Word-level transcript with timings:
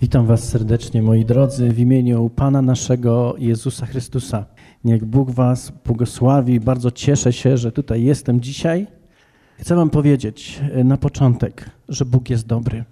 Witam 0.00 0.26
Was 0.26 0.48
serdecznie, 0.48 1.02
moi 1.02 1.24
drodzy, 1.24 1.72
w 1.72 1.78
imieniu 1.78 2.30
Pana 2.30 2.62
naszego 2.62 3.34
Jezusa 3.38 3.86
Chrystusa. 3.86 4.46
Niech 4.84 5.04
Bóg 5.04 5.30
Was 5.30 5.72
błogosławi. 5.84 6.60
Bardzo 6.60 6.90
cieszę 6.90 7.32
się, 7.32 7.56
że 7.56 7.72
tutaj 7.72 8.02
jestem 8.02 8.40
dzisiaj. 8.40 8.86
Chcę 9.58 9.76
Wam 9.76 9.90
powiedzieć 9.90 10.60
na 10.84 10.96
początek, 10.96 11.70
że 11.88 12.04
Bóg 12.04 12.30
jest 12.30 12.46
dobry. 12.46 12.84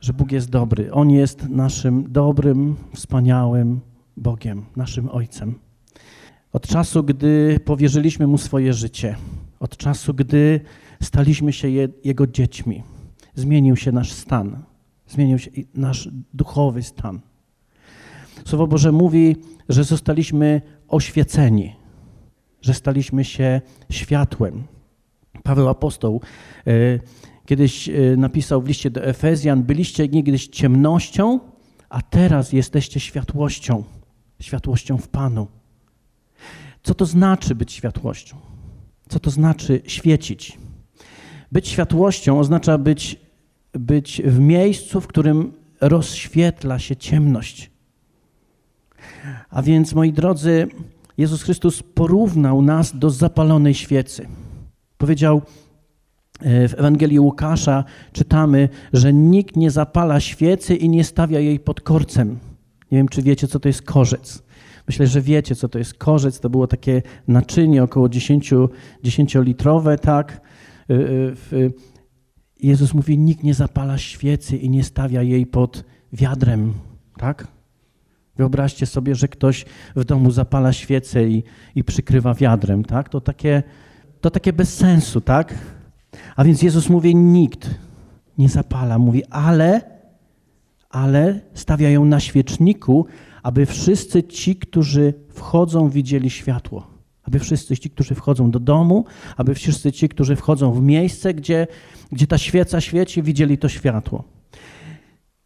Że 0.00 0.12
Bóg 0.12 0.32
jest 0.32 0.50
dobry. 0.50 0.92
On 0.92 1.10
jest 1.10 1.48
naszym 1.48 2.12
dobrym, 2.12 2.76
wspaniałym 2.94 3.80
Bogiem, 4.16 4.64
naszym 4.76 5.08
Ojcem. 5.08 5.54
Od 6.52 6.66
czasu, 6.66 7.02
gdy 7.02 7.60
powierzyliśmy 7.64 8.26
Mu 8.26 8.38
swoje 8.38 8.72
życie, 8.72 9.16
od 9.60 9.76
czasu, 9.76 10.14
gdy 10.14 10.60
staliśmy 11.02 11.52
się 11.52 11.68
Jego 12.04 12.26
dziećmi, 12.26 12.82
zmienił 13.34 13.76
się 13.76 13.92
nasz 13.92 14.12
stan 14.12 14.71
zmienił 15.12 15.38
się 15.38 15.50
nasz 15.74 16.08
duchowy 16.34 16.82
stan. 16.82 17.20
Słowo 18.44 18.66
Boże 18.66 18.92
mówi, 18.92 19.36
że 19.68 19.84
zostaliśmy 19.84 20.62
oświeceni, 20.88 21.76
że 22.60 22.74
staliśmy 22.74 23.24
się 23.24 23.60
światłem. 23.90 24.62
Paweł 25.42 25.68
Apostoł 25.68 26.20
e, 26.66 26.72
kiedyś 27.46 27.88
e, 27.88 27.92
napisał 28.16 28.62
w 28.62 28.68
liście 28.68 28.90
do 28.90 29.04
Efezjan: 29.04 29.62
Byliście 29.62 30.08
niegdyś 30.08 30.46
ciemnością, 30.46 31.40
a 31.88 32.02
teraz 32.02 32.52
jesteście 32.52 33.00
światłością, 33.00 33.84
światłością 34.40 34.98
w 34.98 35.08
Panu. 35.08 35.46
Co 36.82 36.94
to 36.94 37.06
znaczy 37.06 37.54
być 37.54 37.72
światłością? 37.72 38.36
Co 39.08 39.20
to 39.20 39.30
znaczy 39.30 39.82
świecić? 39.86 40.58
Być 41.52 41.68
światłością 41.68 42.38
oznacza 42.38 42.78
być 42.78 43.21
być 43.72 44.22
w 44.24 44.38
miejscu, 44.38 45.00
w 45.00 45.06
którym 45.06 45.52
rozświetla 45.80 46.78
się 46.78 46.96
ciemność. 46.96 47.70
A 49.50 49.62
więc, 49.62 49.94
moi 49.94 50.12
drodzy, 50.12 50.68
Jezus 51.18 51.42
Chrystus 51.42 51.82
porównał 51.82 52.62
nas 52.62 52.98
do 52.98 53.10
zapalonej 53.10 53.74
świecy. 53.74 54.28
Powiedział 54.98 55.42
e, 56.40 56.68
w 56.68 56.74
Ewangelii 56.74 57.20
Łukasza, 57.20 57.84
czytamy, 58.12 58.68
że 58.92 59.12
nikt 59.12 59.56
nie 59.56 59.70
zapala 59.70 60.20
świecy 60.20 60.76
i 60.76 60.88
nie 60.88 61.04
stawia 61.04 61.40
jej 61.40 61.60
pod 61.60 61.80
korcem. 61.80 62.38
Nie 62.90 62.98
wiem, 62.98 63.08
czy 63.08 63.22
wiecie, 63.22 63.48
co 63.48 63.60
to 63.60 63.68
jest 63.68 63.82
korzec. 63.82 64.42
Myślę, 64.88 65.06
że 65.06 65.20
wiecie, 65.20 65.54
co 65.54 65.68
to 65.68 65.78
jest 65.78 65.94
korzec. 65.94 66.40
To 66.40 66.50
było 66.50 66.66
takie 66.66 67.02
naczynie 67.28 67.82
około 67.82 68.08
10, 68.08 68.52
10-litrowe, 69.04 69.98
tak? 69.98 70.40
E, 70.90 70.94
e, 70.94 71.70
Jezus 72.62 72.94
mówi, 72.94 73.18
nikt 73.18 73.42
nie 73.42 73.54
zapala 73.54 73.98
świecy 73.98 74.56
i 74.56 74.70
nie 74.70 74.84
stawia 74.84 75.22
jej 75.22 75.46
pod 75.46 75.84
wiadrem, 76.12 76.74
tak? 77.16 77.46
Wyobraźcie 78.36 78.86
sobie, 78.86 79.14
że 79.14 79.28
ktoś 79.28 79.64
w 79.96 80.04
domu 80.04 80.30
zapala 80.30 80.72
świecę 80.72 81.28
i, 81.28 81.42
i 81.74 81.84
przykrywa 81.84 82.34
wiadrem, 82.34 82.84
tak? 82.84 83.08
To 83.08 83.20
takie, 83.20 83.62
to 84.20 84.30
takie 84.30 84.52
bez 84.52 84.76
sensu, 84.76 85.20
tak? 85.20 85.54
A 86.36 86.44
więc 86.44 86.62
Jezus 86.62 86.88
mówi, 86.88 87.16
nikt 87.16 87.70
nie 88.38 88.48
zapala. 88.48 88.98
Mówi, 88.98 89.24
ale, 89.24 89.80
ale 90.90 91.40
stawia 91.54 91.90
ją 91.90 92.04
na 92.04 92.20
świeczniku, 92.20 93.06
aby 93.42 93.66
wszyscy 93.66 94.22
ci, 94.22 94.56
którzy 94.56 95.14
wchodzą, 95.28 95.88
widzieli 95.88 96.30
światło. 96.30 96.91
Aby 97.32 97.38
wszyscy 97.38 97.76
ci, 97.76 97.90
którzy 97.90 98.14
wchodzą 98.14 98.50
do 98.50 98.60
domu, 98.60 99.04
aby 99.36 99.54
wszyscy 99.54 99.92
ci, 99.92 100.08
którzy 100.08 100.36
wchodzą 100.36 100.72
w 100.72 100.82
miejsce, 100.82 101.34
gdzie, 101.34 101.66
gdzie 102.12 102.26
ta 102.26 102.38
świeca 102.38 102.80
świeci, 102.80 103.22
widzieli 103.22 103.58
to 103.58 103.68
światło. 103.68 104.24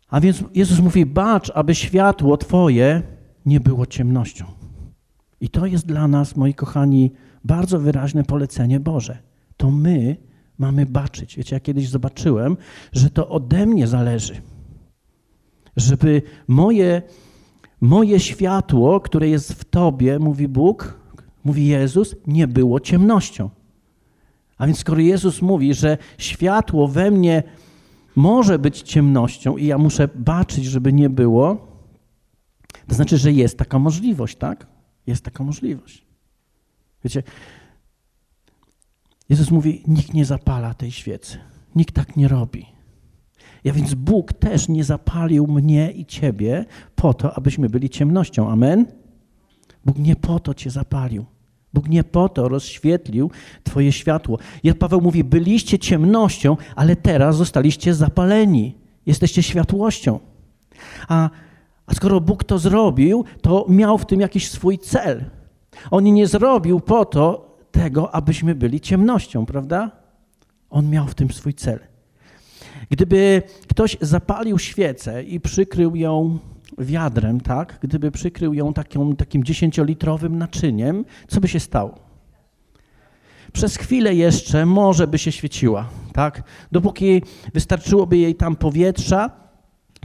A 0.09 0.21
więc 0.21 0.45
Jezus 0.55 0.81
mówi: 0.81 1.07
Bacz, 1.07 1.51
aby 1.55 1.75
światło 1.75 2.37
Twoje 2.37 3.03
nie 3.47 3.61
było 3.61 3.87
ciemnością. 3.87 4.45
I 5.41 5.49
to 5.49 5.67
jest 5.67 5.87
dla 5.87 6.09
nas, 6.09 6.37
moi 6.37 6.55
kochani, 6.55 7.13
bardzo 7.45 7.79
wyraźne 7.79 8.25
polecenie 8.25 8.81
Boże. 8.81 9.19
To 9.57 9.71
my 9.71 10.17
mamy 10.59 10.87
baczyć. 10.87 11.37
Wiecie, 11.37 11.57
ja 11.57 11.61
kiedyś 11.61 11.89
zobaczyłem, 11.89 12.57
że 12.93 13.11
to 13.11 13.29
ode 13.29 13.67
mnie 13.67 13.87
zależy. 13.87 14.35
Żeby 15.77 16.23
moje, 16.49 17.03
moje 17.81 18.21
światło, 18.21 19.01
które 19.01 19.29
jest 19.29 19.53
w 19.53 19.65
Tobie, 19.65 20.19
mówi 20.19 20.49
Bóg, 20.49 21.06
mówi 21.47 21.67
Jezus, 21.67 22.17
nie 22.27 22.49
było 22.49 22.81
ciemnością. 22.81 23.51
A 24.59 24.67
więc 24.67 24.79
skoro 24.79 25.01
Jezus 25.01 25.43
mówi, 25.43 25.75
że 25.75 25.99
światło 26.19 26.89
we 26.89 27.11
mnie 27.11 27.43
może 28.17 28.59
być 28.59 28.83
ciemnością 28.83 29.57
i 29.57 29.67
ja 29.67 29.79
muszę 29.79 30.09
baczyć, 30.15 30.65
żeby 30.65 30.93
nie 30.93 31.11
było, 31.11 31.67
to 32.89 32.95
znaczy, 32.95 33.19
że 33.19 33.33
jest 33.33 33.59
taka 33.59 33.79
możliwość, 33.79 34.37
tak? 34.37 34.67
Jest 35.07 35.25
taka 35.25 35.45
możliwość. 35.45 36.07
Wiecie, 37.05 37.23
Jezus 39.29 39.51
mówi, 39.51 39.83
nikt 39.87 40.15
nie 40.15 40.25
zapala 40.25 40.75
tej 40.75 40.93
świecy. 40.93 41.39
Nikt 41.75 41.95
tak 41.95 42.17
nie 42.17 42.29
robi. 42.29 42.67
Ja 43.65 43.73
więc 43.73 43.95
Bóg 43.95 44.33
też 44.33 44.69
nie 44.69 44.85
zapalił 44.85 45.47
mnie 45.47 45.91
i 45.91 46.07
ciebie 46.07 46.65
po 46.95 47.15
to, 47.15 47.35
abyśmy 47.35 47.69
byli 47.69 47.91
ciemnością. 47.91 48.51
Amen? 48.51 48.87
Bóg 49.85 49.99
nie 49.99 50.17
po 50.17 50.41
to 50.41 50.55
cię 50.55 50.71
zapalił. 50.71 51.27
Bóg 51.77 51.89
nie 51.89 52.05
po 52.05 52.29
to 52.29 52.49
rozświetlił 52.49 53.31
Twoje 53.65 53.93
światło. 53.93 54.39
Ja 54.65 54.75
Paweł 54.75 55.01
mówi: 55.01 55.25
Byliście 55.25 55.79
ciemnością, 55.79 56.57
ale 56.77 56.97
teraz 56.97 57.37
zostaliście 57.37 57.95
zapaleni. 57.95 58.75
Jesteście 59.07 59.43
światłością. 59.43 60.21
A, 61.09 61.31
a 61.87 61.95
skoro 61.95 62.21
Bóg 62.21 62.45
to 62.45 62.59
zrobił, 62.59 63.25
to 63.43 63.67
miał 63.69 63.99
w 63.99 64.07
tym 64.07 64.21
jakiś 64.21 64.51
swój 64.51 64.79
cel. 64.79 65.25
On 65.91 66.05
nie 66.05 66.27
zrobił 66.27 66.81
po 66.81 67.05
to 67.05 67.57
tego, 67.71 68.15
abyśmy 68.15 68.55
byli 68.55 68.81
ciemnością, 68.81 69.47
prawda? 69.47 69.91
On 70.71 70.91
miał 70.91 71.07
w 71.07 71.15
tym 71.15 71.31
swój 71.31 71.55
cel. 71.55 71.79
Gdyby 72.91 73.43
ktoś 73.69 73.97
zapalił 74.01 74.59
świecę 74.59 75.23
i 75.23 75.41
przykrył 75.41 75.97
ją 75.97 76.39
wiadrem, 76.79 77.41
tak, 77.41 77.79
gdyby 77.83 78.11
przykrył 78.11 78.55
ją 78.55 78.73
taką, 78.73 79.17
takim 79.17 79.45
dziesięciolitrowym 79.45 80.39
naczyniem, 80.39 81.05
co 81.29 81.41
by 81.41 81.49
się 81.49 81.61
stało? 81.61 81.99
Przez 83.53 83.77
chwilę 83.77 84.15
jeszcze 84.15 84.67
może 84.67 85.07
by 85.07 85.19
się 85.19 85.33
świeciła, 85.33 85.89
tak? 86.13 86.43
Dopóki 86.73 87.23
wystarczyłoby 87.55 88.17
jej 88.17 88.35
tam 88.35 88.57
powietrza, 88.57 89.31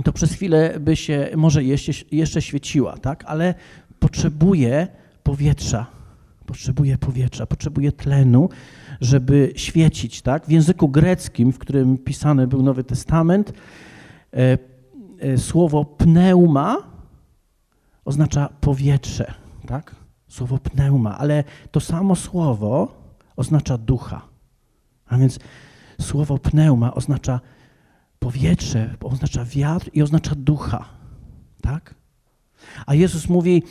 to 0.04 0.14
przez 0.14 0.34
chwilę 0.34 0.80
by 0.80 0.96
się 0.96 1.30
może 1.36 1.64
jeszcze, 1.64 1.92
jeszcze 2.12 2.42
świeciła, 2.42 2.98
tak? 2.98 3.24
Ale 3.28 3.54
potrzebuje 4.00 4.88
powietrza, 5.24 5.86
potrzebuje 6.46 6.98
powietrza, 6.98 7.46
potrzebuje 7.46 7.92
tlenu, 7.92 8.50
żeby 9.02 9.54
świecić, 9.56 10.22
tak? 10.22 10.46
W 10.46 10.52
języku 10.52 10.90
greckim, 10.90 11.52
w 11.52 11.60
którym 11.60 11.98
pisany 11.98 12.48
był 12.48 12.64
Nowy 12.64 12.84
Testament, 12.84 13.54
e, 14.34 14.58
słowo 15.38 15.86
pneuma 15.86 16.78
oznacza 18.06 18.50
powietrze, 18.62 19.34
tak? 19.68 19.96
Słowo 20.28 20.58
pneuma, 20.58 21.18
ale 21.18 21.44
to 21.72 21.80
samo 21.80 22.16
słowo 22.16 23.02
oznacza 23.36 23.78
ducha. 23.78 24.22
A 25.06 25.18
więc 25.18 25.40
słowo 26.02 26.38
pneuma 26.38 26.94
oznacza 26.94 27.40
powietrze, 28.20 28.96
oznacza 29.04 29.46
wiatr 29.46 29.90
i 29.94 30.02
oznacza 30.02 30.36
ducha, 30.36 30.86
tak? 31.62 31.96
A 32.86 32.96
Jezus 32.96 33.30
mówi, 33.30 33.64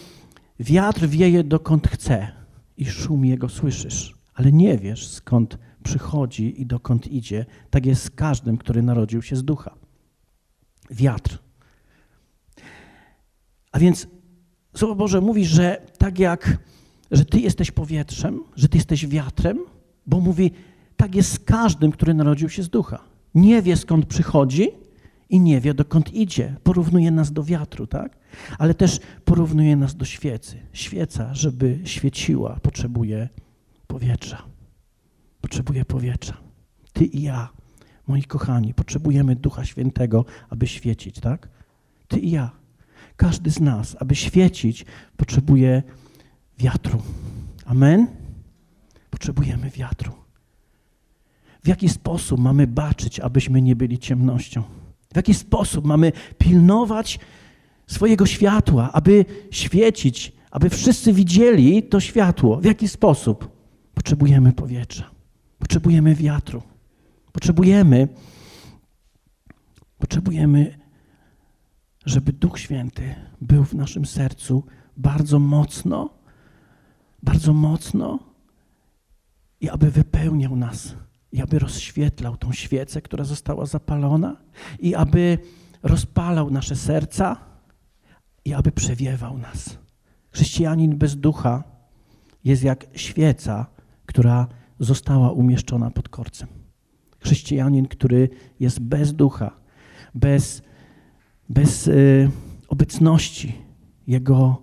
wiatr 0.60 1.06
wieje 1.06 1.44
dokąd 1.44 1.88
chce 1.88 2.28
i 2.76 2.86
szum 2.86 3.24
jego 3.24 3.48
słyszysz, 3.48 4.14
ale 4.34 4.52
nie 4.52 4.78
wiesz 4.78 5.08
skąd 5.08 5.58
przychodzi 5.82 6.60
i 6.60 6.66
dokąd 6.66 7.06
idzie. 7.06 7.46
Tak 7.70 7.86
jest 7.86 8.02
z 8.02 8.10
każdym, 8.10 8.58
który 8.58 8.82
narodził 8.82 9.22
się 9.22 9.36
z 9.36 9.44
ducha 9.44 9.79
wiatr. 10.90 11.38
A 13.72 13.78
więc 13.78 14.06
Słowo 14.76 14.94
Boże 14.94 15.20
mówi, 15.20 15.44
że 15.44 15.86
tak 15.98 16.18
jak, 16.18 16.58
że 17.10 17.24
Ty 17.24 17.40
jesteś 17.40 17.70
powietrzem, 17.70 18.40
że 18.56 18.68
Ty 18.68 18.78
jesteś 18.78 19.06
wiatrem, 19.06 19.58
bo 20.06 20.20
mówi, 20.20 20.50
tak 20.96 21.14
jest 21.14 21.32
z 21.32 21.38
każdym, 21.38 21.92
który 21.92 22.14
narodził 22.14 22.48
się 22.48 22.62
z 22.62 22.68
ducha. 22.68 22.98
Nie 23.34 23.62
wie 23.62 23.76
skąd 23.76 24.06
przychodzi 24.06 24.68
i 25.28 25.40
nie 25.40 25.60
wie 25.60 25.74
dokąd 25.74 26.14
idzie. 26.14 26.56
Porównuje 26.62 27.10
nas 27.10 27.32
do 27.32 27.44
wiatru, 27.44 27.86
tak? 27.86 28.18
Ale 28.58 28.74
też 28.74 29.00
porównuje 29.24 29.76
nas 29.76 29.96
do 29.96 30.04
świecy. 30.04 30.56
Świeca, 30.72 31.34
żeby 31.34 31.78
świeciła, 31.84 32.58
potrzebuje 32.62 33.28
powietrza. 33.86 34.42
Potrzebuje 35.40 35.84
powietrza. 35.84 36.36
Ty 36.92 37.04
i 37.04 37.22
ja 37.22 37.48
Moi 38.10 38.22
kochani, 38.22 38.74
potrzebujemy 38.74 39.36
Ducha 39.36 39.64
Świętego, 39.64 40.24
aby 40.48 40.66
świecić, 40.66 41.20
tak? 41.20 41.48
Ty 42.08 42.18
i 42.18 42.30
ja. 42.30 42.50
Każdy 43.16 43.50
z 43.50 43.60
nas, 43.60 43.96
aby 44.00 44.14
świecić, 44.14 44.84
potrzebuje 45.16 45.82
wiatru. 46.58 47.02
Amen? 47.66 48.06
Potrzebujemy 49.10 49.70
wiatru. 49.70 50.12
W 51.64 51.68
jaki 51.68 51.88
sposób 51.88 52.40
mamy 52.40 52.66
baczyć, 52.66 53.20
abyśmy 53.20 53.62
nie 53.62 53.76
byli 53.76 53.98
ciemnością? 53.98 54.62
W 55.12 55.16
jaki 55.16 55.34
sposób 55.34 55.84
mamy 55.84 56.12
pilnować 56.38 57.18
swojego 57.86 58.26
światła, 58.26 58.92
aby 58.92 59.24
świecić, 59.50 60.32
aby 60.50 60.70
wszyscy 60.70 61.12
widzieli 61.12 61.82
to 61.82 62.00
światło? 62.00 62.56
W 62.56 62.64
jaki 62.64 62.88
sposób? 62.88 63.50
Potrzebujemy 63.94 64.52
powietrza, 64.52 65.10
potrzebujemy 65.58 66.14
wiatru, 66.14 66.62
potrzebujemy, 67.32 68.08
potrzebujemy, 69.98 70.78
żeby 72.06 72.32
Duch 72.32 72.58
Święty 72.58 73.14
był 73.40 73.64
w 73.64 73.74
naszym 73.74 74.06
sercu 74.06 74.64
bardzo 74.96 75.38
mocno, 75.38 76.10
bardzo 77.22 77.52
mocno 77.52 78.18
i 79.60 79.68
aby 79.68 79.90
wypełniał 79.90 80.56
nas, 80.56 80.94
i 81.32 81.40
aby 81.42 81.58
rozświetlał 81.58 82.36
tą 82.36 82.52
świecę, 82.52 83.02
która 83.02 83.24
została 83.24 83.66
zapalona, 83.66 84.36
i 84.78 84.94
aby 84.94 85.38
rozpalał 85.82 86.50
nasze 86.50 86.76
serca, 86.76 87.36
i 88.44 88.54
aby 88.54 88.72
przewiewał 88.72 89.38
nas. 89.38 89.78
Chrześcijanin 90.32 90.98
bez 90.98 91.16
ducha 91.16 91.64
jest 92.44 92.62
jak 92.62 92.86
świeca, 92.94 93.66
która 94.06 94.46
została 94.78 95.32
umieszczona 95.32 95.90
pod 95.90 96.08
korcem. 96.08 96.59
Chrześcijanin, 97.20 97.86
który 97.86 98.28
jest 98.60 98.80
bez 98.80 99.12
ducha, 99.12 99.56
bez, 100.14 100.62
bez 101.48 101.86
y, 101.88 102.30
obecności 102.68 103.54
Jego, 104.06 104.62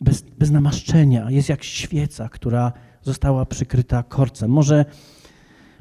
bez, 0.00 0.22
bez 0.22 0.50
namaszczenia, 0.50 1.30
jest 1.30 1.48
jak 1.48 1.64
świeca, 1.64 2.28
która 2.28 2.72
została 3.02 3.46
przykryta 3.46 4.02
korcem. 4.02 4.50
Może, 4.50 4.84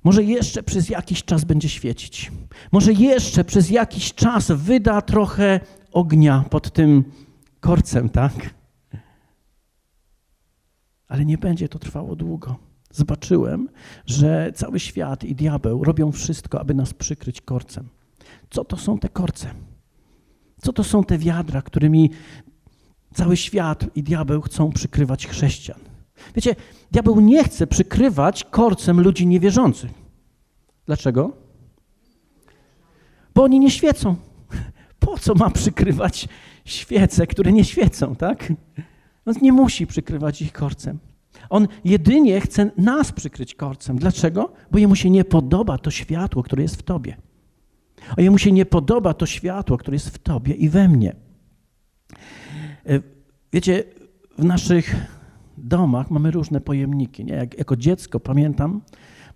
może 0.04 0.24
jeszcze 0.24 0.64
przez 0.64 0.90
jakiś 0.90 1.24
czas 1.24 1.44
będzie 1.44 1.70
świecić. 1.70 2.32
Może 2.72 2.94
jeszcze 2.94 3.44
przez 3.44 3.70
jakiś 3.70 4.14
czas 4.14 4.52
wyda 4.52 5.02
trochę 5.02 5.60
ognia 5.92 6.46
pod 6.50 6.74
tym 6.74 7.04
korcem, 7.60 8.10
tak? 8.10 8.34
Ale 11.08 11.26
nie 11.26 11.38
będzie 11.38 11.70
to 11.70 11.80
trwało 11.80 12.16
długo. 12.16 12.56
Zobaczyłem, 12.96 13.70
że 14.06 14.52
cały 14.56 14.80
świat 14.80 15.24
i 15.24 15.36
diabeł 15.36 15.84
robią 15.84 16.12
wszystko, 16.12 16.60
aby 16.60 16.74
nas 16.74 16.94
przykryć 16.94 17.42
korcem. 17.42 17.90
Co 18.50 18.66
to 18.66 18.78
są 18.78 19.00
te 19.00 19.10
korce? 19.10 19.54
Co 20.62 20.74
to 20.74 20.84
są 20.84 21.04
te 21.04 21.18
wiadra, 21.18 21.62
którymi 21.62 22.12
cały 23.14 23.38
świat 23.38 23.86
i 23.96 24.04
diabeł 24.04 24.42
chcą 24.42 24.72
przykrywać 24.72 25.28
chrześcijan? 25.28 25.80
Wiecie, 26.36 26.56
diabeł 26.92 27.20
nie 27.20 27.44
chce 27.44 27.68
przykrywać 27.68 28.44
korcem 28.44 29.02
ludzi 29.02 29.28
niewierzących. 29.28 29.92
Dlaczego? 30.86 31.32
Bo 33.36 33.44
oni 33.44 33.60
nie 33.60 33.72
świecą. 33.72 34.16
Po 35.00 35.18
co 35.18 35.36
ma 35.36 35.50
przykrywać 35.50 36.28
świece, 36.66 37.28
które 37.28 37.52
nie 37.52 37.66
świecą, 37.66 38.16
tak? 38.16 38.54
On 39.26 39.34
nie 39.42 39.52
musi 39.52 39.88
przykrywać 39.88 40.42
ich 40.42 40.54
korcem. 40.54 41.00
On 41.50 41.68
jedynie 41.84 42.42
chce 42.42 42.72
nas 42.78 43.12
przykryć 43.12 43.56
korcem. 43.56 43.98
Dlaczego? 43.98 44.54
Bo 44.72 44.80
jemu 44.80 44.96
się 44.96 45.10
nie 45.10 45.26
podoba 45.26 45.78
to 45.78 45.92
światło, 45.92 46.44
które 46.44 46.64
jest 46.64 46.76
w 46.76 46.84
tobie. 46.84 47.18
A 48.18 48.22
jemu 48.22 48.38
się 48.38 48.52
nie 48.52 48.66
podoba 48.66 49.14
to 49.14 49.26
światło, 49.26 49.78
które 49.78 49.96
jest 49.96 50.10
w 50.10 50.20
tobie 50.20 50.54
i 50.54 50.70
we 50.70 50.88
mnie. 50.88 51.16
E, 52.86 53.00
wiecie, 53.54 53.84
w 54.38 54.44
naszych 54.44 54.96
domach 55.58 56.12
mamy 56.12 56.32
różne 56.32 56.62
pojemniki. 56.62 57.26
Nie? 57.26 57.34
Jak, 57.34 57.58
jako 57.58 57.76
dziecko 57.76 58.20
pamiętam, 58.20 58.82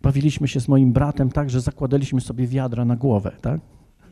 bawiliśmy 0.02 0.48
się 0.48 0.60
z 0.60 0.68
moim 0.68 0.94
bratem 0.94 1.32
tak, 1.32 1.50
że 1.50 1.62
zakładaliśmy 1.62 2.22
sobie 2.22 2.48
wiadra 2.48 2.86
na 2.86 2.96
głowę. 2.96 3.32
Tak? 3.42 3.62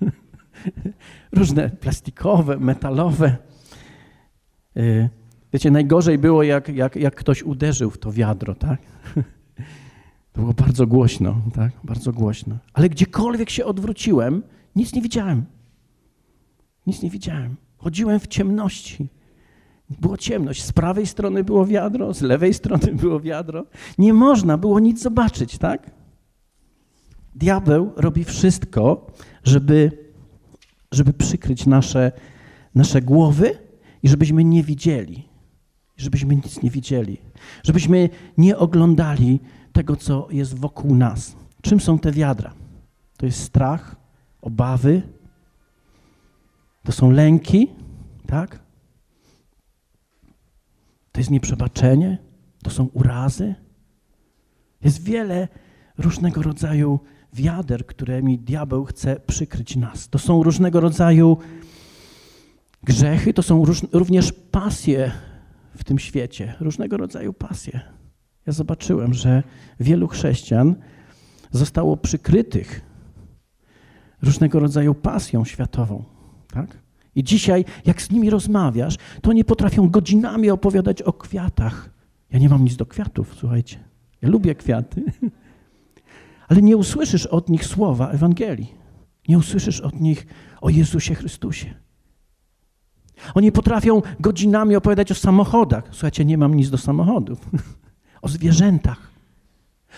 różne 1.38 1.70
plastikowe, 1.70 2.58
metalowe. 2.58 3.38
Wiecie, 5.58 5.72
najgorzej 5.72 6.18
było, 6.18 6.44
jak, 6.44 6.70
jak, 6.70 6.96
jak 6.96 7.16
ktoś 7.16 7.44
uderzył 7.44 7.90
w 7.90 7.98
to 7.98 8.12
wiadro, 8.12 8.56
tak? 8.56 8.80
To 10.34 10.42
było 10.42 10.54
bardzo 10.54 10.88
głośno, 10.88 11.42
tak? 11.56 11.72
Bardzo 11.84 12.14
głośno. 12.14 12.58
Ale 12.74 12.90
gdziekolwiek 12.90 13.50
się 13.50 13.66
odwróciłem, 13.66 14.44
nic 14.76 14.94
nie 14.94 15.02
widziałem. 15.02 15.46
Nic 16.88 17.02
nie 17.02 17.10
widziałem. 17.10 17.56
Chodziłem 17.78 18.20
w 18.20 18.28
ciemności. 18.28 19.08
Było 19.90 20.18
ciemność. 20.18 20.64
Z 20.64 20.72
prawej 20.72 21.06
strony 21.06 21.44
było 21.44 21.66
wiadro, 21.66 22.14
z 22.14 22.22
lewej 22.22 22.54
strony 22.54 22.94
było 23.02 23.20
wiadro. 23.20 23.66
Nie 23.98 24.14
można 24.14 24.58
było 24.58 24.80
nic 24.80 25.02
zobaczyć, 25.02 25.58
tak? 25.58 25.92
Diabeł 27.36 27.92
robi 27.96 28.24
wszystko, 28.24 29.08
żeby, 29.44 29.92
żeby 30.92 31.14
przykryć 31.14 31.66
nasze, 31.66 32.12
nasze 32.76 33.02
głowy 33.02 33.58
i 34.04 34.10
żebyśmy 34.10 34.44
nie 34.44 34.64
widzieli. 34.64 35.27
Żebyśmy 35.98 36.36
nic 36.36 36.62
nie 36.62 36.70
widzieli. 36.70 37.18
Żebyśmy 37.64 38.10
nie 38.38 38.58
oglądali 38.58 39.40
tego, 39.74 39.96
co 39.96 40.28
jest 40.32 40.60
wokół 40.60 40.96
nas. 40.96 41.36
Czym 41.62 41.80
są 41.80 42.00
te 42.00 42.12
wiadra? 42.12 42.54
To 43.18 43.26
jest 43.26 43.44
strach, 43.44 43.96
obawy, 44.42 45.02
to 46.84 46.92
są 46.92 47.12
lęki, 47.12 47.68
tak? 48.28 48.60
To 51.12 51.20
jest 51.20 51.32
nieprzebaczenie, 51.32 52.18
to 52.64 52.70
są 52.70 52.86
urazy. 52.86 53.56
Jest 54.82 55.04
wiele 55.04 55.48
różnego 55.98 56.42
rodzaju 56.42 57.00
wiader, 57.34 57.86
którymi 57.86 58.40
diabeł 58.40 58.86
chce 58.86 59.20
przykryć 59.20 59.76
nas. 59.76 60.10
To 60.10 60.20
są 60.20 60.44
różnego 60.44 60.80
rodzaju 60.80 61.38
grzechy, 62.84 63.34
to 63.34 63.44
są 63.44 63.66
również 63.94 64.34
pasje 64.34 65.12
w 65.78 65.84
tym 65.84 66.00
świecie, 66.00 66.54
różnego 66.60 66.98
rodzaju 66.98 67.34
pasje. 67.34 67.80
Ja 68.46 68.54
zobaczyłem, 68.54 69.14
że 69.14 69.44
wielu 69.80 70.08
chrześcijan 70.08 70.76
zostało 71.52 71.98
przykrytych 71.98 72.82
różnego 74.22 74.60
rodzaju 74.60 74.96
pasją 74.96 75.46
światową. 75.46 76.04
Tak? 76.54 76.78
I 77.16 77.24
dzisiaj, 77.24 77.66
jak 77.86 78.02
z 78.02 78.12
nimi 78.12 78.30
rozmawiasz, 78.30 78.96
to 79.22 79.34
nie 79.34 79.44
potrafią 79.44 79.90
godzinami 79.90 80.50
opowiadać 80.50 81.02
o 81.02 81.14
kwiatach. 81.14 81.90
Ja 82.32 82.40
nie 82.40 82.50
mam 82.50 82.64
nic 82.64 82.76
do 82.76 82.86
kwiatów, 82.86 83.36
słuchajcie. 83.36 83.80
Ja 84.22 84.30
lubię 84.30 84.56
kwiaty. 84.56 85.04
Ale 86.48 86.62
nie 86.62 86.78
usłyszysz 86.78 87.26
od 87.26 87.50
nich 87.50 87.66
słowa 87.66 88.10
Ewangelii. 88.10 88.74
Nie 89.28 89.38
usłyszysz 89.38 89.82
od 89.82 90.00
nich 90.00 90.28
o 90.62 90.70
Jezusie 90.70 91.16
Chrystusie. 91.16 91.74
Oni 93.36 93.52
potrafią 93.52 94.02
godzinami 94.20 94.76
opowiadać 94.76 95.12
o 95.12 95.16
samochodach. 95.16 95.84
Słuchajcie, 95.92 96.26
nie 96.26 96.38
mam 96.38 96.56
nic 96.56 96.70
do 96.70 96.78
samochodów. 96.78 97.50
o 98.22 98.28
zwierzętach. 98.28 99.12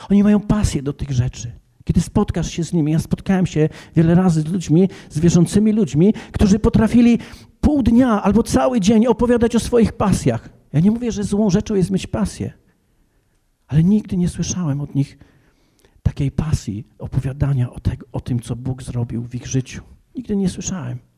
Oni 0.09 0.23
mają 0.23 0.39
pasję 0.39 0.83
do 0.83 0.93
tych 0.93 1.11
rzeczy. 1.11 1.51
Kiedy 1.83 2.01
spotkasz 2.01 2.51
się 2.51 2.63
z 2.63 2.73
nimi, 2.73 2.91
ja 2.91 2.99
spotkałem 2.99 3.45
się 3.45 3.69
wiele 3.95 4.15
razy 4.15 4.41
z 4.41 4.45
ludźmi, 4.45 4.89
z 5.09 5.55
ludźmi, 5.73 6.13
którzy 6.31 6.59
potrafili 6.59 7.19
pół 7.61 7.83
dnia 7.83 8.23
albo 8.23 8.43
cały 8.43 8.79
dzień 8.79 9.07
opowiadać 9.07 9.55
o 9.55 9.59
swoich 9.59 9.93
pasjach. 9.93 10.49
Ja 10.73 10.79
nie 10.79 10.91
mówię, 10.91 11.11
że 11.11 11.23
złą 11.23 11.49
rzeczą 11.49 11.75
jest 11.75 11.91
mieć 11.91 12.07
pasję, 12.07 12.53
ale 13.67 13.83
nigdy 13.83 14.17
nie 14.17 14.29
słyszałem 14.29 14.81
od 14.81 14.95
nich 14.95 15.17
takiej 16.03 16.31
pasji 16.31 16.87
opowiadania 16.99 17.71
o, 17.71 17.79
tego, 17.79 18.05
o 18.11 18.19
tym, 18.21 18.39
co 18.39 18.55
Bóg 18.55 18.83
zrobił 18.83 19.23
w 19.23 19.35
ich 19.35 19.47
życiu. 19.47 19.83
Nigdy 20.15 20.35
nie 20.35 20.49
słyszałem. 20.49 21.08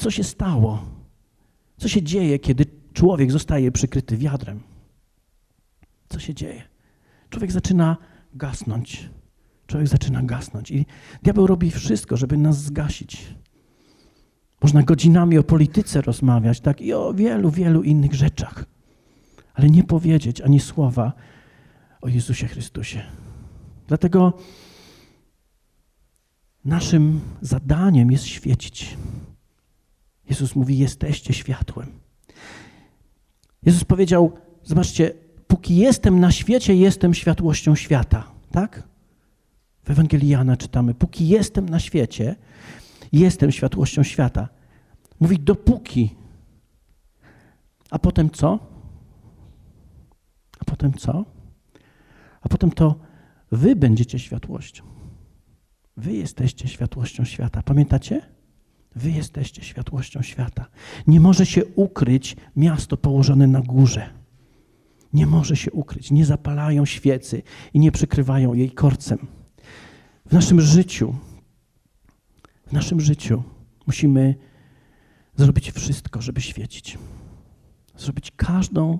Co 0.00 0.10
się 0.10 0.24
stało? 0.24 0.82
Co 1.76 1.88
się 1.88 2.02
dzieje, 2.02 2.38
kiedy 2.38 2.66
człowiek 2.92 3.32
zostaje 3.32 3.72
przykryty 3.72 4.16
wiadrem? 4.16 4.60
Co 6.08 6.18
się 6.18 6.34
dzieje? 6.34 6.62
Człowiek 7.30 7.52
zaczyna 7.52 7.96
gasnąć. 8.34 9.10
Człowiek 9.66 9.88
zaczyna 9.88 10.22
gasnąć. 10.22 10.70
I 10.70 10.86
diabeł 11.22 11.46
robi 11.46 11.70
wszystko, 11.70 12.16
żeby 12.16 12.36
nas 12.36 12.62
zgasić. 12.62 13.34
Można 14.62 14.82
godzinami 14.82 15.38
o 15.38 15.42
polityce 15.42 16.00
rozmawiać, 16.02 16.60
tak, 16.60 16.80
i 16.80 16.92
o 16.92 17.14
wielu, 17.14 17.50
wielu 17.50 17.82
innych 17.82 18.14
rzeczach, 18.14 18.64
ale 19.54 19.70
nie 19.70 19.84
powiedzieć 19.84 20.40
ani 20.40 20.60
słowa 20.60 21.12
o 22.00 22.08
Jezusie 22.08 22.46
Chrystusie. 22.46 23.02
Dlatego 23.88 24.32
naszym 26.64 27.20
zadaniem 27.40 28.10
jest 28.10 28.26
świecić. 28.26 28.96
Jezus 30.30 30.56
mówi: 30.56 30.78
Jesteście 30.78 31.34
światłem. 31.34 31.92
Jezus 33.62 33.84
powiedział: 33.84 34.32
Zobaczcie, 34.64 35.12
póki 35.46 35.76
jestem 35.76 36.20
na 36.20 36.32
świecie, 36.32 36.74
jestem 36.74 37.14
światłością 37.14 37.74
świata. 37.74 38.30
Tak? 38.50 38.88
W 39.84 39.90
Ewangelii 39.90 40.28
Jana 40.28 40.56
czytamy: 40.56 40.94
Póki 40.94 41.28
jestem 41.28 41.68
na 41.68 41.80
świecie, 41.80 42.36
jestem 43.12 43.52
światłością 43.52 44.02
świata. 44.02 44.48
Mówi: 45.20 45.38
Dopóki. 45.38 46.14
A 47.90 47.98
potem 47.98 48.30
co? 48.30 48.58
A 50.60 50.64
potem 50.64 50.92
co? 50.92 51.24
A 52.40 52.48
potem 52.48 52.70
to 52.70 53.00
wy 53.52 53.76
będziecie 53.76 54.18
światłością. 54.18 54.84
Wy 55.96 56.12
jesteście 56.12 56.68
światłością 56.68 57.24
świata. 57.24 57.62
Pamiętacie? 57.62 58.39
Wy 58.94 59.10
jesteście 59.10 59.62
światłością 59.62 60.22
świata. 60.22 60.66
Nie 61.06 61.20
może 61.20 61.46
się 61.46 61.64
ukryć 61.64 62.36
miasto 62.56 62.96
położone 62.96 63.46
na 63.46 63.60
górze. 63.60 64.10
Nie 65.12 65.26
może 65.26 65.56
się 65.56 65.70
ukryć. 65.70 66.10
Nie 66.10 66.26
zapalają 66.26 66.84
świecy 66.84 67.42
i 67.74 67.80
nie 67.80 67.92
przykrywają 67.92 68.54
jej 68.54 68.70
korcem. 68.70 69.18
W 70.26 70.32
naszym 70.32 70.60
życiu, 70.60 71.14
w 72.66 72.72
naszym 72.72 73.00
życiu 73.00 73.42
musimy 73.86 74.34
zrobić 75.36 75.70
wszystko, 75.70 76.22
żeby 76.22 76.40
świecić. 76.40 76.98
Zrobić 77.96 78.32
każdą 78.36 78.98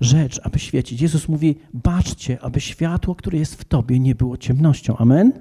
rzecz, 0.00 0.40
aby 0.42 0.58
świecić. 0.58 1.00
Jezus 1.00 1.28
mówi: 1.28 1.58
baczcie, 1.74 2.40
aby 2.40 2.60
światło, 2.60 3.14
które 3.14 3.38
jest 3.38 3.54
w 3.54 3.64
tobie, 3.64 3.98
nie 3.98 4.14
było 4.14 4.36
ciemnością. 4.36 4.96
Amen? 4.96 5.32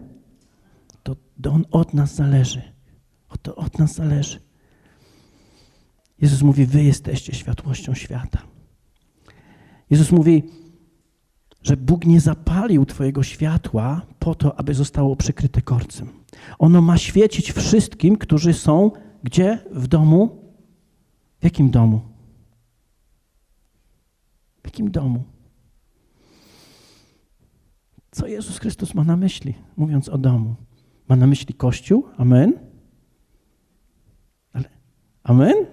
To, 1.04 1.16
on 1.50 1.66
od 1.72 1.94
nas 1.94 2.16
zależy. 2.16 2.71
To 3.38 3.56
od 3.56 3.80
nas 3.80 3.96
zależy. 3.96 4.40
Jezus 6.22 6.42
mówi: 6.42 6.66
Wy 6.66 6.84
jesteście 6.84 7.34
światłością 7.34 7.94
świata. 7.94 8.42
Jezus 9.90 10.12
mówi, 10.12 10.44
że 11.64 11.78
Bóg 11.78 12.06
nie 12.06 12.22
zapalił 12.22 12.86
Twojego 12.86 13.24
światła 13.24 14.02
po 14.20 14.36
to, 14.36 14.60
aby 14.60 14.74
zostało 14.74 15.16
przykryte 15.16 15.62
korcem. 15.62 16.10
Ono 16.60 16.82
ma 16.82 16.98
świecić 16.98 17.52
wszystkim, 17.52 18.18
którzy 18.18 18.54
są 18.54 18.92
gdzie? 19.24 19.60
W 19.72 19.88
domu? 19.88 20.54
W 21.40 21.44
jakim 21.44 21.70
domu? 21.70 22.02
W 24.62 24.66
jakim 24.66 24.92
domu? 24.92 25.24
Co 28.12 28.28
Jezus 28.28 28.60
Chrystus 28.60 28.96
ma 28.96 29.04
na 29.04 29.18
myśli, 29.18 29.54
mówiąc 29.78 30.10
o 30.10 30.18
domu? 30.18 30.56
Ma 31.08 31.16
na 31.16 31.28
myśli 31.28 31.54
Kościół? 31.54 32.06
Amen? 32.18 32.71
Amen? 35.24 35.66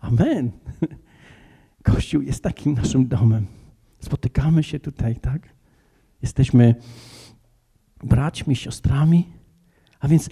Amen. 0.00 0.50
Kościół 1.82 2.22
jest 2.22 2.42
takim 2.42 2.74
naszym 2.74 3.08
domem. 3.08 3.46
Spotykamy 4.00 4.62
się 4.62 4.80
tutaj, 4.80 5.16
tak? 5.16 5.48
Jesteśmy 6.22 6.74
braćmi, 8.02 8.56
siostrami, 8.56 9.28
a 10.00 10.08
więc 10.08 10.30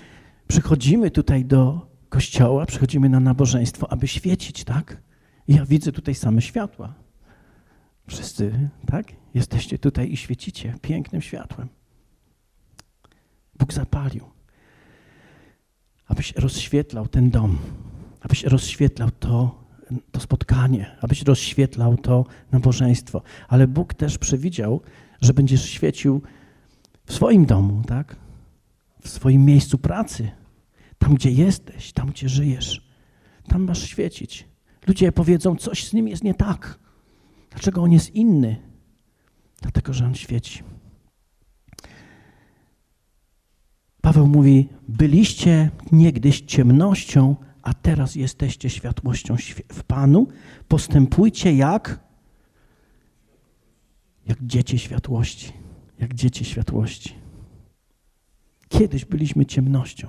przychodzimy 0.49 1.11
tutaj 1.11 1.45
do 1.45 1.87
kościoła, 2.09 2.67
przychodzimy 2.67 3.09
na 3.09 3.21
nabożeństwo, 3.21 3.93
aby 3.93 4.09
świecić, 4.09 4.65
tak? 4.65 5.03
I 5.49 5.55
ja 5.55 5.65
widzę 5.65 5.93
tutaj 5.93 6.15
same 6.15 6.43
światła. 6.43 6.95
Wszyscy, 8.09 8.69
tak? 8.87 9.13
Jesteście 9.35 9.79
tutaj 9.79 10.13
i 10.13 10.17
świecicie 10.17 10.75
pięknym 10.83 11.23
światłem. 11.23 11.69
Bóg 13.59 13.73
zapalił, 13.73 14.25
abyś 16.07 16.33
rozświetlał 16.33 17.09
ten 17.09 17.31
dom, 17.31 17.59
abyś 18.27 18.45
rozświetlał 18.45 19.11
to, 19.11 19.65
to 20.11 20.21
spotkanie, 20.21 20.97
abyś 21.01 21.23
rozświetlał 21.23 21.97
to 21.97 22.25
nabożeństwo. 22.53 23.23
Ale 23.49 23.69
Bóg 23.69 23.95
też 23.95 24.19
przewidział, 24.19 24.81
że 25.21 25.35
będziesz 25.35 25.71
świecił 25.71 26.23
w 27.05 27.15
swoim 27.15 27.47
domu, 27.47 27.83
tak? 27.87 28.17
W 29.01 29.09
swoim 29.09 29.45
miejscu 29.45 29.79
pracy, 29.79 30.31
tam 30.99 31.15
gdzie 31.15 31.31
jesteś, 31.31 31.93
tam 31.93 32.09
gdzie 32.09 32.29
żyjesz. 32.29 32.89
Tam 33.49 33.63
masz 33.63 33.83
świecić. 33.83 34.49
Ludzie 34.87 35.13
powiedzą, 35.13 35.57
coś 35.57 35.89
z 35.89 35.93
nim 35.93 36.09
jest 36.09 36.25
nie 36.25 36.35
tak. 36.35 36.79
Dlaczego 37.51 37.83
on 37.83 37.93
jest 37.93 38.15
inny? 38.15 38.57
Dlatego, 39.63 39.93
że 39.93 40.07
on 40.07 40.15
świeci. 40.15 40.63
Paweł 44.01 44.27
mówi: 44.27 44.69
Byliście 44.89 45.71
niegdyś 45.93 46.41
ciemnością, 46.41 47.37
a 47.67 47.75
teraz 47.75 48.15
jesteście 48.15 48.71
światłością 48.71 49.37
w 49.73 49.83
Panu. 49.83 50.27
Postępujcie 50.69 51.55
jak? 51.55 52.01
Jak 54.27 54.39
dzieci 54.43 54.79
światłości. 54.79 55.53
Jak 55.99 56.15
dzieci 56.15 56.45
światłości. 56.45 57.15
Kiedyś 58.69 59.05
byliśmy 59.05 59.47
ciemnością. 59.47 60.09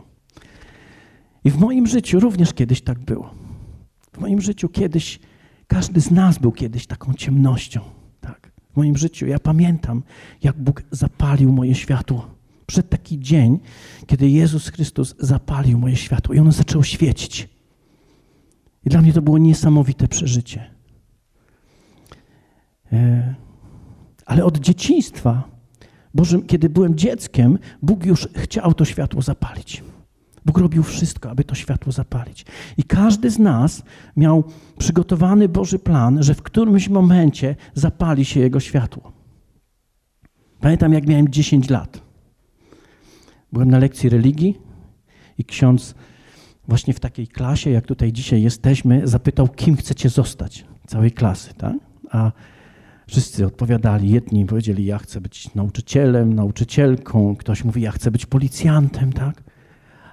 I 1.44 1.52
w 1.52 1.58
moim 1.58 1.88
życiu 1.88 2.20
również 2.20 2.54
kiedyś 2.54 2.82
tak 2.82 3.00
było. 3.00 3.34
W 4.12 4.18
moim 4.18 4.42
życiu 4.42 4.70
kiedyś, 4.70 5.20
każdy 5.68 6.02
z 6.02 6.12
nas 6.12 6.38
był 6.38 6.52
kiedyś 6.52 6.88
taką 6.88 7.14
ciemnością. 7.14 7.82
Tak. 8.22 8.52
W 8.74 8.78
moim 8.78 8.98
życiu 8.98 9.28
ja 9.28 9.40
pamiętam, 9.40 10.04
jak 10.44 10.64
Bóg 10.64 10.84
zapalił 10.92 11.52
moje 11.54 11.76
światło. 11.76 12.37
Przed 12.68 12.90
taki 12.90 13.20
dzień, 13.20 13.60
kiedy 14.08 14.30
Jezus 14.30 14.68
Chrystus 14.68 15.16
zapalił 15.20 15.80
moje 15.80 15.96
światło 15.96 16.36
i 16.36 16.40
ono 16.40 16.52
zaczęło 16.52 16.84
świecić. 16.84 17.50
I 18.86 18.90
dla 18.90 19.02
mnie 19.02 19.14
to 19.14 19.22
było 19.22 19.38
niesamowite 19.38 20.08
przeżycie. 20.08 20.70
E, 22.92 23.36
ale 24.26 24.46
od 24.46 24.58
dzieciństwa, 24.58 25.44
Boże, 26.14 26.42
kiedy 26.42 26.70
byłem 26.70 26.96
dzieckiem, 26.96 27.60
Bóg 27.82 28.06
już 28.06 28.28
chciał 28.36 28.74
to 28.74 28.86
światło 28.86 29.22
zapalić. 29.22 29.84
Bóg 30.46 30.58
robił 30.58 30.84
wszystko, 30.84 31.30
aby 31.30 31.44
to 31.44 31.56
światło 31.56 31.92
zapalić. 31.92 32.46
I 32.78 32.84
każdy 32.84 33.30
z 33.30 33.40
nas 33.40 33.84
miał 34.16 34.44
przygotowany 34.78 35.50
Boży 35.50 35.80
plan, 35.80 36.24
że 36.24 36.34
w 36.34 36.42
którymś 36.42 36.90
momencie 36.90 37.56
zapali 37.74 38.26
się 38.26 38.40
jego 38.40 38.60
światło. 38.60 39.12
Pamiętam, 40.60 40.94
jak 40.94 41.08
miałem 41.08 41.30
10 41.30 41.70
lat. 41.70 42.07
Byłem 43.52 43.72
na 43.72 43.78
lekcji 43.78 44.10
religii 44.10 44.58
i 45.38 45.46
ksiądz 45.46 45.96
właśnie 46.68 46.94
w 46.94 47.00
takiej 47.00 47.28
klasie, 47.28 47.70
jak 47.70 47.86
tutaj 47.86 48.14
dzisiaj 48.14 48.42
jesteśmy, 48.42 49.08
zapytał, 49.08 49.48
kim 49.48 49.76
chcecie 49.76 50.10
zostać 50.10 50.66
całej 50.88 51.12
klasy, 51.12 51.54
tak? 51.54 51.76
A 52.12 52.32
wszyscy 53.08 53.46
odpowiadali, 53.46 54.10
jedni 54.10 54.46
powiedzieli, 54.46 54.86
ja 54.86 54.98
chcę 54.98 55.22
być 55.22 55.56
nauczycielem, 55.56 56.34
nauczycielką, 56.34 57.36
ktoś 57.36 57.64
mówi, 57.64 57.82
ja 57.82 57.92
chcę 57.92 58.12
być 58.12 58.26
policjantem, 58.26 59.14
tak? 59.14 59.44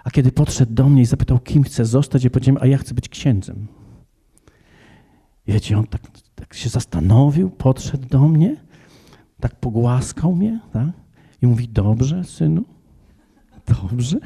A 0.05 0.11
kiedy 0.11 0.33
podszedł 0.33 0.75
do 0.75 0.89
mnie 0.89 1.03
i 1.03 1.07
zapytał, 1.07 1.39
kim 1.39 1.63
chcę 1.63 1.85
zostać, 1.85 2.25
ja 2.25 2.31
powiedziałem, 2.31 2.63
a 2.63 2.67
ja 2.67 2.79
chcę 2.79 2.95
być 2.95 3.09
księdzem. 3.09 3.67
Wiecie, 5.47 5.79
on 5.79 5.87
tak, 5.87 6.03
tak 6.35 6.55
się 6.55 6.69
zastanowił, 6.69 7.51
podszedł 7.51 8.09
do 8.09 8.29
mnie, 8.29 8.57
tak 9.41 9.57
pogłaskał 9.57 10.35
mnie 10.35 10.61
tak? 10.73 10.89
i 11.43 11.47
mówi, 11.47 11.69
dobrze, 11.69 12.25
synu, 12.25 12.65
dobrze, 13.67 14.19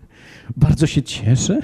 bardzo 0.56 0.86
się 0.86 1.02
cieszę, 1.02 1.60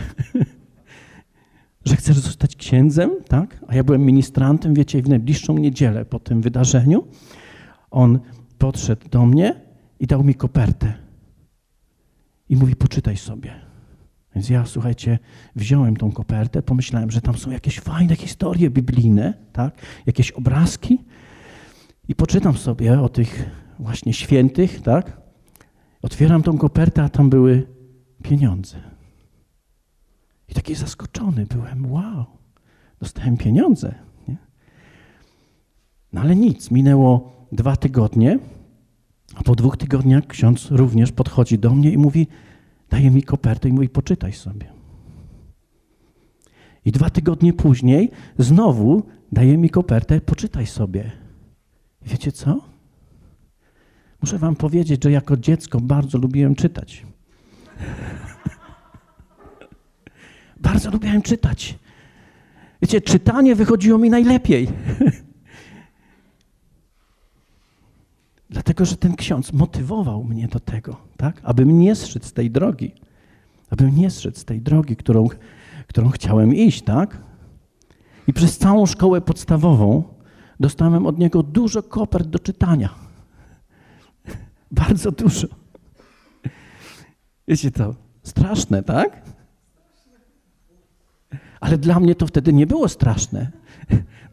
że 1.86 1.96
chcesz 1.96 2.18
zostać 2.18 2.56
księdzem, 2.56 3.10
tak? 3.28 3.64
A 3.68 3.74
ja 3.74 3.84
byłem 3.84 4.02
ministrantem, 4.02 4.74
wiecie, 4.74 5.02
w 5.02 5.08
najbliższą 5.08 5.58
niedzielę 5.58 6.04
po 6.04 6.18
tym 6.18 6.42
wydarzeniu 6.42 7.06
on 7.90 8.20
podszedł 8.58 9.08
do 9.08 9.26
mnie 9.26 9.60
i 10.00 10.06
dał 10.06 10.24
mi 10.24 10.34
kopertę 10.34 10.94
i 12.48 12.56
mówi, 12.56 12.76
poczytaj 12.76 13.16
sobie. 13.16 13.54
Więc 14.34 14.48
ja, 14.48 14.66
słuchajcie, 14.66 15.18
wziąłem 15.56 15.96
tą 15.96 16.12
kopertę, 16.12 16.62
pomyślałem, 16.62 17.10
że 17.10 17.20
tam 17.20 17.38
są 17.38 17.50
jakieś 17.50 17.80
fajne 17.80 18.16
historie 18.16 18.70
biblijne, 18.70 19.34
tak? 19.52 19.74
jakieś 20.06 20.30
obrazki 20.30 20.98
i 22.08 22.14
poczytam 22.14 22.56
sobie 22.56 23.00
o 23.00 23.08
tych 23.08 23.50
właśnie 23.78 24.12
świętych, 24.12 24.80
tak? 24.80 25.23
Otwieram 26.04 26.42
tą 26.42 26.58
kopertę, 26.58 27.02
a 27.02 27.08
tam 27.08 27.30
były 27.30 27.66
pieniądze. 28.22 28.76
I 30.48 30.54
taki 30.54 30.74
zaskoczony 30.74 31.46
byłem, 31.46 31.92
wow, 31.92 32.24
dostałem 33.00 33.36
pieniądze. 33.36 33.94
Nie? 34.28 34.36
No 36.12 36.20
ale 36.20 36.36
nic, 36.36 36.70
minęło 36.70 37.32
dwa 37.52 37.76
tygodnie, 37.76 38.38
a 39.34 39.42
po 39.42 39.54
dwóch 39.54 39.76
tygodniach 39.76 40.26
ksiądz 40.26 40.70
również 40.70 41.12
podchodzi 41.12 41.58
do 41.58 41.74
mnie 41.74 41.90
i 41.90 41.98
mówi, 41.98 42.26
daje 42.90 43.10
mi 43.10 43.22
kopertę 43.22 43.68
i 43.68 43.72
mówi, 43.72 43.88
poczytaj 43.88 44.32
sobie. 44.32 44.72
I 46.84 46.92
dwa 46.92 47.10
tygodnie 47.10 47.52
później 47.52 48.10
znowu 48.38 49.02
daje 49.32 49.58
mi 49.58 49.70
kopertę, 49.70 50.20
poczytaj 50.20 50.66
sobie. 50.66 51.12
Wiecie 52.02 52.32
co? 52.32 52.73
Muszę 54.24 54.38
wam 54.38 54.56
powiedzieć, 54.56 55.04
że 55.04 55.10
jako 55.10 55.36
dziecko 55.36 55.80
bardzo 55.80 56.18
lubiłem 56.18 56.54
czytać. 56.54 57.06
bardzo 60.60 60.90
lubiłem 60.90 61.22
czytać. 61.22 61.78
Wiecie, 62.82 63.00
czytanie 63.00 63.54
wychodziło 63.54 63.98
mi 63.98 64.10
najlepiej. 64.10 64.68
Dlatego, 68.50 68.84
że 68.84 68.96
ten 68.96 69.16
ksiądz 69.16 69.52
motywował 69.52 70.24
mnie 70.24 70.48
do 70.48 70.60
tego, 70.60 70.96
tak? 71.16 71.40
abym 71.42 71.78
nie 71.78 71.94
zszedł 71.94 72.26
z 72.26 72.32
tej 72.32 72.50
drogi. 72.50 72.92
Abym 73.70 73.96
nie 73.96 74.10
zszedł 74.10 74.38
z 74.38 74.44
tej 74.44 74.60
drogi, 74.60 74.96
którą, 74.96 75.28
którą 75.86 76.10
chciałem 76.10 76.54
iść, 76.54 76.82
tak? 76.82 77.18
I 78.26 78.32
przez 78.32 78.58
całą 78.58 78.86
szkołę 78.86 79.20
podstawową 79.20 80.02
dostałem 80.60 81.06
od 81.06 81.18
niego 81.18 81.42
dużo 81.42 81.82
kopert 81.82 82.28
do 82.28 82.38
czytania. 82.38 83.03
Bardzo 84.74 85.10
dużo. 85.12 85.46
Wiecie 87.48 87.70
to, 87.70 87.94
straszne, 88.22 88.82
tak? 88.82 89.22
Ale 91.60 91.78
dla 91.78 92.00
mnie 92.00 92.14
to 92.14 92.26
wtedy 92.26 92.52
nie 92.52 92.66
było 92.66 92.88
straszne. 92.88 93.50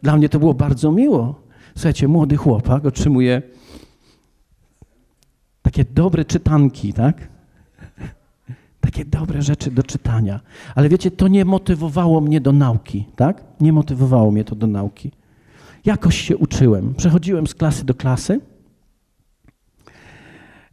Dla 0.02 0.16
mnie 0.16 0.28
to 0.28 0.38
było 0.38 0.54
bardzo 0.54 0.92
miło. 0.92 1.42
Słuchajcie, 1.74 2.08
młody 2.08 2.36
chłopak 2.36 2.86
otrzymuje 2.86 3.42
takie 5.62 5.84
dobre 5.84 6.24
czytanki, 6.24 6.92
tak? 6.92 7.28
Takie 8.80 9.04
dobre 9.04 9.42
rzeczy 9.42 9.70
do 9.70 9.82
czytania. 9.82 10.40
Ale 10.74 10.88
wiecie, 10.88 11.10
to 11.10 11.28
nie 11.28 11.44
motywowało 11.44 12.20
mnie 12.20 12.40
do 12.40 12.52
nauki, 12.52 13.06
tak? 13.16 13.44
Nie 13.60 13.72
motywowało 13.72 14.30
mnie 14.30 14.44
to 14.44 14.54
do 14.54 14.66
nauki. 14.66 15.10
Jakoś 15.84 16.20
się 16.20 16.36
uczyłem. 16.36 16.94
Przechodziłem 16.94 17.46
z 17.46 17.54
klasy 17.54 17.84
do 17.84 17.94
klasy. 17.94 18.40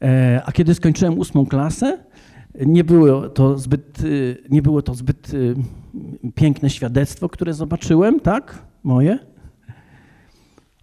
E, 0.02 0.42
a 0.46 0.52
kiedy 0.52 0.76
skończyłem 0.76 1.20
ósmą 1.20 1.46
klasę, 1.46 1.98
nie 2.66 2.84
było 2.84 3.30
to 3.30 3.58
zbyt, 3.58 4.04
y, 4.04 4.44
nie 4.50 4.62
było 4.62 4.82
to 4.82 4.96
zbyt 4.96 5.34
y, 5.34 5.56
piękne 6.36 6.70
świadectwo, 6.70 7.30
które 7.30 7.54
zobaczyłem, 7.54 8.20
tak? 8.20 8.66
Moje. 8.84 9.20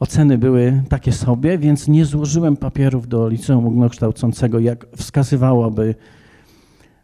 Oceny 0.00 0.38
były 0.38 0.82
takie 0.88 1.12
sobie, 1.12 1.58
więc 1.58 1.88
nie 1.88 2.04
złożyłem 2.04 2.56
papierów 2.56 3.08
do 3.08 3.28
liceum 3.28 3.66
ogólnokształcącego, 3.66 4.58
jak 4.58 4.87
wskazywałaby 4.96 5.94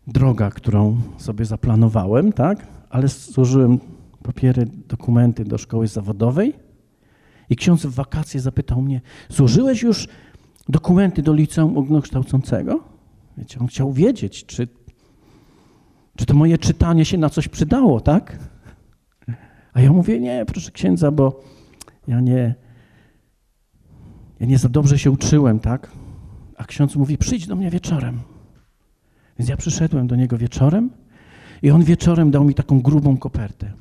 droga, 0.06 0.50
którą 0.50 1.00
sobie 1.18 1.44
zaplanowałem, 1.44 2.32
tak? 2.32 2.66
Ale 2.90 3.08
złożyłem 3.08 3.78
papiery, 4.22 4.66
dokumenty 4.88 5.44
do 5.44 5.58
szkoły 5.58 5.88
zawodowej 5.88 6.54
i 7.50 7.56
ksiądz 7.56 7.86
w 7.86 7.94
wakacje 7.94 8.40
zapytał 8.40 8.82
mnie, 8.82 9.00
złożyłeś 9.28 9.82
już 9.82 10.08
dokumenty 10.68 11.22
do 11.22 11.34
liceum 11.34 11.78
ogólnokształcącego? 11.78 12.84
Wiecie, 13.36 13.60
on 13.60 13.66
chciał 13.66 13.92
wiedzieć, 13.92 14.46
czy, 14.46 14.68
czy 16.16 16.26
to 16.26 16.34
moje 16.34 16.58
czytanie 16.58 17.04
się 17.04 17.18
na 17.18 17.30
coś 17.30 17.48
przydało, 17.48 18.00
tak? 18.00 18.38
A 19.72 19.80
ja 19.80 19.92
mówię, 19.92 20.20
nie, 20.20 20.44
proszę 20.46 20.70
księdza, 20.70 21.10
bo 21.10 21.40
ja 22.08 22.20
nie, 22.20 22.54
ja 24.40 24.46
nie 24.46 24.58
za 24.58 24.68
dobrze 24.68 24.98
się 24.98 25.10
uczyłem, 25.10 25.60
tak? 25.60 25.90
A 26.56 26.64
ksiądz 26.64 26.96
mówi, 26.96 27.18
przyjdź 27.18 27.46
do 27.46 27.56
mnie 27.56 27.70
wieczorem. 27.70 28.20
Więc 29.38 29.48
ja 29.48 29.56
przyszedłem 29.56 30.06
do 30.06 30.16
niego 30.16 30.38
wieczorem 30.38 30.90
i 31.62 31.70
on 31.70 31.84
wieczorem 31.84 32.30
dał 32.30 32.44
mi 32.44 32.54
taką 32.54 32.80
grubą 32.80 33.16
kopertę. 33.16 33.72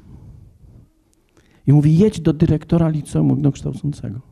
I 1.67 1.73
mówi, 1.73 1.97
jedź 1.97 2.19
do 2.19 2.33
dyrektora 2.33 2.89
liceum 2.89 3.31
ogólnokształcącego 3.31 4.30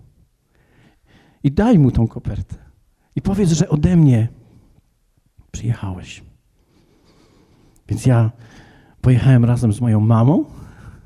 i 1.43 1.51
daj 1.51 1.79
mu 1.79 1.91
tą 1.91 2.07
kopertę. 2.07 2.55
I 3.15 3.21
powiedz, 3.21 3.51
że 3.51 3.69
ode 3.69 3.95
mnie 3.95 4.27
przyjechałeś. 5.51 6.23
Więc 7.89 8.05
ja 8.05 8.31
pojechałem 9.01 9.45
razem 9.45 9.73
z 9.73 9.81
moją 9.81 9.99
mamą 9.99 10.45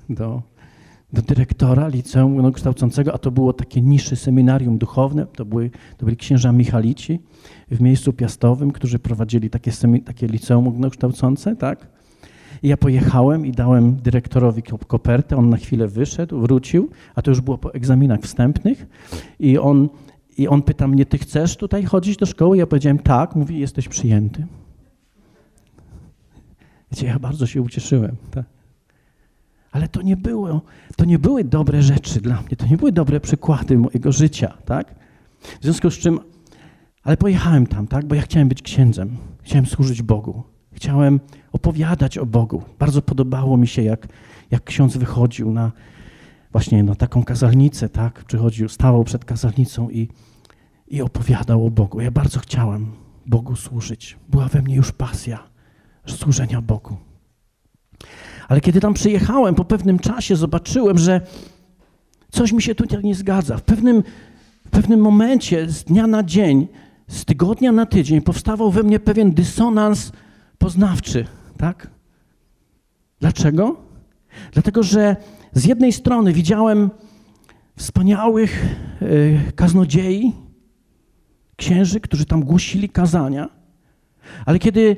do, 0.09 0.41
do 1.13 1.21
dyrektora 1.21 1.87
liceum 1.87 2.51
kształcącego, 2.51 3.13
a 3.13 3.17
to 3.17 3.31
było 3.31 3.53
takie 3.53 3.81
niższe 3.81 4.15
seminarium 4.15 4.77
duchowne, 4.77 5.25
to, 5.25 5.45
były, 5.45 5.69
to 5.97 6.05
byli 6.05 6.17
księża 6.17 6.51
Michalici 6.51 7.19
w 7.71 7.81
miejscu 7.81 8.13
piastowym, 8.13 8.71
którzy 8.71 8.99
prowadzili 8.99 9.49
takie, 9.49 9.71
takie 10.05 10.27
liceum 10.27 10.67
ogólnokształcące, 10.67 11.55
tak? 11.55 11.87
I 12.63 12.67
ja 12.67 12.77
pojechałem 12.77 13.45
i 13.45 13.51
dałem 13.51 13.95
dyrektorowi 13.95 14.63
kopertę, 14.87 15.37
on 15.37 15.49
na 15.49 15.57
chwilę 15.57 15.87
wyszedł, 15.87 16.39
wrócił, 16.39 16.89
a 17.15 17.21
to 17.21 17.31
już 17.31 17.41
było 17.41 17.57
po 17.57 17.73
egzaminach 17.73 18.19
wstępnych 18.19 18.87
i 19.39 19.57
on 19.57 19.89
i 20.37 20.47
on 20.47 20.61
pyta 20.61 20.87
mnie, 20.87 21.05
ty 21.05 21.17
chcesz 21.17 21.57
tutaj 21.57 21.83
chodzić 21.83 22.17
do 22.17 22.25
szkoły? 22.25 22.57
Ja 22.57 22.67
powiedziałem, 22.67 22.99
tak. 22.99 23.35
Mówi, 23.35 23.59
jesteś 23.59 23.87
przyjęty. 23.87 24.47
Wiecie, 26.91 27.07
ja 27.07 27.19
bardzo 27.19 27.47
się 27.47 27.61
ucieszyłem. 27.61 28.15
Tak? 28.31 28.45
Ale 29.71 29.87
to 29.87 30.01
nie, 30.01 30.17
było, 30.17 30.61
to 30.97 31.05
nie 31.05 31.19
były 31.19 31.43
dobre 31.43 31.81
rzeczy 31.81 32.22
dla 32.22 32.41
mnie, 32.41 32.55
to 32.57 32.67
nie 32.67 32.77
były 32.77 32.91
dobre 32.91 33.19
przykłady 33.19 33.77
mojego 33.77 34.11
życia, 34.11 34.57
tak? 34.65 34.96
W 35.59 35.63
związku 35.63 35.91
z 35.91 35.98
czym, 35.98 36.19
ale 37.03 37.17
pojechałem 37.17 37.67
tam, 37.67 37.87
tak? 37.87 38.05
Bo 38.05 38.15
ja 38.15 38.22
chciałem 38.22 38.50
być 38.50 38.61
księdzem, 38.61 39.17
chciałem 39.41 39.65
służyć 39.65 40.01
Bogu, 40.01 40.43
chciałem 40.72 41.19
opowiadać 41.51 42.17
o 42.17 42.25
Bogu. 42.25 42.63
Bardzo 42.79 43.01
podobało 43.01 43.57
mi 43.57 43.67
się, 43.67 43.81
jak, 43.81 44.07
jak 44.51 44.63
ksiądz 44.63 44.98
wychodził 44.98 45.51
na, 45.51 45.72
właśnie 46.53 46.83
na 46.83 46.96
taką 46.96 47.24
kazalnicę, 47.24 47.89
tak? 47.89 48.24
Przychodził, 48.24 48.70
stawał 48.70 49.03
przed 49.03 49.25
kazalnicą 49.25 49.89
i, 49.89 50.09
i 50.87 51.01
opowiadał 51.01 51.66
o 51.66 51.70
Bogu. 51.70 52.01
Ja 52.01 52.11
bardzo 52.11 52.39
chciałem 52.39 52.92
Bogu 53.25 53.55
służyć. 53.55 54.18
Była 54.29 54.48
we 54.48 54.61
mnie 54.61 54.75
już 54.75 54.92
pasja 54.92 55.44
służenia 56.07 56.61
Bogu. 56.61 56.98
Ale 58.48 58.61
kiedy 58.61 58.81
tam 58.81 58.94
przyjechałem, 58.94 59.55
po 59.55 59.66
pewnym 59.66 60.00
czasie 60.00 60.35
zobaczyłem, 60.35 60.98
że 60.98 61.22
coś 62.31 62.51
mi 62.51 62.61
się 62.61 62.75
tutaj 62.75 63.03
nie 63.03 63.16
zgadza. 63.16 63.57
W 63.57 63.63
pewnym, 63.63 64.03
w 64.66 64.70
pewnym 64.70 65.00
momencie, 65.00 65.70
z 65.70 65.83
dnia 65.83 66.07
na 66.07 66.24
dzień, 66.24 66.68
z 67.07 67.25
tygodnia 67.25 67.72
na 67.72 67.85
tydzień, 67.85 68.22
powstawał 68.22 68.72
we 68.72 68.83
mnie 68.83 69.00
pewien 69.00 69.31
dysonans 69.31 70.11
poznawczy. 70.57 71.25
Tak? 71.57 71.87
Dlaczego? 73.20 73.75
Dlatego, 74.51 74.83
że 74.83 75.16
z 75.53 75.66
jednej 75.66 75.94
strony 75.94 76.33
widziałem 76.33 76.89
wspaniałych 77.75 78.66
e, 79.01 79.51
kaznodziei, 79.51 80.33
księży, 81.55 82.00
którzy 82.00 82.25
tam 82.25 82.44
głosili 82.44 82.89
kazania, 82.89 83.50
ale 84.46 84.59
kiedy, 84.59 84.98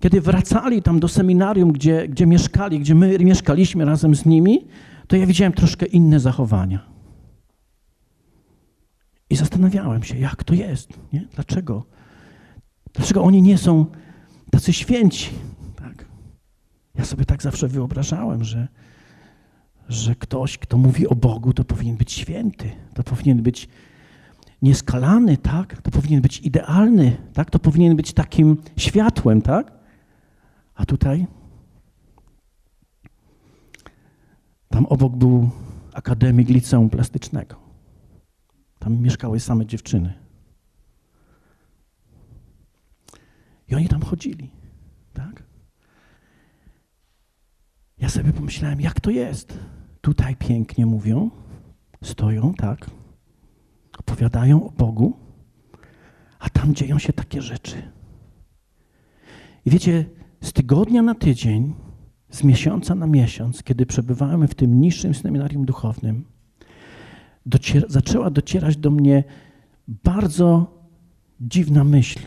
kiedy 0.00 0.20
wracali 0.20 0.82
tam 0.82 1.00
do 1.00 1.08
seminarium, 1.08 1.72
gdzie, 1.72 2.08
gdzie 2.08 2.26
mieszkali, 2.26 2.80
gdzie 2.80 2.94
my 2.94 3.18
mieszkaliśmy 3.18 3.84
razem 3.84 4.14
z 4.14 4.26
nimi, 4.26 4.66
to 5.06 5.16
ja 5.16 5.26
widziałem 5.26 5.52
troszkę 5.52 5.86
inne 5.86 6.20
zachowania. 6.20 6.92
I 9.30 9.36
zastanawiałem 9.36 10.02
się, 10.02 10.18
jak 10.18 10.44
to 10.44 10.54
jest, 10.54 10.88
nie? 11.12 11.28
Dlaczego? 11.34 11.86
Dlaczego 12.92 13.22
oni 13.22 13.42
nie 13.42 13.58
są 13.58 13.86
tacy 14.50 14.72
święci? 14.72 15.30
Tak. 15.76 16.06
Ja 16.94 17.04
sobie 17.04 17.24
tak 17.24 17.42
zawsze 17.42 17.68
wyobrażałem, 17.68 18.44
że, 18.44 18.68
że 19.92 20.14
ktoś, 20.14 20.58
kto 20.58 20.78
mówi 20.78 21.08
o 21.08 21.14
Bogu, 21.14 21.52
to 21.52 21.64
powinien 21.64 21.96
być 21.96 22.12
święty, 22.12 22.70
to 22.94 23.02
powinien 23.02 23.42
być 23.42 23.68
nieskalany, 24.62 25.36
tak? 25.36 25.82
To 25.82 25.90
powinien 25.90 26.20
być 26.20 26.40
idealny, 26.40 27.16
tak? 27.32 27.50
To 27.50 27.58
powinien 27.58 27.96
być 27.96 28.12
takim 28.12 28.56
światłem, 28.76 29.42
tak? 29.42 29.72
A 30.74 30.86
tutaj 30.86 31.26
tam 34.68 34.86
obok 34.86 35.16
był 35.16 35.50
akademik 35.92 36.48
liceum 36.48 36.90
plastycznego. 36.90 37.56
Tam 38.78 38.98
mieszkały 38.98 39.40
same 39.40 39.66
dziewczyny. 39.66 40.14
I 43.68 43.74
oni 43.74 43.88
tam 43.88 44.02
chodzili, 44.02 44.50
tak? 45.12 45.42
Ja 47.98 48.08
sobie 48.08 48.32
pomyślałem, 48.32 48.80
jak 48.80 49.00
to 49.00 49.10
jest? 49.10 49.58
Tutaj 50.02 50.36
pięknie 50.36 50.86
mówią, 50.86 51.30
stoją, 52.02 52.54
tak? 52.54 52.90
Opowiadają 53.98 54.66
o 54.66 54.70
Bogu, 54.70 55.16
a 56.38 56.50
tam 56.50 56.74
dzieją 56.74 56.98
się 56.98 57.12
takie 57.12 57.42
rzeczy. 57.42 57.82
I 59.64 59.70
wiecie, 59.70 60.04
z 60.40 60.52
tygodnia 60.52 61.02
na 61.02 61.14
tydzień, 61.14 61.74
z 62.30 62.44
miesiąca 62.44 62.94
na 62.94 63.06
miesiąc, 63.06 63.62
kiedy 63.62 63.86
przebywałem 63.86 64.48
w 64.48 64.54
tym 64.54 64.80
niższym 64.80 65.14
seminarium 65.14 65.64
duchownym, 65.64 66.24
zaczęła 67.88 68.30
docierać 68.30 68.76
do 68.76 68.90
mnie 68.90 69.24
bardzo 69.88 70.78
dziwna 71.40 71.84
myśl. 71.84 72.20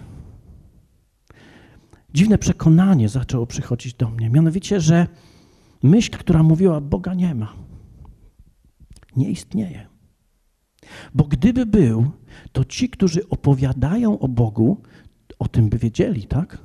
Dziwne 2.13 2.37
przekonanie 2.37 3.09
zaczęło 3.09 3.45
przychodzić 3.45 3.93
do 3.93 4.09
mnie. 4.09 4.29
Mianowicie, 4.29 4.81
że 4.81 5.07
myśl, 5.83 6.11
która 6.11 6.43
mówiła, 6.43 6.81
Boga 6.81 7.13
nie 7.13 7.35
ma, 7.35 7.53
nie 9.15 9.29
istnieje. 9.29 9.87
Bo 11.13 11.23
gdyby 11.23 11.65
był, 11.65 12.11
to 12.51 12.65
ci, 12.65 12.89
którzy 12.89 13.29
opowiadają 13.29 14.19
o 14.19 14.27
Bogu, 14.27 14.81
o 15.39 15.47
tym 15.47 15.69
by 15.69 15.77
wiedzieli, 15.77 16.27
tak? 16.27 16.57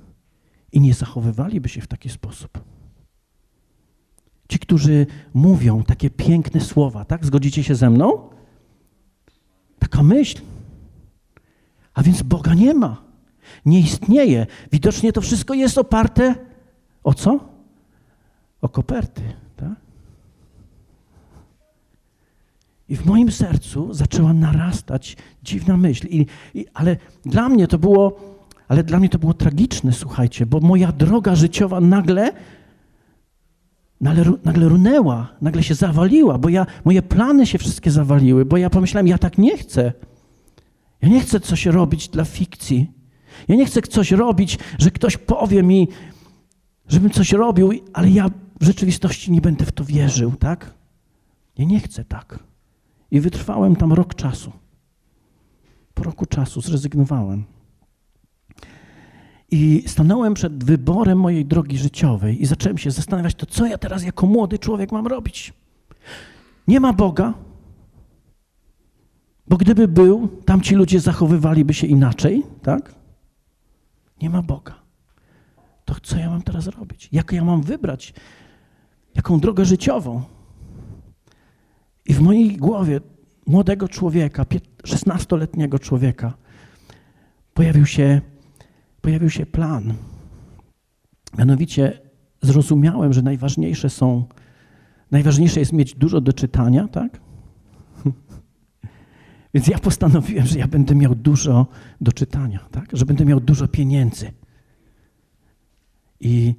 I 0.73 0.81
nie 0.81 0.95
zachowywaliby 0.95 1.69
się 1.69 1.81
w 1.81 1.87
taki 1.87 2.09
sposób. 2.09 2.65
Ci, 4.49 4.59
którzy 4.59 5.07
mówią 5.35 5.83
takie 5.83 6.11
piękne 6.11 6.61
słowa, 6.61 7.05
tak? 7.05 7.27
Zgodzicie 7.27 7.65
się 7.65 7.75
ze 7.75 7.91
mną? 7.91 8.31
Taka 9.79 10.03
myśl. 10.03 10.41
A 11.95 12.03
więc 12.03 12.23
Boga 12.23 12.55
nie 12.55 12.75
ma. 12.75 13.03
Nie 13.65 13.81
istnieje. 13.81 14.47
Widocznie 14.73 15.13
to 15.13 15.21
wszystko 15.21 15.55
jest 15.55 15.79
oparte 15.79 16.35
o 17.05 17.15
co? 17.15 17.41
O 18.61 18.69
koperty. 18.69 19.23
Tak? 19.57 19.75
I 22.91 22.97
w 22.97 23.07
moim 23.07 23.33
sercu 23.33 23.95
zaczęła 23.95 24.33
narastać 24.33 25.17
dziwna 25.43 25.77
myśl. 25.77 26.07
I, 26.07 26.27
i, 26.55 26.67
ale 26.75 26.97
dla 27.25 27.49
mnie 27.49 27.69
to 27.69 27.79
było, 27.79 28.21
ale 28.69 28.85
dla 28.85 28.99
mnie 28.99 29.09
to 29.09 29.19
było 29.19 29.35
tragiczne, 29.35 29.93
słuchajcie, 29.93 30.47
bo 30.47 30.61
moja 30.61 30.93
droga 30.93 31.35
życiowa 31.35 31.81
nagle, 31.81 32.33
nagle, 34.01 34.25
nagle 34.45 34.69
runęła, 34.69 35.29
nagle 35.41 35.63
się 35.63 35.75
zawaliła, 35.75 36.39
bo 36.39 36.49
ja, 36.49 36.67
moje 36.85 37.03
plany 37.03 37.47
się 37.47 37.59
wszystkie 37.59 37.91
zawaliły, 37.91 38.45
bo 38.45 38.57
ja 38.57 38.71
pomyślałem, 38.71 39.07
ja 39.07 39.19
tak 39.19 39.39
nie 39.39 39.59
chcę. 39.59 39.93
Ja 41.03 41.09
nie 41.09 41.21
chcę 41.21 41.41
coś 41.41 41.67
robić 41.67 42.09
dla 42.09 42.25
fikcji. 42.25 42.91
Ja 43.49 43.57
nie 43.57 43.67
chcę 43.67 43.83
coś 43.83 44.13
robić, 44.13 44.59
że 44.79 44.91
ktoś 44.91 45.17
powie 45.17 45.63
mi, 45.63 45.89
żebym 46.89 47.11
coś 47.11 47.33
robił, 47.33 47.73
ale 47.93 48.11
ja 48.11 48.31
w 48.61 48.65
rzeczywistości 48.65 49.33
nie 49.33 49.41
będę 49.41 49.65
w 49.65 49.73
to 49.73 49.85
wierzył, 49.85 50.33
tak? 50.33 50.75
Ja 51.59 51.65
nie 51.65 51.81
chcę 51.81 52.05
tak. 52.05 52.50
I 53.11 53.21
wytrwałem 53.21 53.77
tam 53.77 53.93
rok 53.93 54.15
czasu. 54.15 54.53
Po 55.95 56.03
roku 56.03 56.27
czasu 56.27 56.61
zrezygnowałem. 56.61 57.45
I 59.51 59.85
stanąłem 59.87 60.35
przed 60.35 60.65
wyborem 60.65 61.19
mojej 61.19 61.45
drogi 61.47 61.79
życiowej 61.79 62.43
i 62.43 62.47
zacząłem 62.47 62.79
się 62.79 62.91
zastanawiać, 62.91 63.35
to 63.35 63.47
co 63.47 63.67
ja 63.67 63.79
teraz 63.79 64.03
jako 64.03 64.27
młody 64.27 64.59
człowiek 64.59 64.93
mam 64.93 65.07
robić? 65.07 65.53
Nie 66.69 66.81
ma 66.81 66.93
Boga, 66.93 67.35
bo 69.47 69.57
gdyby 69.57 69.89
był, 69.89 70.29
tamci 70.29 70.75
ludzie 70.75 71.01
zachowywaliby 71.01 71.75
się 71.75 71.87
inaczej, 71.87 72.43
tak? 72.63 72.95
Nie 74.23 74.31
ma 74.31 74.43
Boga. 74.43 74.75
To 75.85 75.95
co 76.03 76.17
ja 76.17 76.31
mam 76.31 76.43
teraz 76.43 76.67
robić? 76.67 77.09
Jak 77.13 77.33
ja 77.33 77.45
mam 77.45 77.63
wybrać? 77.63 78.15
Jaką 79.15 79.41
drogę 79.41 79.65
życiową? 79.65 80.23
I 82.11 82.15
w 82.15 82.21
mojej 82.21 82.57
głowie 82.57 83.01
młodego 83.47 83.89
człowieka, 83.89 84.45
16-letniego 84.85 85.79
człowieka, 85.79 86.35
pojawił 87.55 87.87
się, 87.87 88.21
pojawił 89.01 89.31
się 89.31 89.47
plan. 89.47 89.95
Mianowicie 91.39 92.01
zrozumiałem, 92.43 93.13
że 93.13 93.23
najważniejsze 93.23 93.91
są, 93.91 94.25
najważniejsze 95.11 95.61
jest 95.61 95.73
mieć 95.73 95.95
dużo 95.95 96.21
do 96.21 96.33
czytania, 96.33 96.89
tak? 96.89 97.21
Więc 99.55 99.67
ja 99.67 99.79
postanowiłem, 99.79 100.47
że 100.47 100.59
ja 100.59 100.69
będę 100.69 100.95
miał 100.95 101.15
dużo 101.15 101.67
do 102.01 102.13
czytania, 102.13 102.69
tak? 102.71 102.89
że 102.93 103.07
będę 103.07 103.25
miał 103.25 103.41
dużo 103.41 103.69
pieniędzy. 103.69 104.33
I, 106.21 106.55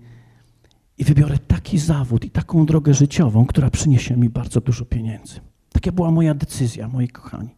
I 1.01 1.03
wybiorę 1.03 1.37
taki 1.47 1.79
zawód 1.79 2.25
i 2.25 2.29
taką 2.29 2.65
drogę 2.65 2.93
życiową, 2.93 3.45
która 3.45 3.69
przyniesie 3.69 4.17
mi 4.17 4.29
bardzo 4.29 4.61
dużo 4.61 4.85
pieniędzy. 4.85 5.39
Taka 5.73 5.91
była 5.91 6.11
moja 6.11 6.33
decyzja, 6.33 6.87
moi 6.87 7.07
kochani. 7.07 7.49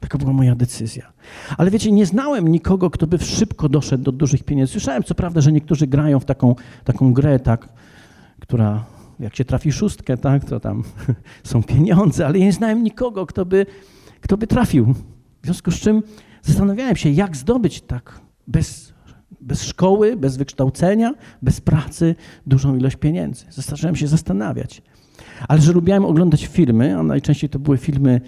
Taka 0.00 0.18
była 0.18 0.32
moja 0.32 0.54
decyzja. 0.54 1.12
Ale 1.56 1.70
wiecie, 1.70 1.92
nie 1.92 2.06
znałem 2.06 2.48
nikogo, 2.48 2.90
kto 2.90 3.06
by 3.06 3.18
szybko 3.18 3.68
doszedł 3.68 4.04
do 4.04 4.12
dużych 4.12 4.44
pieniędzy. 4.44 4.72
Słyszałem 4.72 5.02
co 5.02 5.14
prawda, 5.14 5.40
że 5.40 5.52
niektórzy 5.52 5.86
grają 5.86 6.20
w 6.20 6.24
taką, 6.24 6.54
taką 6.84 7.12
grę, 7.12 7.40
tak, 7.40 7.68
która 8.40 8.84
jak 9.20 9.36
się 9.36 9.44
trafi 9.44 9.72
szóstkę, 9.72 10.16
tak, 10.16 10.44
to 10.44 10.60
tam 10.60 10.82
są 11.44 11.62
pieniądze, 11.62 12.26
ale 12.26 12.38
nie 12.38 12.52
znałem 12.52 12.82
nikogo, 12.82 13.26
kto 13.26 13.44
by 13.44 13.66
kto 14.20 14.36
by 14.36 14.46
trafił. 14.46 14.94
W 15.42 15.44
związku 15.44 15.70
z 15.70 15.80
czym 15.80 16.02
zastanawiałem 16.42 16.96
się, 16.96 17.10
jak 17.10 17.36
zdobyć 17.36 17.80
tak 17.80 18.20
bez, 18.46 18.93
bez 19.40 19.62
szkoły, 19.62 20.16
bez 20.16 20.36
wykształcenia, 20.36 21.14
bez 21.42 21.60
pracy 21.60 22.14
dużą 22.46 22.76
ilość 22.76 22.96
pieniędzy. 22.96 23.44
Zacząłem 23.50 23.96
się 23.96 24.06
zastanawiać. 24.06 24.82
Ale 25.48 25.60
że 25.60 25.72
lubiłem 25.72 26.04
oglądać 26.04 26.46
filmy, 26.46 26.98
a 26.98 27.02
najczęściej 27.02 27.50
to 27.50 27.58
były 27.58 27.78
filmy 27.78 28.20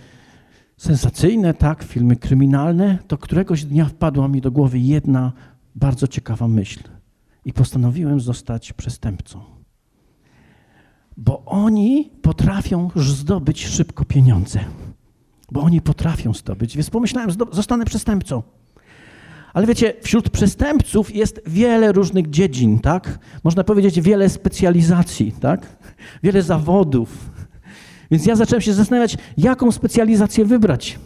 sensacyjne, 0.77 1.55
tak, 1.55 1.83
filmy 1.83 2.17
kryminalne, 2.17 2.99
to 3.07 3.19
któregoś 3.19 3.65
dnia 3.65 3.85
wpadła 3.85 4.29
mi 4.29 4.41
do 4.41 4.51
głowy 4.51 4.79
jedna 4.79 5.33
bardzo 5.75 6.07
ciekawa 6.07 6.49
myśl. 6.49 6.81
I 7.45 7.53
postanowiłem 7.53 8.21
zostać 8.21 8.73
przestępcą. 8.73 9.41
Bo 11.17 11.45
oni 11.45 12.11
potrafią 12.23 12.91
zdobyć 12.97 13.67
szybko 13.67 14.05
pieniądze 14.05 14.61
bo 15.53 15.61
oni 15.61 15.81
potrafią 15.81 16.35
zdobyć. 16.35 16.77
Więc 16.77 16.91
pomyślałem, 16.91 17.31
zostanę 17.53 17.85
przestępcą. 17.85 18.43
Ale 19.57 19.67
wiecie, 19.67 19.95
wśród 20.03 20.31
przestępców 20.31 21.15
jest 21.15 21.41
wiele 21.47 21.93
różnych 21.93 22.31
dziedzin, 22.31 22.79
tak? 22.79 23.19
Można 23.45 23.65
powiedzieć 23.65 24.01
wiele 24.01 24.29
specjalizacji, 24.29 25.33
tak? 25.33 25.77
Wiele 26.23 26.43
zawodów. 26.43 27.31
Więc 28.11 28.27
ja 28.27 28.37
zacząłem 28.37 28.61
się 28.61 28.73
zastanawiać, 28.73 29.17
jaką 29.37 29.73
specjalizację 29.73 30.45
wybrać. 30.45 30.99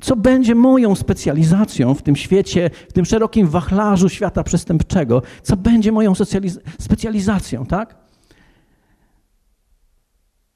Co 0.00 0.16
będzie 0.16 0.54
moją 0.54 0.94
specjalizacją 0.94 1.94
w 1.94 2.02
tym 2.02 2.16
świecie, 2.16 2.70
w 2.88 2.92
tym 2.92 3.04
szerokim 3.04 3.48
wachlarzu 3.48 4.08
świata 4.08 4.44
przestępczego? 4.44 5.22
Co 5.42 5.56
będzie 5.56 5.92
moją 5.92 6.12
specjalizacją, 6.78 7.66
tak? 7.66 7.96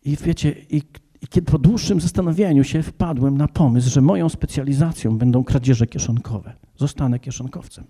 I 0.04 0.16
wiecie, 0.16 0.54
i 0.70 0.83
i 1.22 1.28
kiedy 1.28 1.50
po 1.50 1.59
dłuższym 1.59 2.00
zastanowieniu 2.00 2.64
się 2.64 2.83
wpadłem 2.83 3.38
na 3.38 3.48
pomysł, 3.48 3.90
że 3.90 4.00
moją 4.00 4.28
specjalizacją 4.28 5.18
będą 5.18 5.44
kradzieże 5.44 5.87
kieszonkowe. 5.87 6.67
Zostanę 6.79 7.19
kieszonkowcem. 7.19 7.85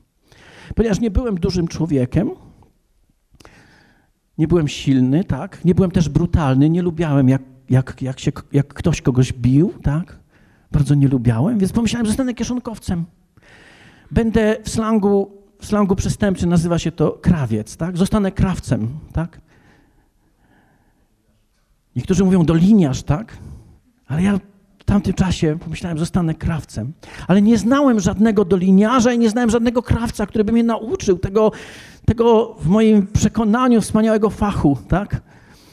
Ponieważ 0.75 1.01
nie 1.01 1.11
byłem 1.11 1.35
dużym 1.35 1.69
człowiekiem, 1.69 2.31
nie 4.39 4.49
byłem 4.49 4.69
silny, 4.69 5.25
tak? 5.25 5.65
Nie 5.65 5.75
byłem 5.75 5.91
też 5.91 6.09
brutalny, 6.09 6.71
nie 6.71 6.83
lubiałem, 6.83 7.29
jak, 7.29 7.43
jak, 7.71 8.03
jak, 8.03 8.21
się, 8.21 8.33
jak 8.53 8.75
ktoś 8.75 9.03
kogoś 9.03 9.33
bił, 9.33 9.73
tak? 9.83 10.19
Bardzo 10.73 10.95
nie 10.95 11.09
lubiałem, 11.09 11.59
więc 11.59 11.73
pomyślałem, 11.73 12.07
że 12.07 12.11
zostanę 12.11 12.35
kieszonkowcem. 12.35 13.05
Będę 14.11 14.57
w 14.65 14.69
slangu, 14.69 15.31
w 15.61 15.67
slangu 15.67 15.97
przestępczym 15.97 16.51
nazywa 16.51 16.79
się 16.79 16.93
to 16.93 17.11
krawiec, 17.13 17.77
tak? 17.77 17.97
Zostanę 17.97 18.33
krawcem, 18.33 18.89
tak? 19.13 19.41
Niektórzy 21.97 22.25
mówią 22.25 22.45
doliniarz, 22.45 23.03
tak? 23.03 23.39
Ale 24.07 24.23
ja 24.23 24.41
tamtym 24.89 25.13
czasie 25.13 25.59
pomyślałem, 25.59 25.99
zostanę 25.99 26.35
krawcem. 26.35 26.93
Ale 27.29 27.43
nie 27.43 27.59
znałem 27.59 28.01
żadnego 28.01 28.45
doliniarza 28.45 29.13
i 29.13 29.19
nie 29.19 29.31
znałem 29.31 29.51
żadnego 29.51 29.83
krawca, 29.83 30.27
który 30.27 30.45
by 30.45 30.53
mnie 30.53 30.65
nauczył 30.65 31.19
tego, 31.19 31.53
tego 32.05 32.55
w 32.55 32.67
moim 32.67 33.07
przekonaniu 33.07 33.81
wspaniałego 33.81 34.31
fachu, 34.31 34.79
tak? 34.89 35.23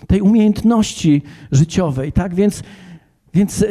Tej 0.07 0.21
umiejętności 0.21 1.21
życiowej, 1.51 2.11
tak? 2.11 2.35
Więc, 2.35 2.63
więc 3.33 3.61
e, 3.61 3.67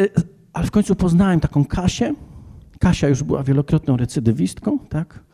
ale 0.53 0.67
w 0.67 0.71
końcu 0.71 0.95
poznałem 0.95 1.41
taką 1.41 1.65
Kasię. 1.65 2.15
Kasia 2.81 3.09
już 3.09 3.23
była 3.23 3.43
wielokrotną 3.43 3.97
recydywistką, 3.97 4.79
tak? 4.79 5.25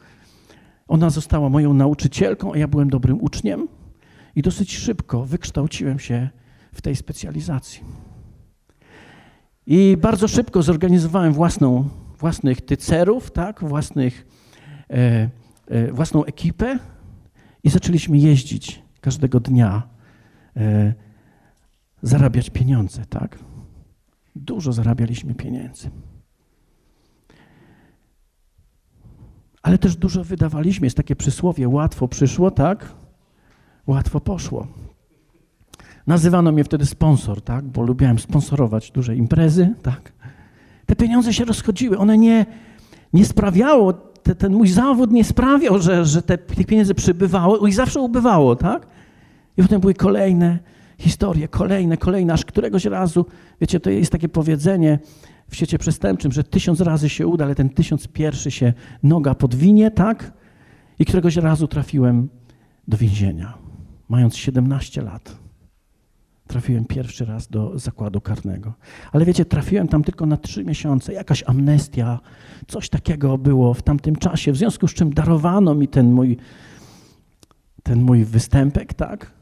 Ona 0.88 1.10
została 1.10 1.48
moją 1.48 1.74
nauczycielką, 1.74 2.52
a 2.52 2.58
ja 2.58 2.68
byłem 2.68 2.90
dobrym 2.90 3.22
uczniem 3.22 3.68
i 4.36 4.42
dosyć 4.42 4.76
szybko 4.76 5.24
wykształciłem 5.24 5.98
się 5.98 6.28
w 6.72 6.82
tej 6.82 6.96
specjalizacji. 6.96 8.09
I 9.72 9.96
bardzo 9.96 10.28
szybko 10.28 10.62
zorganizowałem 10.62 11.32
własną, 11.32 11.88
własnych 12.18 12.60
tycerów, 12.60 13.30
tak, 13.30 13.64
własnych, 13.64 14.26
e, 14.90 15.30
e, 15.66 15.92
własną 15.92 16.24
ekipę 16.24 16.78
i 17.64 17.70
zaczęliśmy 17.70 18.18
jeździć 18.18 18.82
każdego 19.00 19.40
dnia, 19.40 19.82
e, 20.56 20.94
zarabiać 22.02 22.50
pieniądze, 22.50 23.04
tak. 23.06 23.38
Dużo 24.36 24.72
zarabialiśmy 24.72 25.34
pieniędzy. 25.34 25.90
Ale 29.62 29.78
też 29.78 29.96
dużo 29.96 30.24
wydawaliśmy. 30.24 30.86
Jest 30.86 30.96
takie 30.96 31.16
przysłowie, 31.16 31.68
łatwo 31.68 32.08
przyszło, 32.08 32.50
tak? 32.50 32.94
Łatwo 33.86 34.20
poszło. 34.20 34.66
Nazywano 36.10 36.52
mnie 36.52 36.64
wtedy 36.64 36.86
sponsor, 36.86 37.42
tak? 37.42 37.64
bo 37.64 37.82
lubiłem 37.82 38.18
sponsorować 38.18 38.90
duże 38.90 39.16
imprezy. 39.16 39.74
Tak? 39.82 40.12
Te 40.86 40.96
pieniądze 40.96 41.32
się 41.32 41.44
rozchodziły. 41.44 41.98
One 41.98 42.18
nie, 42.18 42.46
nie 43.12 43.24
sprawiało, 43.24 43.92
te, 43.92 44.34
ten 44.34 44.52
mój 44.52 44.68
zawód 44.68 45.10
nie 45.10 45.24
sprawiał, 45.24 45.78
że, 45.78 46.04
że 46.04 46.22
te, 46.22 46.38
tych 46.38 46.66
pieniędzy 46.66 46.94
przybywało 46.94 47.66
i 47.66 47.72
zawsze 47.72 48.00
ubywało. 48.00 48.56
Tak? 48.56 48.86
I 49.56 49.62
potem 49.62 49.80
były 49.80 49.94
kolejne 49.94 50.58
historie, 50.98 51.48
kolejne, 51.48 51.96
kolejne, 51.96 52.32
aż 52.32 52.44
któregoś 52.44 52.84
razu, 52.84 53.26
wiecie, 53.60 53.80
to 53.80 53.90
jest 53.90 54.12
takie 54.12 54.28
powiedzenie 54.28 54.98
w 55.48 55.56
świecie 55.56 55.78
przestępczym, 55.78 56.32
że 56.32 56.44
tysiąc 56.44 56.80
razy 56.80 57.08
się 57.08 57.26
uda, 57.26 57.44
ale 57.44 57.54
ten 57.54 57.68
tysiąc 57.68 58.08
pierwszy 58.08 58.50
się 58.50 58.72
noga 59.02 59.34
podwinie, 59.34 59.90
tak? 59.90 60.32
I 60.98 61.04
któregoś 61.04 61.36
razu 61.36 61.68
trafiłem 61.68 62.28
do 62.88 62.96
więzienia, 62.96 63.54
mając 64.08 64.36
17 64.36 65.02
lat 65.02 65.49
trafiłem 66.50 66.84
pierwszy 66.84 67.24
raz 67.24 67.48
do 67.48 67.78
zakładu 67.78 68.20
karnego. 68.20 68.72
Ale 69.12 69.24
wiecie, 69.24 69.44
trafiłem 69.44 69.88
tam 69.88 70.04
tylko 70.04 70.26
na 70.26 70.36
trzy 70.36 70.64
miesiące, 70.64 71.12
jakaś 71.12 71.44
amnestia, 71.46 72.20
coś 72.66 72.88
takiego 72.88 73.38
było 73.38 73.74
w 73.74 73.82
tamtym 73.82 74.16
czasie, 74.16 74.52
w 74.52 74.56
związku 74.56 74.88
z 74.88 74.94
czym 74.94 75.14
darowano 75.14 75.74
mi 75.74 75.88
ten 75.88 76.12
mój, 76.12 76.36
ten 77.82 78.02
mój 78.02 78.24
występek, 78.24 78.94
tak? 78.94 79.32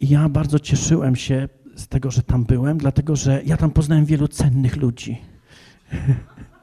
I 0.00 0.08
ja 0.08 0.28
bardzo 0.28 0.58
cieszyłem 0.58 1.16
się 1.16 1.48
z 1.76 1.88
tego, 1.88 2.10
że 2.10 2.22
tam 2.22 2.44
byłem, 2.44 2.78
dlatego 2.78 3.16
że 3.16 3.42
ja 3.44 3.56
tam 3.56 3.70
poznałem 3.70 4.04
wielu 4.04 4.28
cennych 4.28 4.76
ludzi. 4.76 5.18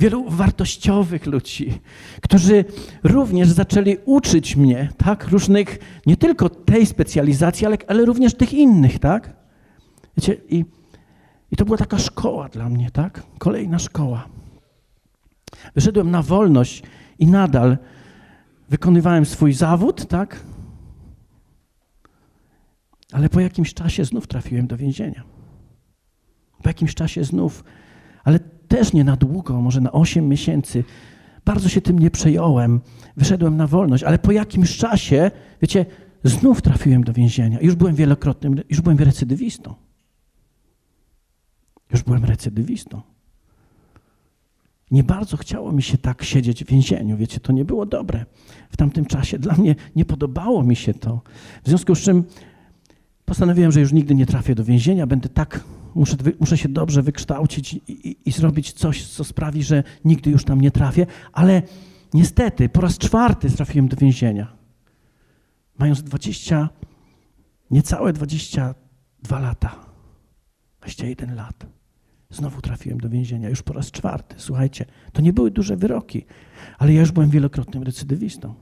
wielu 0.00 0.30
wartościowych 0.30 1.26
ludzi, 1.26 1.80
którzy 2.22 2.64
również 3.04 3.48
zaczęli 3.48 3.96
uczyć 4.04 4.56
mnie, 4.56 4.88
tak, 4.96 5.28
różnych, 5.28 5.78
nie 6.06 6.16
tylko 6.16 6.48
tej 6.48 6.86
specjalizacji, 6.86 7.66
ale, 7.66 7.76
ale 7.88 8.04
również 8.04 8.34
tych 8.34 8.52
innych, 8.52 8.98
tak? 8.98 9.36
Wiecie, 10.16 10.36
i, 10.48 10.64
i 11.50 11.56
to 11.56 11.64
była 11.64 11.78
taka 11.78 11.98
szkoła 11.98 12.48
dla 12.48 12.68
mnie, 12.68 12.90
tak? 12.90 13.22
Kolejna 13.38 13.78
szkoła. 13.78 14.28
Wyszedłem 15.74 16.10
na 16.10 16.22
wolność 16.22 16.82
i 17.18 17.26
nadal 17.26 17.78
wykonywałem 18.68 19.26
swój 19.26 19.52
zawód, 19.52 20.06
tak? 20.06 20.40
Ale 23.12 23.28
po 23.28 23.40
jakimś 23.40 23.74
czasie 23.74 24.04
znów 24.04 24.26
trafiłem 24.26 24.66
do 24.66 24.76
więzienia. 24.76 25.22
Po 26.62 26.68
jakimś 26.68 26.94
czasie 26.94 27.24
znów, 27.24 27.64
ale 28.24 28.38
też 28.68 28.92
nie 28.92 29.04
na 29.04 29.16
długo, 29.16 29.60
może 29.60 29.80
na 29.80 29.92
8 29.92 30.28
miesięcy. 30.28 30.84
Bardzo 31.44 31.68
się 31.68 31.80
tym 31.80 31.98
nie 31.98 32.10
przejąłem. 32.10 32.80
Wyszedłem 33.16 33.56
na 33.56 33.66
wolność, 33.66 34.04
ale 34.04 34.18
po 34.18 34.32
jakimś 34.32 34.76
czasie, 34.76 35.30
wiecie, 35.62 35.86
znów 36.24 36.62
trafiłem 36.62 37.04
do 37.04 37.12
więzienia. 37.12 37.60
Już 37.60 37.74
byłem 37.74 37.94
wielokrotnym, 37.94 38.60
już 38.70 38.80
byłem 38.80 38.98
recydywistą. 38.98 39.74
Już 41.92 42.02
byłem 42.02 42.24
recydywistą. 42.24 43.02
Nie 44.90 45.04
bardzo 45.04 45.36
chciało 45.36 45.72
mi 45.72 45.82
się 45.82 45.98
tak 45.98 46.22
siedzieć 46.22 46.64
w 46.64 46.68
więzieniu, 46.68 47.16
wiecie, 47.16 47.40
to 47.40 47.52
nie 47.52 47.64
było 47.64 47.86
dobre 47.86 48.24
w 48.70 48.76
tamtym 48.76 49.04
czasie. 49.04 49.38
Dla 49.38 49.54
mnie 49.54 49.74
nie 49.96 50.04
podobało 50.04 50.62
mi 50.62 50.76
się 50.76 50.94
to. 50.94 51.20
W 51.64 51.68
związku 51.68 51.94
z 51.94 52.00
czym 52.00 52.24
postanowiłem, 53.24 53.72
że 53.72 53.80
już 53.80 53.92
nigdy 53.92 54.14
nie 54.14 54.26
trafię 54.26 54.54
do 54.54 54.64
więzienia, 54.64 55.06
będę 55.06 55.28
tak, 55.28 55.64
muszę, 55.96 56.16
muszę 56.40 56.58
się 56.58 56.68
dobrze 56.68 57.02
wykształcić 57.02 57.74
i, 57.74 57.80
i, 57.88 58.16
i 58.28 58.32
zrobić 58.32 58.72
coś, 58.72 59.06
co 59.06 59.24
sprawi, 59.24 59.62
że 59.62 59.82
nigdy 60.04 60.30
już 60.30 60.44
tam 60.44 60.60
nie 60.60 60.70
trafię, 60.70 61.06
ale 61.32 61.62
niestety 62.14 62.68
po 62.68 62.80
raz 62.80 62.98
czwarty 62.98 63.50
trafiłem 63.50 63.88
do 63.88 63.96
więzienia. 63.96 64.56
Mając 65.78 66.02
20, 66.02 66.68
niecałe 67.70 68.12
22 68.12 69.40
lata, 69.40 69.76
21 70.80 71.34
lat. 71.34 71.66
Znowu 72.30 72.60
trafiłem 72.60 73.00
do 73.00 73.08
więzienia, 73.08 73.48
już 73.48 73.62
po 73.62 73.72
raz 73.72 73.90
czwarty. 73.90 74.34
Słuchajcie, 74.38 74.84
to 75.12 75.22
nie 75.22 75.32
były 75.32 75.50
duże 75.50 75.76
wyroki, 75.76 76.24
ale 76.78 76.92
ja 76.92 77.00
już 77.00 77.12
byłem 77.12 77.30
wielokrotnym 77.30 77.82
recydywistą. 77.82 78.54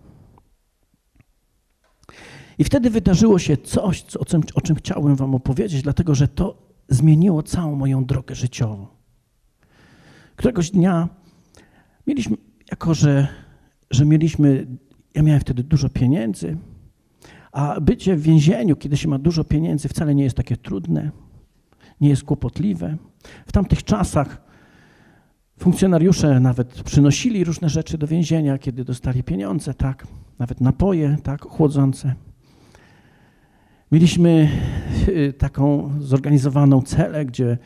I 2.58 2.64
wtedy 2.64 2.90
wydarzyło 2.90 3.38
się 3.38 3.56
coś, 3.56 4.02
co, 4.02 4.20
o, 4.20 4.24
czym, 4.24 4.42
o 4.54 4.60
czym 4.60 4.76
chciałbym 4.76 5.16
Wam 5.16 5.34
opowiedzieć, 5.34 5.82
dlatego 5.82 6.14
że 6.14 6.28
to 6.28 6.73
zmieniło 6.88 7.42
całą 7.42 7.76
moją 7.76 8.04
drogę 8.04 8.34
życiową. 8.34 8.86
Któregoś 10.36 10.70
dnia 10.70 11.08
mieliśmy, 12.06 12.36
jako 12.70 12.94
że, 12.94 13.28
że 13.90 14.04
mieliśmy, 14.04 14.66
ja 15.14 15.22
miałem 15.22 15.40
wtedy 15.40 15.62
dużo 15.62 15.88
pieniędzy, 15.88 16.56
a 17.52 17.80
bycie 17.80 18.16
w 18.16 18.22
więzieniu, 18.22 18.76
kiedy 18.76 18.96
się 18.96 19.08
ma 19.08 19.18
dużo 19.18 19.44
pieniędzy, 19.44 19.88
wcale 19.88 20.14
nie 20.14 20.24
jest 20.24 20.36
takie 20.36 20.56
trudne, 20.56 21.10
nie 22.00 22.08
jest 22.08 22.24
kłopotliwe. 22.24 22.96
W 23.46 23.52
tamtych 23.52 23.84
czasach 23.84 24.42
funkcjonariusze 25.58 26.40
nawet 26.40 26.82
przynosili 26.82 27.44
różne 27.44 27.68
rzeczy 27.68 27.98
do 27.98 28.06
więzienia, 28.06 28.58
kiedy 28.58 28.84
dostali 28.84 29.22
pieniądze, 29.22 29.74
tak, 29.74 30.06
nawet 30.38 30.60
napoje, 30.60 31.16
tak, 31.22 31.42
chłodzące. 31.42 32.14
Mieliśmy 33.92 34.48
y, 35.08 35.32
taką 35.32 35.92
zorganizowaną 36.00 36.82
celę, 36.82 37.24
gdzie, 37.24 37.58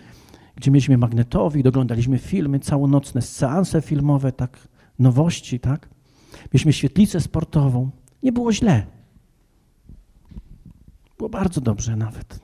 gdzie 0.57 0.71
mieliśmy 0.71 0.99
magnetowid, 0.99 1.67
oglądaliśmy 1.67 2.19
filmy, 2.19 2.61
całonocne 2.61 3.23
seanse 3.23 3.83
filmowe, 3.83 4.33
tak, 4.33 4.69
nowości, 4.99 5.61
tak. 5.61 5.89
Mieliśmy 6.53 6.73
świetlicę 6.73 7.21
sportową. 7.21 7.91
Nie 8.23 8.33
było 8.33 8.53
źle. 8.53 8.87
Było 11.19 11.31
bardzo 11.31 11.61
dobrze 11.61 11.97
nawet. 11.97 12.41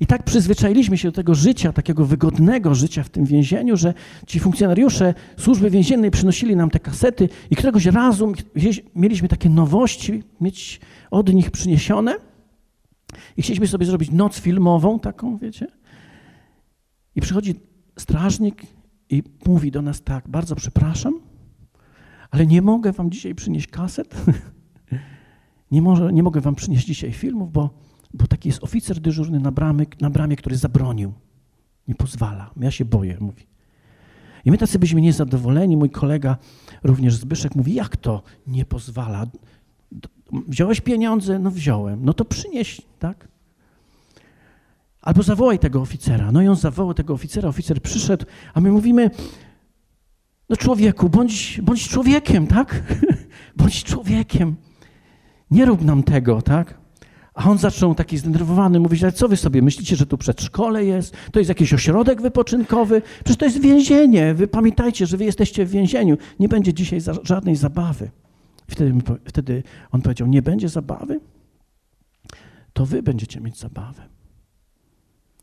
I 0.00 0.06
tak 0.06 0.22
przyzwyczailiśmy 0.22 0.98
się 0.98 1.08
do 1.08 1.12
tego 1.12 1.34
życia, 1.34 1.72
takiego 1.72 2.06
wygodnego 2.06 2.74
życia 2.74 3.02
w 3.02 3.08
tym 3.08 3.24
więzieniu, 3.24 3.76
że 3.76 3.94
ci 4.26 4.40
funkcjonariusze 4.40 5.14
służby 5.36 5.70
więziennej 5.70 6.10
przynosili 6.10 6.56
nam 6.56 6.70
te 6.70 6.80
kasety 6.80 7.28
i 7.50 7.56
któregoś 7.56 7.86
razu 7.86 8.32
mieliśmy 8.94 9.28
takie 9.28 9.48
nowości 9.48 10.22
mieć 10.40 10.80
od 11.10 11.34
nich 11.34 11.50
przyniesione 11.50 12.14
i 13.36 13.42
chcieliśmy 13.42 13.66
sobie 13.66 13.86
zrobić 13.86 14.10
noc 14.10 14.40
filmową 14.40 15.00
taką, 15.00 15.36
wiecie. 15.36 15.66
I 17.14 17.20
przychodzi 17.20 17.54
strażnik 17.98 18.62
i 19.10 19.22
mówi 19.46 19.70
do 19.70 19.82
nas 19.82 20.02
tak, 20.02 20.28
bardzo 20.28 20.54
przepraszam, 20.54 21.20
ale 22.30 22.46
nie 22.46 22.62
mogę 22.62 22.92
wam 22.92 23.10
dzisiaj 23.10 23.34
przynieść 23.34 23.66
kaset, 23.66 24.24
nie, 25.70 25.82
może, 25.82 26.12
nie 26.12 26.22
mogę 26.22 26.40
wam 26.40 26.54
przynieść 26.54 26.86
dzisiaj 26.86 27.12
filmów, 27.12 27.52
bo 27.52 27.70
bo 28.14 28.26
taki 28.26 28.48
jest 28.48 28.64
oficer 28.64 29.00
dyżurny 29.00 29.40
na, 29.40 29.52
bramie, 29.52 29.86
na 30.00 30.10
bramie, 30.10 30.36
który 30.36 30.56
zabronił. 30.56 31.12
Nie 31.88 31.94
pozwala. 31.94 32.50
Ja 32.56 32.70
się 32.70 32.84
boję, 32.84 33.16
mówi. 33.20 33.46
I 34.44 34.50
my 34.50 34.58
tacy 34.58 34.78
byliśmy 34.78 35.00
niezadowoleni. 35.00 35.76
Mój 35.76 35.90
kolega, 35.90 36.36
również 36.82 37.14
Zbyszek, 37.16 37.54
mówi, 37.56 37.74
jak 37.74 37.96
to 37.96 38.22
nie 38.46 38.64
pozwala? 38.64 39.26
Wziąłeś 40.48 40.80
pieniądze? 40.80 41.38
No 41.38 41.50
wziąłem. 41.50 42.04
No 42.04 42.14
to 42.14 42.24
przynieś, 42.24 42.82
tak? 42.98 43.28
Albo 45.02 45.22
zawołaj 45.22 45.58
tego 45.58 45.80
oficera. 45.80 46.32
No 46.32 46.42
i 46.42 46.48
on 46.48 46.56
zawołał 46.56 46.94
tego 46.94 47.14
oficera, 47.14 47.48
oficer 47.48 47.82
przyszedł, 47.82 48.26
a 48.54 48.60
my 48.60 48.72
mówimy, 48.72 49.10
no 50.48 50.56
człowieku, 50.56 51.08
bądź, 51.08 51.60
bądź 51.62 51.88
człowiekiem, 51.88 52.46
tak? 52.46 52.82
bądź 53.56 53.84
człowiekiem. 53.84 54.56
Nie 55.50 55.64
rób 55.64 55.84
nam 55.84 56.02
tego, 56.02 56.42
tak? 56.42 56.82
A 57.34 57.50
on 57.50 57.58
zaczął 57.58 57.94
taki 57.94 58.18
zdenerwowany 58.18 58.80
mówić, 58.80 59.02
ale 59.02 59.12
co 59.12 59.28
wy 59.28 59.36
sobie 59.36 59.62
myślicie, 59.62 59.96
że 59.96 60.06
tu 60.06 60.18
przedszkole 60.18 60.84
jest? 60.84 61.16
To 61.32 61.38
jest 61.40 61.48
jakiś 61.48 61.74
ośrodek 61.74 62.22
wypoczynkowy? 62.22 63.02
Przecież 63.14 63.36
to 63.36 63.44
jest 63.44 63.60
więzienie. 63.60 64.34
Wy 64.34 64.48
pamiętajcie, 64.48 65.06
że 65.06 65.16
wy 65.16 65.24
jesteście 65.24 65.64
w 65.64 65.70
więzieniu. 65.70 66.16
Nie 66.40 66.48
będzie 66.48 66.74
dzisiaj 66.74 67.00
żadnej 67.22 67.56
zabawy. 67.56 68.10
Wtedy, 68.72 68.98
wtedy 69.24 69.62
on 69.90 70.02
powiedział, 70.02 70.28
nie 70.28 70.42
będzie 70.42 70.68
zabawy? 70.68 71.20
To 72.72 72.86
wy 72.86 73.02
będziecie 73.02 73.40
mieć 73.40 73.58
zabawę. 73.58 74.08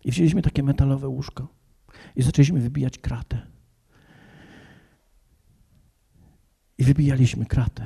I 0.03 0.11
wzięliśmy 0.11 0.41
takie 0.41 0.63
metalowe 0.63 1.07
łóżko 1.07 1.47
i 2.15 2.21
zaczęliśmy 2.21 2.59
wybijać 2.59 2.97
kratę. 2.97 3.41
I 6.77 6.83
wybijaliśmy 6.83 7.45
kratę. 7.45 7.85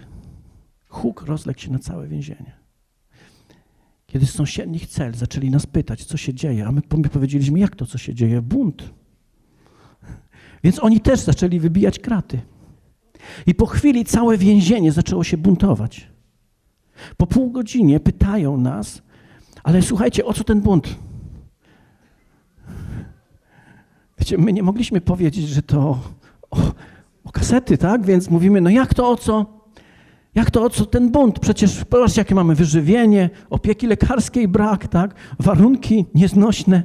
Huk 0.89 1.21
rozległ 1.21 1.60
się 1.60 1.71
na 1.71 1.79
całe 1.79 2.08
więzienie. 2.08 2.53
Kiedy 4.08 4.25
z 4.25 4.34
sąsiednich 4.34 4.88
cel 4.88 5.13
zaczęli 5.13 5.49
nas 5.49 5.65
pytać, 5.65 6.06
co 6.06 6.17
się 6.17 6.34
dzieje, 6.34 6.67
a 6.67 6.71
my 6.71 6.82
powiedzieliśmy, 6.82 7.60
jak 7.60 7.75
to, 7.75 7.86
co 7.86 7.97
się 7.97 8.13
dzieje? 8.13 8.41
Bunt. 8.41 8.93
Więc 10.63 10.79
oni 10.84 11.01
też 11.01 11.19
zaczęli 11.19 11.60
wybijać 11.60 11.99
kraty. 11.99 12.41
I 13.47 13.55
po 13.55 13.65
chwili 13.65 14.05
całe 14.05 14.38
więzienie 14.38 14.91
zaczęło 14.91 15.23
się 15.23 15.38
buntować. 15.38 16.07
Po 17.17 17.27
pół 17.27 17.51
godzinie 17.51 17.99
pytają 17.99 18.57
nas, 18.57 19.01
ale 19.63 19.81
słuchajcie, 19.81 20.25
o 20.25 20.33
co 20.33 20.43
ten 20.43 20.62
bunt? 20.62 20.95
Wiecie, 24.19 24.38
my 24.38 24.53
nie 24.53 24.63
mogliśmy 24.63 25.01
powiedzieć, 25.01 25.47
że 25.47 25.62
to 25.62 25.99
o, 26.51 26.57
o 27.23 27.31
kasety, 27.31 27.77
tak? 27.77 28.05
Więc 28.05 28.29
mówimy, 28.29 28.62
no 28.62 28.69
jak 28.69 28.93
to 28.93 29.09
o 29.09 29.15
co? 29.15 29.63
Jak 30.36 30.51
to 30.51 30.63
o 30.63 30.69
co 30.69 30.86
ten 30.86 31.12
bunt? 31.12 31.39
Przecież 31.39 31.71
zobaczcie, 31.71 32.21
jakie 32.21 32.36
mamy 32.36 32.55
wyżywienie, 32.55 33.29
opieki 33.49 33.88
lekarskiej 33.88 34.47
brak, 34.47 34.88
tak? 34.88 35.15
Warunki 35.39 36.05
nieznośne. 36.15 36.83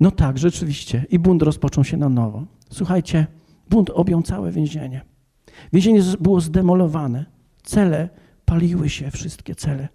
No 0.00 0.10
tak, 0.10 0.38
rzeczywiście. 0.38 1.06
I 1.10 1.18
bunt 1.18 1.42
rozpoczął 1.42 1.84
się 1.84 1.96
na 1.96 2.08
nowo. 2.08 2.44
Słuchajcie, 2.70 3.26
bunt 3.70 3.90
objął 3.90 4.22
całe 4.22 4.52
więzienie. 4.52 5.13
Więzienie 5.72 6.02
było 6.20 6.40
zdemolowane. 6.40 7.24
Cele 7.62 8.08
paliły 8.44 8.88
się, 8.88 9.10
wszystkie 9.10 9.54
cele. 9.54 9.88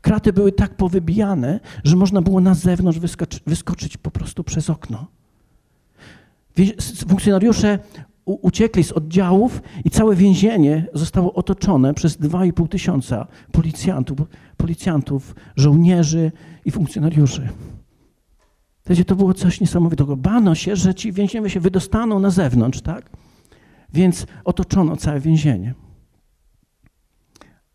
Kraty 0.00 0.32
były 0.32 0.52
tak 0.52 0.74
powybijane, 0.74 1.60
że 1.84 1.96
można 1.96 2.22
było 2.22 2.40
na 2.40 2.54
zewnątrz 2.54 2.98
wyskoczyć, 2.98 3.42
wyskoczyć 3.46 3.96
po 3.96 4.10
prostu 4.10 4.44
przez 4.44 4.70
okno. 4.70 5.06
Funkcjonariusze 7.08 7.78
uciekli 8.24 8.84
z 8.84 8.92
oddziałów 8.92 9.62
i 9.84 9.90
całe 9.90 10.16
więzienie 10.16 10.86
zostało 10.94 11.34
otoczone 11.34 11.94
przez 11.94 12.20
2,5 12.20 12.68
tysiąca 12.68 13.26
policjantów, 13.52 14.18
policjantów, 14.56 15.34
żołnierzy 15.56 16.32
i 16.64 16.70
funkcjonariuszy. 16.70 17.48
Wiecie, 18.86 19.04
to 19.04 19.16
było 19.16 19.34
coś 19.34 19.60
niesamowitego. 19.60 20.16
Bano 20.16 20.54
się, 20.54 20.76
że 20.76 20.94
ci 20.94 21.12
więźniowie 21.12 21.50
się 21.50 21.60
wydostaną 21.60 22.18
na 22.18 22.30
zewnątrz, 22.30 22.80
tak? 22.80 23.10
Więc 23.96 24.26
otoczono 24.44 24.96
całe 24.96 25.20
więzienie. 25.20 25.74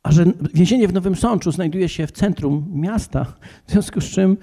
A 0.03 0.11
że 0.11 0.25
więzienie 0.53 0.87
w 0.87 0.93
Nowym 0.93 1.15
Sączu 1.15 1.51
znajduje 1.51 1.89
się 1.89 2.07
w 2.07 2.11
centrum 2.11 2.69
miasta, 2.73 3.25
w 3.67 3.71
związku 3.71 4.01
z 4.01 4.05
czym 4.05 4.37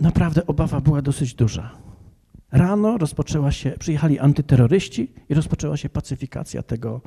naprawdę 0.00 0.46
obawa 0.46 0.80
była 0.80 1.02
dosyć 1.02 1.34
duża. 1.34 1.70
Rano 2.52 2.98
rozpoczęła 2.98 3.52
się, 3.52 3.70
przyjechali 3.78 4.18
antyterroryści 4.18 5.12
i 5.28 5.34
rozpoczęła 5.34 5.76
się 5.76 5.88
pacyfikacja 5.88 6.62
tego, 6.62 7.00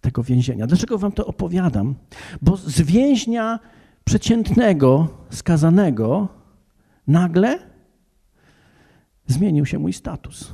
tego 0.00 0.22
więzienia. 0.22 0.66
Dlaczego 0.66 0.98
wam 0.98 1.12
to 1.12 1.26
opowiadam? 1.26 1.94
Bo 2.42 2.56
z 2.56 2.80
więźnia 2.80 3.58
przeciętnego, 4.04 5.08
skazanego, 5.30 6.28
nagle 7.06 7.58
zmienił 9.26 9.66
się 9.66 9.78
mój 9.78 9.92
status. 9.92 10.52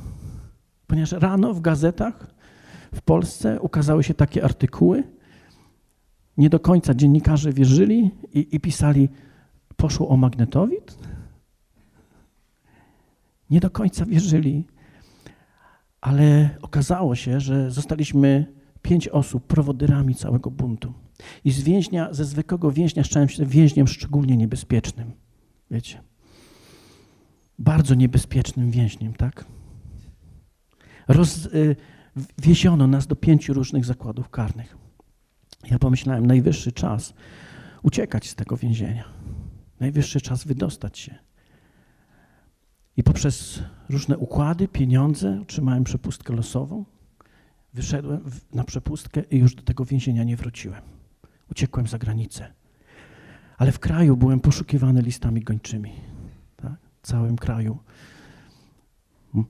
Ponieważ 0.86 1.12
rano 1.12 1.54
w 1.54 1.60
gazetach 1.60 2.33
w 2.94 3.02
Polsce 3.02 3.60
ukazały 3.60 4.04
się 4.04 4.14
takie 4.14 4.44
artykuły, 4.44 5.02
nie 6.36 6.50
do 6.50 6.60
końca 6.60 6.94
dziennikarze 6.94 7.52
wierzyli 7.52 8.10
i, 8.32 8.56
i 8.56 8.60
pisali, 8.60 9.08
poszło 9.76 10.08
o 10.08 10.16
magnetowid? 10.16 10.98
Nie 13.50 13.60
do 13.60 13.70
końca 13.70 14.06
wierzyli, 14.06 14.64
ale 16.00 16.50
okazało 16.62 17.14
się, 17.14 17.40
że 17.40 17.70
zostaliśmy 17.70 18.54
pięć 18.82 19.08
osób 19.08 19.46
prowodyrami 19.46 20.14
całego 20.14 20.50
buntu. 20.50 20.92
I 21.44 21.50
z 21.50 21.62
więźnia, 21.62 22.08
ze 22.12 22.24
zwykłego 22.24 22.72
więźnia 22.72 23.04
stałem 23.04 23.28
się 23.28 23.46
więźniem 23.46 23.88
szczególnie 23.88 24.36
niebezpiecznym. 24.36 25.12
Wiecie? 25.70 26.02
Bardzo 27.58 27.94
niebezpiecznym 27.94 28.70
więźniem, 28.70 29.14
tak? 29.14 29.44
Roz, 31.08 31.46
y, 31.46 31.76
wieziono 32.38 32.86
nas 32.86 33.06
do 33.06 33.16
pięciu 33.16 33.54
różnych 33.54 33.84
zakładów 33.84 34.28
karnych. 34.28 34.76
Ja 35.70 35.78
pomyślałem, 35.78 36.26
najwyższy 36.26 36.72
czas 36.72 37.14
uciekać 37.82 38.28
z 38.28 38.34
tego 38.34 38.56
więzienia. 38.56 39.04
Najwyższy 39.80 40.20
czas 40.20 40.44
wydostać 40.44 40.98
się. 40.98 41.14
I 42.96 43.02
poprzez 43.02 43.62
różne 43.88 44.18
układy, 44.18 44.68
pieniądze 44.68 45.40
otrzymałem 45.42 45.84
przepustkę 45.84 46.32
losową. 46.32 46.84
Wyszedłem 47.74 48.30
na 48.52 48.64
przepustkę 48.64 49.22
i 49.30 49.38
już 49.38 49.54
do 49.54 49.62
tego 49.62 49.84
więzienia 49.84 50.24
nie 50.24 50.36
wróciłem. 50.36 50.82
Uciekłem 51.50 51.86
za 51.86 51.98
granicę. 51.98 52.52
Ale 53.58 53.72
w 53.72 53.78
kraju 53.78 54.16
byłem 54.16 54.40
poszukiwany 54.40 55.02
listami 55.02 55.40
gończymi. 55.40 55.92
Tak? 56.56 56.76
W 57.02 57.06
całym 57.06 57.36
kraju. 57.36 57.78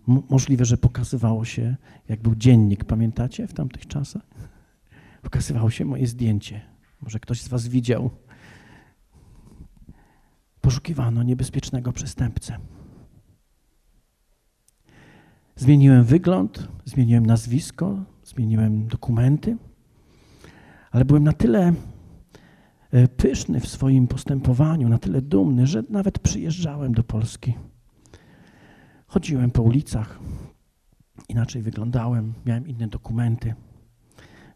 Możliwe, 0.06 0.64
że 0.64 0.76
pokazywało 0.76 1.44
się, 1.44 1.76
jak 2.08 2.22
był 2.22 2.34
dziennik, 2.34 2.84
pamiętacie 2.84 3.46
w 3.46 3.54
tamtych 3.54 3.86
czasach? 3.86 4.22
Pokazywało 5.22 5.70
się 5.70 5.84
moje 5.84 6.06
zdjęcie. 6.06 6.60
Może 7.00 7.20
ktoś 7.20 7.40
z 7.40 7.48
was 7.48 7.68
widział. 7.68 8.10
Poszukiwano 10.60 11.22
niebezpiecznego 11.22 11.92
przestępcę. 11.92 12.56
Zmieniłem 15.56 16.04
wygląd, 16.04 16.68
zmieniłem 16.84 17.26
nazwisko, 17.26 18.04
zmieniłem 18.24 18.88
dokumenty, 18.88 19.56
ale 20.90 21.04
byłem 21.04 21.24
na 21.24 21.32
tyle 21.32 21.72
e, 22.90 23.08
pyszny 23.08 23.60
w 23.60 23.68
swoim 23.68 24.06
postępowaniu, 24.06 24.88
na 24.88 24.98
tyle 24.98 25.22
dumny, 25.22 25.66
że 25.66 25.82
nawet 25.90 26.18
przyjeżdżałem 26.18 26.94
do 26.94 27.04
Polski. 27.04 27.54
Chodziłem 29.14 29.50
po 29.50 29.62
ulicach, 29.62 30.18
inaczej 31.28 31.62
wyglądałem, 31.62 32.34
miałem 32.46 32.68
inne 32.68 32.88
dokumenty. 32.88 33.54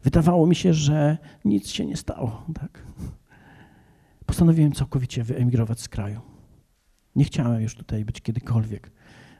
Wydawało 0.02 0.46
mi 0.46 0.56
się, 0.56 0.74
że 0.74 1.18
nic 1.44 1.68
się 1.68 1.86
nie 1.86 1.96
stało. 1.96 2.46
Tak? 2.54 2.82
Postanowiłem 4.26 4.72
całkowicie 4.72 5.24
wyemigrować 5.24 5.80
z 5.80 5.88
kraju. 5.88 6.20
Nie 7.16 7.24
chciałem 7.24 7.62
już 7.62 7.74
tutaj 7.74 8.04
być 8.04 8.20
kiedykolwiek 8.20 8.92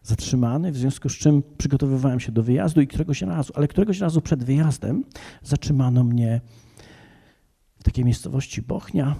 zatrzymany, 0.03 0.73
w 0.73 0.77
związku 0.77 1.09
z 1.09 1.13
czym 1.13 1.43
przygotowywałem 1.59 2.21
się 2.21 2.33
do 2.33 2.43
wyjazdu 2.43 2.81
i 2.81 2.87
któregoś 2.87 3.23
razu, 3.23 3.53
ale 3.57 3.69
któregoś 3.69 4.01
razu 4.01 4.21
przed 4.21 4.45
wyjazdem 4.45 5.05
zatrzymano 5.43 6.05
mnie 6.05 6.41
w 7.79 7.83
takiej 7.83 8.05
miejscowości 8.05 8.63
Bochnia 8.63 9.17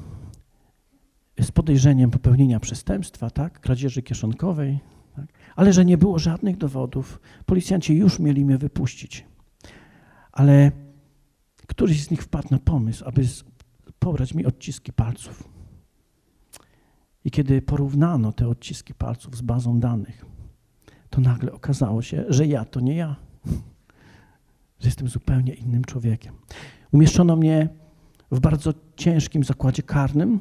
z 1.41 1.51
podejrzeniem 1.53 2.11
popełnienia 2.11 2.61
przestępstwa, 2.61 3.31
tak, 3.31 3.61
kradzieży 3.61 4.03
kieszonkowej, 4.03 4.81
tak? 5.21 5.39
ale 5.57 5.73
że 5.73 5.85
nie 5.85 5.99
było 5.99 6.19
żadnych 6.19 6.57
dowodów. 6.57 7.21
Policjanci 7.47 7.97
już 7.97 8.19
mieli 8.19 8.45
mnie 8.45 8.59
wypuścić. 8.59 9.27
Ale 10.33 10.73
któryś 11.67 12.05
z 12.05 12.11
nich 12.11 12.23
wpadł 12.23 12.49
na 12.51 12.59
pomysł, 12.59 13.05
aby 13.07 13.23
pobrać 13.99 14.35
mi 14.35 14.47
odciski 14.47 14.93
palców. 14.93 15.49
I 17.25 17.31
kiedy 17.31 17.63
porównano 17.63 18.33
te 18.33 18.49
odciski 18.49 18.95
palców 18.95 19.37
z 19.37 19.41
bazą 19.41 19.81
danych, 19.81 20.25
to 21.11 21.21
nagle 21.21 21.53
okazało 21.53 22.03
się, 22.03 22.25
że 22.29 22.47
ja 22.47 22.65
to 22.65 22.81
nie 22.81 22.97
ja. 22.97 23.17
Że 24.81 24.89
jestem 24.89 25.09
zupełnie 25.09 25.55
innym 25.55 25.85
człowiekiem. 25.85 26.35
Umieszczono 26.93 27.37
mnie 27.37 27.69
w 28.31 28.41
bardzo 28.41 28.75
ciężkim 28.97 29.45
zakładzie 29.45 29.83
karnym, 29.83 30.41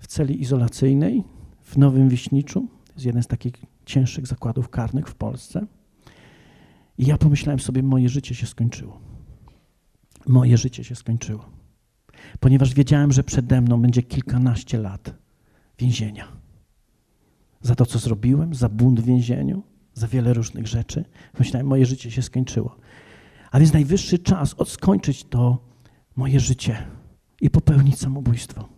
w 0.00 0.06
celi 0.06 0.42
izolacyjnej 0.42 1.24
w 1.62 1.78
Nowym 1.78 2.08
Wiśniczu. 2.08 2.60
To 2.86 2.92
jest 2.92 3.06
jeden 3.06 3.22
z 3.22 3.26
takich 3.26 3.73
cięższych 3.84 4.26
zakładów 4.26 4.68
karnych 4.68 5.08
w 5.08 5.14
Polsce. 5.14 5.66
I 6.98 7.06
ja 7.06 7.18
pomyślałem 7.18 7.60
sobie, 7.60 7.82
moje 7.82 8.08
życie 8.08 8.34
się 8.34 8.46
skończyło. 8.46 9.00
Moje 10.26 10.56
życie 10.58 10.84
się 10.84 10.94
skończyło. 10.94 11.44
Ponieważ 12.40 12.74
wiedziałem, 12.74 13.12
że 13.12 13.24
przede 13.24 13.60
mną 13.60 13.82
będzie 13.82 14.02
kilkanaście 14.02 14.78
lat 14.78 15.14
więzienia. 15.78 16.28
Za 17.60 17.74
to, 17.74 17.86
co 17.86 17.98
zrobiłem, 17.98 18.54
za 18.54 18.68
bunt 18.68 19.00
w 19.00 19.04
więzieniu, 19.04 19.62
za 19.94 20.08
wiele 20.08 20.34
różnych 20.34 20.66
rzeczy. 20.66 21.04
Myślałem, 21.38 21.66
moje 21.66 21.86
życie 21.86 22.10
się 22.10 22.22
skończyło. 22.22 22.76
A 23.50 23.58
więc 23.58 23.72
najwyższy 23.72 24.18
czas 24.18 24.54
odskończyć 24.54 25.24
to 25.24 25.58
moje 26.16 26.40
życie 26.40 26.86
i 27.40 27.50
popełnić 27.50 27.98
samobójstwo. 27.98 28.68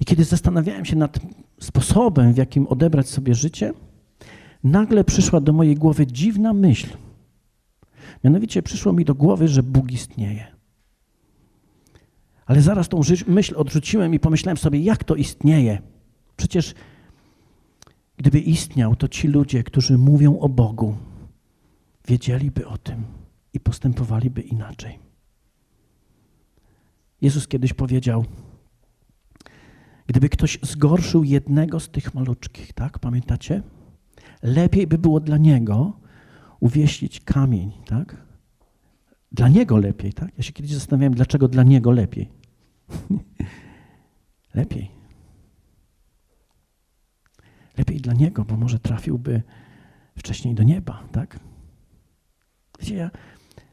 I 0.00 0.04
kiedy 0.04 0.24
zastanawiałem 0.24 0.84
się 0.84 0.96
nad 0.96 1.18
sposobem, 1.60 2.32
w 2.32 2.36
jakim 2.36 2.66
odebrać 2.66 3.08
sobie 3.08 3.34
życie, 3.34 3.72
nagle 4.64 5.04
przyszła 5.04 5.40
do 5.40 5.52
mojej 5.52 5.74
głowy 5.74 6.06
dziwna 6.06 6.52
myśl. 6.52 6.88
Mianowicie 8.24 8.62
przyszło 8.62 8.92
mi 8.92 9.04
do 9.04 9.14
głowy, 9.14 9.48
że 9.48 9.62
Bóg 9.62 9.92
istnieje. 9.92 10.46
Ale 12.46 12.62
zaraz 12.62 12.88
tą 12.88 13.00
myśl 13.26 13.54
odrzuciłem 13.56 14.14
i 14.14 14.20
pomyślałem 14.20 14.56
sobie, 14.56 14.78
jak 14.78 15.04
to 15.04 15.14
istnieje. 15.14 15.82
Przecież 16.36 16.74
gdyby 18.16 18.40
istniał, 18.40 18.96
to 18.96 19.08
ci 19.08 19.28
ludzie, 19.28 19.62
którzy 19.64 19.98
mówią 19.98 20.38
o 20.38 20.48
Bogu, 20.48 20.96
wiedzieliby 22.08 22.66
o 22.66 22.78
tym 22.78 23.04
i 23.54 23.60
postępowaliby 23.60 24.40
inaczej. 24.40 24.98
Jezus 27.20 27.48
kiedyś 27.48 27.72
powiedział, 27.72 28.24
gdyby 30.06 30.28
ktoś 30.28 30.58
zgorszył 30.62 31.24
jednego 31.24 31.80
z 31.80 31.88
tych 31.88 32.14
maluczkich, 32.14 32.72
tak, 32.72 32.98
pamiętacie? 32.98 33.62
Lepiej 34.42 34.86
by 34.86 34.98
było 34.98 35.20
dla 35.20 35.36
niego 35.36 36.00
uwieścić 36.60 37.20
kamień, 37.20 37.72
tak? 37.86 38.16
Dla 39.32 39.48
niego 39.48 39.76
lepiej, 39.76 40.12
tak? 40.12 40.38
Ja 40.38 40.42
się 40.42 40.52
kiedyś 40.52 40.72
zastanawiałem, 40.72 41.14
dlaczego 41.14 41.48
dla 41.48 41.62
niego 41.62 41.90
lepiej. 41.90 42.28
lepiej. 44.54 44.90
Lepiej 47.78 48.00
dla 48.00 48.12
niego, 48.12 48.44
bo 48.44 48.56
może 48.56 48.78
trafiłby 48.78 49.42
wcześniej 50.18 50.54
do 50.54 50.62
nieba, 50.62 51.08
tak? 51.12 51.40
Wiecie, 52.80 52.94
ja 52.94 53.10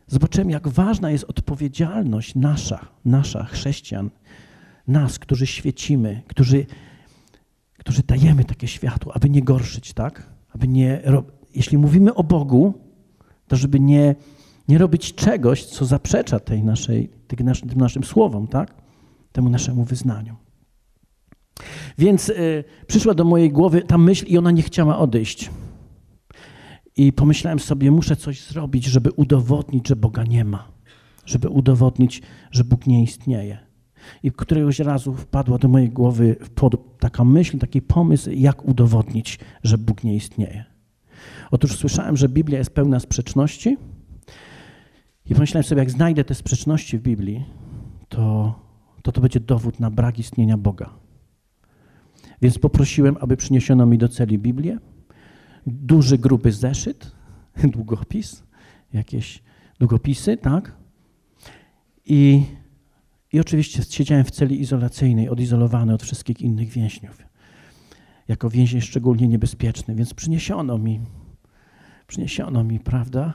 zobaczyłem, 0.07 0.49
jak 0.49 0.67
ważna 0.67 1.11
jest 1.11 1.23
odpowiedzialność 1.23 2.35
nasza, 2.35 2.87
nasza, 3.05 3.43
chrześcijan, 3.43 4.09
nas, 4.87 5.19
którzy 5.19 5.47
świecimy, 5.47 6.21
którzy, 6.27 6.65
którzy 7.77 8.03
dajemy 8.03 8.45
takie 8.45 8.67
światło, 8.67 9.15
aby 9.15 9.29
nie 9.29 9.43
gorszyć, 9.43 9.93
tak? 9.93 10.38
Aby 10.49 10.67
nie, 10.67 11.01
jeśli 11.55 11.77
mówimy 11.77 12.13
o 12.13 12.23
Bogu, 12.23 12.73
to 13.47 13.55
żeby 13.55 13.79
nie, 13.79 14.15
nie 14.67 14.77
robić 14.77 15.15
czegoś, 15.15 15.65
co 15.65 15.85
zaprzecza 15.85 16.39
tej 16.39 16.63
naszej, 16.63 17.09
tym 17.27 17.45
naszym, 17.45 17.69
tym 17.69 17.77
naszym 17.77 18.03
słowom, 18.03 18.47
tak? 18.47 18.75
Temu 19.31 19.49
naszemu 19.49 19.83
wyznaniu. 19.83 20.35
Więc 21.97 22.29
y, 22.29 22.63
przyszła 22.87 23.13
do 23.13 23.23
mojej 23.23 23.51
głowy 23.51 23.81
ta 23.81 23.97
myśl 23.97 24.25
i 24.27 24.37
ona 24.37 24.51
nie 24.51 24.61
chciała 24.61 24.97
odejść. 24.97 25.49
I 26.95 27.13
pomyślałem 27.13 27.59
sobie, 27.59 27.91
muszę 27.91 28.15
coś 28.15 28.41
zrobić, 28.43 28.85
żeby 28.85 29.11
udowodnić, 29.11 29.87
że 29.87 29.95
Boga 29.95 30.23
nie 30.23 30.45
ma, 30.45 30.71
żeby 31.25 31.49
udowodnić, 31.49 32.21
że 32.51 32.63
Bóg 32.63 32.87
nie 32.87 33.03
istnieje. 33.03 33.68
I 34.23 34.31
któregoś 34.31 34.79
razu 34.79 35.13
wpadła 35.13 35.57
do 35.57 35.67
mojej 35.67 35.89
głowy 35.89 36.35
taka 36.99 37.23
myśl, 37.23 37.57
taki 37.57 37.81
pomysł, 37.81 38.29
jak 38.33 38.65
udowodnić, 38.65 39.39
że 39.63 39.77
Bóg 39.77 40.03
nie 40.03 40.15
istnieje. 40.15 40.65
Otóż 41.51 41.77
słyszałem, 41.77 42.17
że 42.17 42.29
Biblia 42.29 42.57
jest 42.57 42.73
pełna 42.73 42.99
sprzeczności 42.99 43.77
i 45.25 45.33
pomyślałem 45.33 45.63
sobie, 45.63 45.79
jak 45.79 45.91
znajdę 45.91 46.23
te 46.23 46.35
sprzeczności 46.35 46.97
w 46.97 47.01
Biblii, 47.01 47.45
to 48.09 48.55
to, 49.01 49.11
to 49.11 49.21
będzie 49.21 49.39
dowód 49.39 49.79
na 49.79 49.91
brak 49.91 50.19
istnienia 50.19 50.57
Boga. 50.57 50.89
Więc 52.41 52.59
poprosiłem, 52.59 53.17
aby 53.19 53.37
przyniesiono 53.37 53.85
mi 53.85 53.97
do 53.97 54.07
celi 54.07 54.39
Biblię, 54.39 54.77
duży, 55.67 56.17
gruby 56.17 56.51
zeszyt, 56.51 57.11
długopis, 57.73 58.43
jakieś 58.93 59.43
długopisy, 59.79 60.37
tak? 60.37 60.75
I, 62.05 62.43
I 63.33 63.39
oczywiście 63.39 63.83
siedziałem 63.83 64.25
w 64.25 64.31
celi 64.31 64.61
izolacyjnej, 64.61 65.29
odizolowany 65.29 65.93
od 65.93 66.03
wszystkich 66.03 66.41
innych 66.41 66.69
więźniów. 66.69 67.23
Jako 68.27 68.49
więzień 68.49 68.81
szczególnie 68.81 69.27
niebezpieczny, 69.27 69.95
więc 69.95 70.13
przyniesiono 70.13 70.77
mi, 70.77 71.01
przyniesiono 72.07 72.63
mi, 72.63 72.79
prawda? 72.79 73.33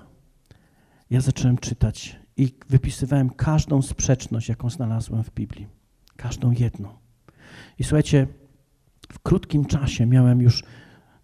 Ja 1.10 1.20
zacząłem 1.20 1.58
czytać 1.58 2.16
i 2.36 2.54
wypisywałem 2.68 3.30
każdą 3.30 3.82
sprzeczność, 3.82 4.48
jaką 4.48 4.70
znalazłem 4.70 5.24
w 5.24 5.30
Biblii. 5.30 5.66
Każdą 6.16 6.50
jedną. 6.50 6.88
I 7.78 7.84
słuchajcie, 7.84 8.26
w 9.12 9.18
krótkim 9.18 9.64
czasie 9.64 10.06
miałem 10.06 10.40
już 10.40 10.64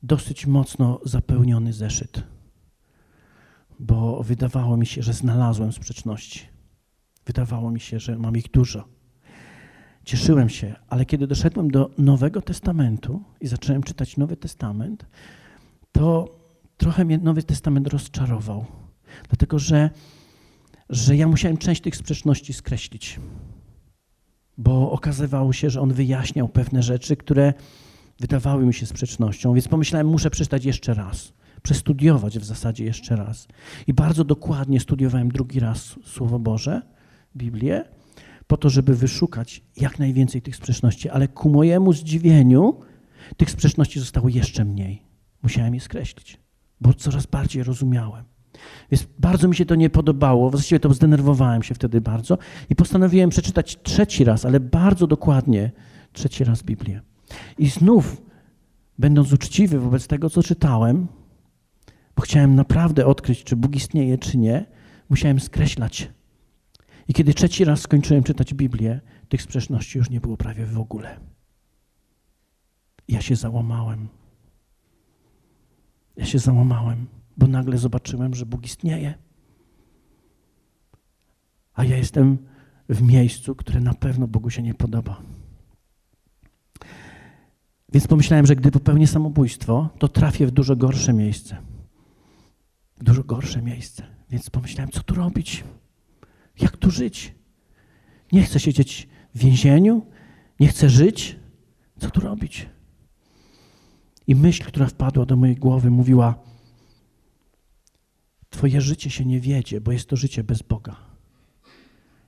dosyć 0.03 0.47
mocno 0.47 1.01
zapełniony 1.05 1.73
zeszyt, 1.73 2.23
bo 3.79 4.23
wydawało 4.23 4.77
mi 4.77 4.87
się, 4.87 5.03
że 5.03 5.13
znalazłem 5.13 5.73
sprzeczności. 5.73 6.50
Wydawało 7.27 7.71
mi 7.71 7.81
się, 7.81 8.01
że 8.01 8.19
mam 8.19 8.37
ich 8.37 8.51
dużo. 8.51 8.85
Cieszyłem 10.05 10.49
się, 10.49 10.75
ale 10.89 11.05
kiedy 11.05 11.27
doszedłem 11.27 11.71
do 11.71 11.91
Nowego 11.99 12.43
Testamentu 12.43 13.23
i 13.41 13.47
zacząłem 13.47 13.83
czytać 13.83 14.17
Nowy 14.17 14.37
Testament, 14.37 15.07
to 15.93 16.39
trochę 16.77 17.05
mnie 17.05 17.19
Nowy 17.19 17.43
Testament 17.43 17.89
rozczarował, 17.89 18.67
dlatego 19.29 19.59
że, 19.59 19.91
że 20.89 21.17
ja 21.17 21.29
musiałem 21.29 21.57
część 21.57 21.81
tych 21.81 21.97
sprzeczności 21.97 22.53
skreślić, 22.53 23.21
bo 24.59 24.93
okazywało 24.93 25.53
się, 25.53 25.71
że 25.71 25.81
on 25.81 25.93
wyjaśniał 25.93 26.49
pewne 26.49 26.83
rzeczy, 26.83 27.17
które 27.17 27.55
wydawały 28.21 28.67
mi 28.67 28.75
się 28.75 28.87
sprzecznością, 28.87 29.55
więc 29.55 29.69
pomyślałem, 29.69 30.07
muszę 30.07 30.31
przeczytać 30.31 30.65
jeszcze 30.65 30.95
raz, 30.95 31.33
przestudiować 31.63 32.39
w 32.39 32.45
zasadzie 32.45 32.85
jeszcze 32.85 33.17
raz. 33.17 33.49
I 33.87 33.95
bardzo 33.95 34.25
dokładnie 34.25 34.81
studiowałem 34.81 35.29
drugi 35.29 35.61
raz 35.61 35.97
Słowo 36.05 36.39
Boże, 36.39 36.83
Biblię, 37.37 37.85
po 38.47 38.57
to, 38.57 38.71
żeby 38.71 38.97
wyszukać 38.97 39.63
jak 39.77 39.99
najwięcej 39.99 40.43
tych 40.43 40.57
sprzeczności, 40.57 41.09
ale 41.09 41.29
ku 41.29 41.51
mojemu 41.51 41.93
zdziwieniu 41.93 42.81
tych 43.37 43.51
sprzeczności 43.51 44.01
zostało 44.01 44.29
jeszcze 44.29 44.65
mniej. 44.65 45.03
Musiałem 45.43 45.75
je 45.75 45.81
skreślić, 45.81 46.41
bo 46.81 46.95
coraz 46.95 47.27
bardziej 47.27 47.63
rozumiałem. 47.63 48.25
Więc 48.91 49.07
bardzo 49.19 49.49
mi 49.49 49.57
się 49.57 49.67
to 49.67 49.75
nie 49.75 49.91
podobało, 49.91 50.51
właściwie 50.51 50.81
to 50.81 50.95
zdenerwowałem 50.95 51.63
się 51.63 51.75
wtedy 51.75 52.01
bardzo 52.01 52.39
i 52.71 52.77
postanowiłem 52.77 53.31
przeczytać 53.31 53.79
trzeci 53.83 54.25
raz, 54.25 54.45
ale 54.45 54.61
bardzo 54.61 55.07
dokładnie 55.07 55.71
trzeci 56.13 56.45
raz 56.45 56.63
Biblię. 56.63 57.01
I 57.59 57.69
znów, 57.69 58.23
będąc 58.99 59.33
uczciwy 59.33 59.81
wobec 59.81 60.07
tego, 60.07 60.31
co 60.31 60.43
czytałem, 60.43 61.07
bo 62.17 62.23
chciałem 62.23 62.55
naprawdę 62.55 63.07
odkryć, 63.07 63.45
czy 63.45 63.57
Bóg 63.57 63.77
istnieje, 63.77 64.19
czy 64.19 64.39
nie, 64.39 64.67
musiałem 65.11 65.41
skreślać. 65.41 66.11
I 67.11 67.13
kiedy 67.13 67.35
trzeci 67.35 67.65
raz 67.65 67.81
skończyłem 67.81 68.23
czytać 68.23 68.55
Biblię, 68.55 69.01
tych 69.29 69.43
sprzeczności 69.43 69.99
już 69.99 70.11
nie 70.11 70.21
było 70.21 70.37
prawie 70.37 70.67
w 70.67 70.79
ogóle. 70.79 71.21
Ja 73.09 73.21
się 73.21 73.37
załamałem. 73.37 74.09
Ja 76.17 76.25
się 76.25 76.39
załamałem, 76.39 77.07
bo 77.37 77.47
nagle 77.47 77.79
zobaczyłem, 77.79 78.35
że 78.35 78.47
Bóg 78.47 78.67
istnieje. 78.67 79.15
A 81.75 81.85
ja 81.85 81.97
jestem 81.97 82.39
w 82.89 83.03
miejscu, 83.03 83.55
które 83.55 83.81
na 83.81 83.95
pewno 83.95 84.29
Bogu 84.29 84.51
się 84.51 84.63
nie 84.63 84.75
podoba. 84.75 85.23
Więc 87.93 88.07
pomyślałem, 88.07 88.47
że 88.47 88.57
gdy 88.57 88.71
popełnię 88.71 89.07
samobójstwo, 89.07 89.89
to 89.99 90.09
trafię 90.09 90.47
w 90.47 90.51
dużo 90.51 90.77
gorsze 90.77 91.13
miejsce. 91.13 91.57
W 92.97 93.05
dużo 93.05 93.25
gorsze 93.25 93.63
miejsce. 93.63 94.07
Więc 94.31 94.51
pomyślałem, 94.51 94.91
co 94.91 95.03
tu 95.03 95.15
robić? 95.15 95.65
Jak 96.63 96.77
tu 96.77 96.91
żyć? 96.91 97.35
Nie 98.33 98.43
chcę 98.43 98.61
siedzieć 98.61 99.09
w 99.35 99.39
więzieniu, 99.39 100.07
nie 100.61 100.69
chcę 100.69 100.91
żyć. 100.91 101.37
Co 101.99 102.11
tu 102.11 102.21
robić? 102.21 102.69
I 104.27 104.35
myśl, 104.35 104.65
która 104.65 104.87
wpadła 104.87 105.27
do 105.27 105.37
mojej 105.37 105.57
głowy, 105.57 105.91
mówiła: 105.91 106.35
Twoje 108.51 108.81
życie 108.81 109.11
się 109.11 109.25
nie 109.25 109.41
wiedzie, 109.41 109.81
bo 109.81 109.93
jest 109.93 110.09
to 110.09 110.17
życie 110.17 110.45
bez 110.45 110.63
Boga. 110.63 110.97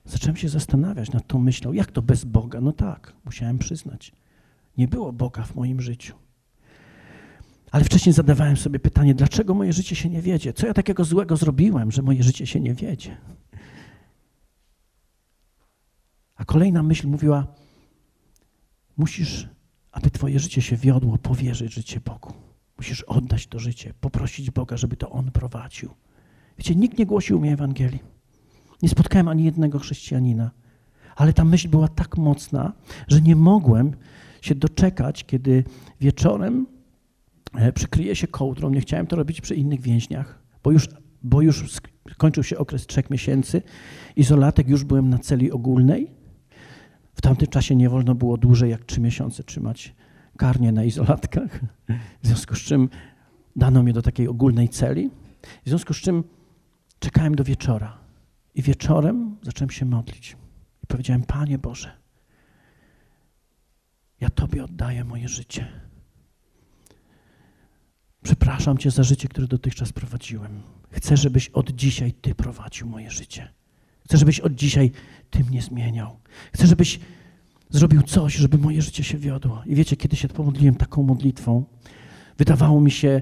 Zacząłem 0.05 0.35
się 0.35 0.49
zastanawiać 0.49 1.11
nad 1.11 1.27
tą 1.27 1.39
myślą, 1.39 1.73
jak 1.73 1.91
to 1.91 2.01
bez 2.01 2.25
Boga? 2.25 2.61
No 2.61 2.71
tak, 2.71 3.13
musiałem 3.25 3.57
przyznać. 3.57 4.11
Nie 4.77 4.87
było 4.87 5.13
Boga 5.13 5.43
w 5.43 5.55
moim 5.55 5.81
życiu. 5.81 6.15
Ale 7.71 7.83
wcześniej 7.83 8.13
zadawałem 8.13 8.57
sobie 8.57 8.79
pytanie, 8.79 9.15
dlaczego 9.15 9.53
moje 9.53 9.73
życie 9.73 9.95
się 9.95 10.09
nie 10.09 10.21
wiedzie? 10.21 10.53
Co 10.53 10.67
ja 10.67 10.73
takiego 10.73 11.03
złego 11.03 11.37
zrobiłem, 11.37 11.91
że 11.91 12.01
moje 12.01 12.23
życie 12.23 12.47
się 12.47 12.59
nie 12.59 12.73
wiedzie? 12.73 13.17
A 16.43 16.45
kolejna 16.45 16.83
myśl 16.83 17.07
mówiła, 17.07 17.47
musisz, 18.97 19.47
aby 19.91 20.11
twoje 20.11 20.39
życie 20.39 20.61
się 20.61 20.75
wiodło, 20.77 21.17
powierzyć 21.17 21.73
życie 21.73 21.99
Bogu. 21.99 22.33
Musisz 22.77 23.01
oddać 23.01 23.47
to 23.47 23.59
życie, 23.59 23.93
poprosić 24.01 24.51
Boga, 24.51 24.77
żeby 24.77 24.97
to 24.97 25.09
On 25.09 25.31
prowadził. 25.31 25.89
Wiecie, 26.57 26.75
nikt 26.75 26.97
nie 26.97 27.05
głosił 27.05 27.39
mi 27.39 27.49
Ewangelii. 27.49 27.99
Nie 28.81 28.89
spotkałem 28.89 29.27
ani 29.27 29.43
jednego 29.43 29.79
chrześcijanina. 29.79 30.51
Ale 31.15 31.33
ta 31.33 31.45
myśl 31.45 31.69
była 31.69 31.87
tak 31.87 32.17
mocna, 32.17 32.73
że 33.07 33.21
nie 33.21 33.35
mogłem 33.35 33.95
się 34.41 34.55
doczekać, 34.55 35.25
kiedy 35.25 35.63
wieczorem 36.01 36.67
e, 37.55 37.73
przykryję 37.73 38.15
się 38.15 38.27
kołdrą. 38.27 38.69
Nie 38.69 38.81
chciałem 38.81 39.07
to 39.07 39.15
robić 39.15 39.41
przy 39.41 39.55
innych 39.55 39.81
więźniach, 39.81 40.43
bo 40.63 40.71
już, 40.71 40.87
bo 41.21 41.41
już 41.41 41.79
skończył 42.11 42.43
się 42.43 42.57
okres 42.57 42.87
trzech 42.87 43.09
miesięcy. 43.09 43.61
Izolatek 44.15 44.69
już 44.69 44.83
byłem 44.83 45.09
na 45.09 45.19
celi 45.19 45.51
ogólnej. 45.51 46.22
Tamtym 47.23 47.47
czasie 47.47 47.75
nie 47.75 47.89
wolno 47.89 48.15
było 48.15 48.37
dłużej 48.37 48.71
jak 48.71 48.85
trzy 48.85 49.01
miesiące 49.01 49.43
trzymać 49.43 49.95
karnie 50.37 50.71
na 50.71 50.83
izolatkach. 50.83 51.59
W 52.21 52.27
związku 52.27 52.55
z 52.55 52.59
czym 52.59 52.89
dano 53.55 53.83
mnie 53.83 53.93
do 53.93 54.01
takiej 54.01 54.27
ogólnej 54.27 54.69
celi. 54.69 55.09
W 55.65 55.69
związku 55.69 55.93
z 55.93 55.97
czym 55.97 56.23
czekałem 56.99 57.35
do 57.35 57.43
wieczora. 57.43 57.97
I 58.55 58.61
wieczorem 58.61 59.37
zacząłem 59.41 59.69
się 59.69 59.85
modlić. 59.85 60.37
I 60.83 60.87
powiedziałem, 60.87 61.23
Panie 61.23 61.57
Boże, 61.57 61.91
ja 64.19 64.29
Tobie 64.29 64.63
oddaję 64.63 65.03
moje 65.03 65.27
życie. 65.27 65.67
Przepraszam 68.23 68.77
Cię 68.77 68.91
za 68.91 69.03
życie, 69.03 69.27
które 69.27 69.47
dotychczas 69.47 69.93
prowadziłem. 69.93 70.61
Chcę, 70.91 71.17
żebyś 71.17 71.49
od 71.49 71.71
dzisiaj 71.71 72.13
Ty 72.13 72.35
prowadził 72.35 72.87
moje 72.87 73.11
życie. 73.11 73.53
Chcę, 74.05 74.17
żebyś 74.17 74.39
od 74.39 74.55
dzisiaj 74.55 74.91
Ty 75.33 75.43
mnie 75.43 75.61
zmieniał. 75.61 76.19
Chcę, 76.53 76.67
żebyś 76.67 76.99
zrobił 77.69 78.01
coś, 78.01 78.35
żeby 78.35 78.57
moje 78.57 78.81
życie 78.81 79.03
się 79.03 79.17
wiodło. 79.17 79.63
I 79.65 79.75
wiecie, 79.75 79.95
kiedy 79.95 80.15
się 80.15 80.27
pomodliłem 80.27 80.75
taką 80.75 81.03
modlitwą, 81.03 81.63
wydawało 82.37 82.81
mi 82.81 82.91
się, 82.91 83.21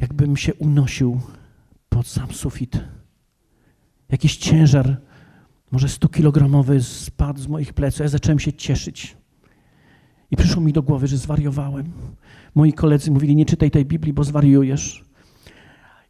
jakbym 0.00 0.36
się 0.36 0.54
unosił 0.54 1.20
pod 1.88 2.06
sam 2.06 2.32
sufit. 2.32 2.80
Jakiś 4.08 4.36
ciężar, 4.36 5.00
może 5.70 5.86
100-kilogramowy, 5.86 6.82
spadł 6.82 7.40
z 7.40 7.46
moich 7.46 7.72
pleców. 7.72 8.00
Ja 8.00 8.08
zacząłem 8.08 8.38
się 8.38 8.52
cieszyć. 8.52 9.16
I 10.30 10.36
przyszło 10.36 10.62
mi 10.62 10.72
do 10.72 10.82
głowy, 10.82 11.06
że 11.06 11.16
zwariowałem. 11.16 11.92
Moi 12.54 12.72
koledzy 12.72 13.10
mówili, 13.10 13.36
nie 13.36 13.46
czytaj 13.46 13.70
tej 13.70 13.84
Biblii, 13.84 14.12
bo 14.12 14.24
zwariujesz. 14.24 15.04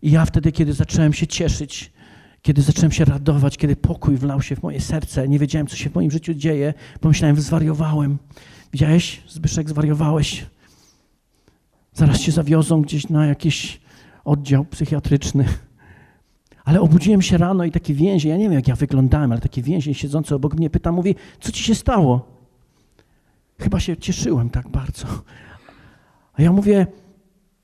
I 0.03 0.11
ja 0.11 0.25
wtedy, 0.25 0.53
kiedy 0.53 0.73
zacząłem 0.73 1.13
się 1.13 1.27
cieszyć, 1.27 1.93
kiedy 2.43 2.63
zacząłem 2.63 2.93
się 2.93 3.05
radować, 3.05 3.57
kiedy 3.57 3.77
pokój 3.77 4.17
wlał 4.17 4.43
się 4.43 4.57
w 4.57 4.63
moje 4.63 4.81
serce, 4.81 5.29
nie 5.29 5.39
wiedziałem, 5.39 5.67
co 5.67 5.77
się 5.77 5.91
w 5.91 5.95
moim 5.95 6.11
życiu 6.11 6.35
dzieje, 6.35 6.75
pomyślałem, 7.01 7.41
zwariowałem. 7.41 8.19
Widziałeś, 8.73 9.23
Zbyszek, 9.29 9.69
zwariowałeś. 9.69 10.47
Zaraz 11.93 12.21
się 12.21 12.33
zawiozą 12.33 12.83
gdzieś 12.83 13.09
na 13.09 13.27
jakiś 13.27 13.81
oddział 14.25 14.65
psychiatryczny. 14.65 15.45
Ale 16.65 16.81
obudziłem 16.81 17.23
się 17.23 17.39
rano 17.39 17.65
i 17.65 17.71
takie 17.71 17.95
więzień, 17.95 18.31
ja 18.31 18.37
nie 18.37 18.45
wiem, 18.45 18.53
jak 18.53 18.69
ja 18.69 18.77
wyglądałem, 18.77 19.33
ale 19.33 19.41
takie 19.41 19.63
więzień 19.63 19.95
siedzące 19.95 20.37
obok 20.37 20.55
mnie 20.55 20.71
pyta, 20.71 20.93
mówi, 20.93 21.15
co 21.41 21.53
ci 21.53 21.65
się 21.65 21.75
stało? 21.75 22.29
Chyba 23.59 23.81
się 23.81 23.97
cieszyłem 23.97 24.51
tak 24.51 24.69
bardzo. 24.69 25.07
A 26.33 26.43
ja 26.43 26.53
mówię, 26.53 26.87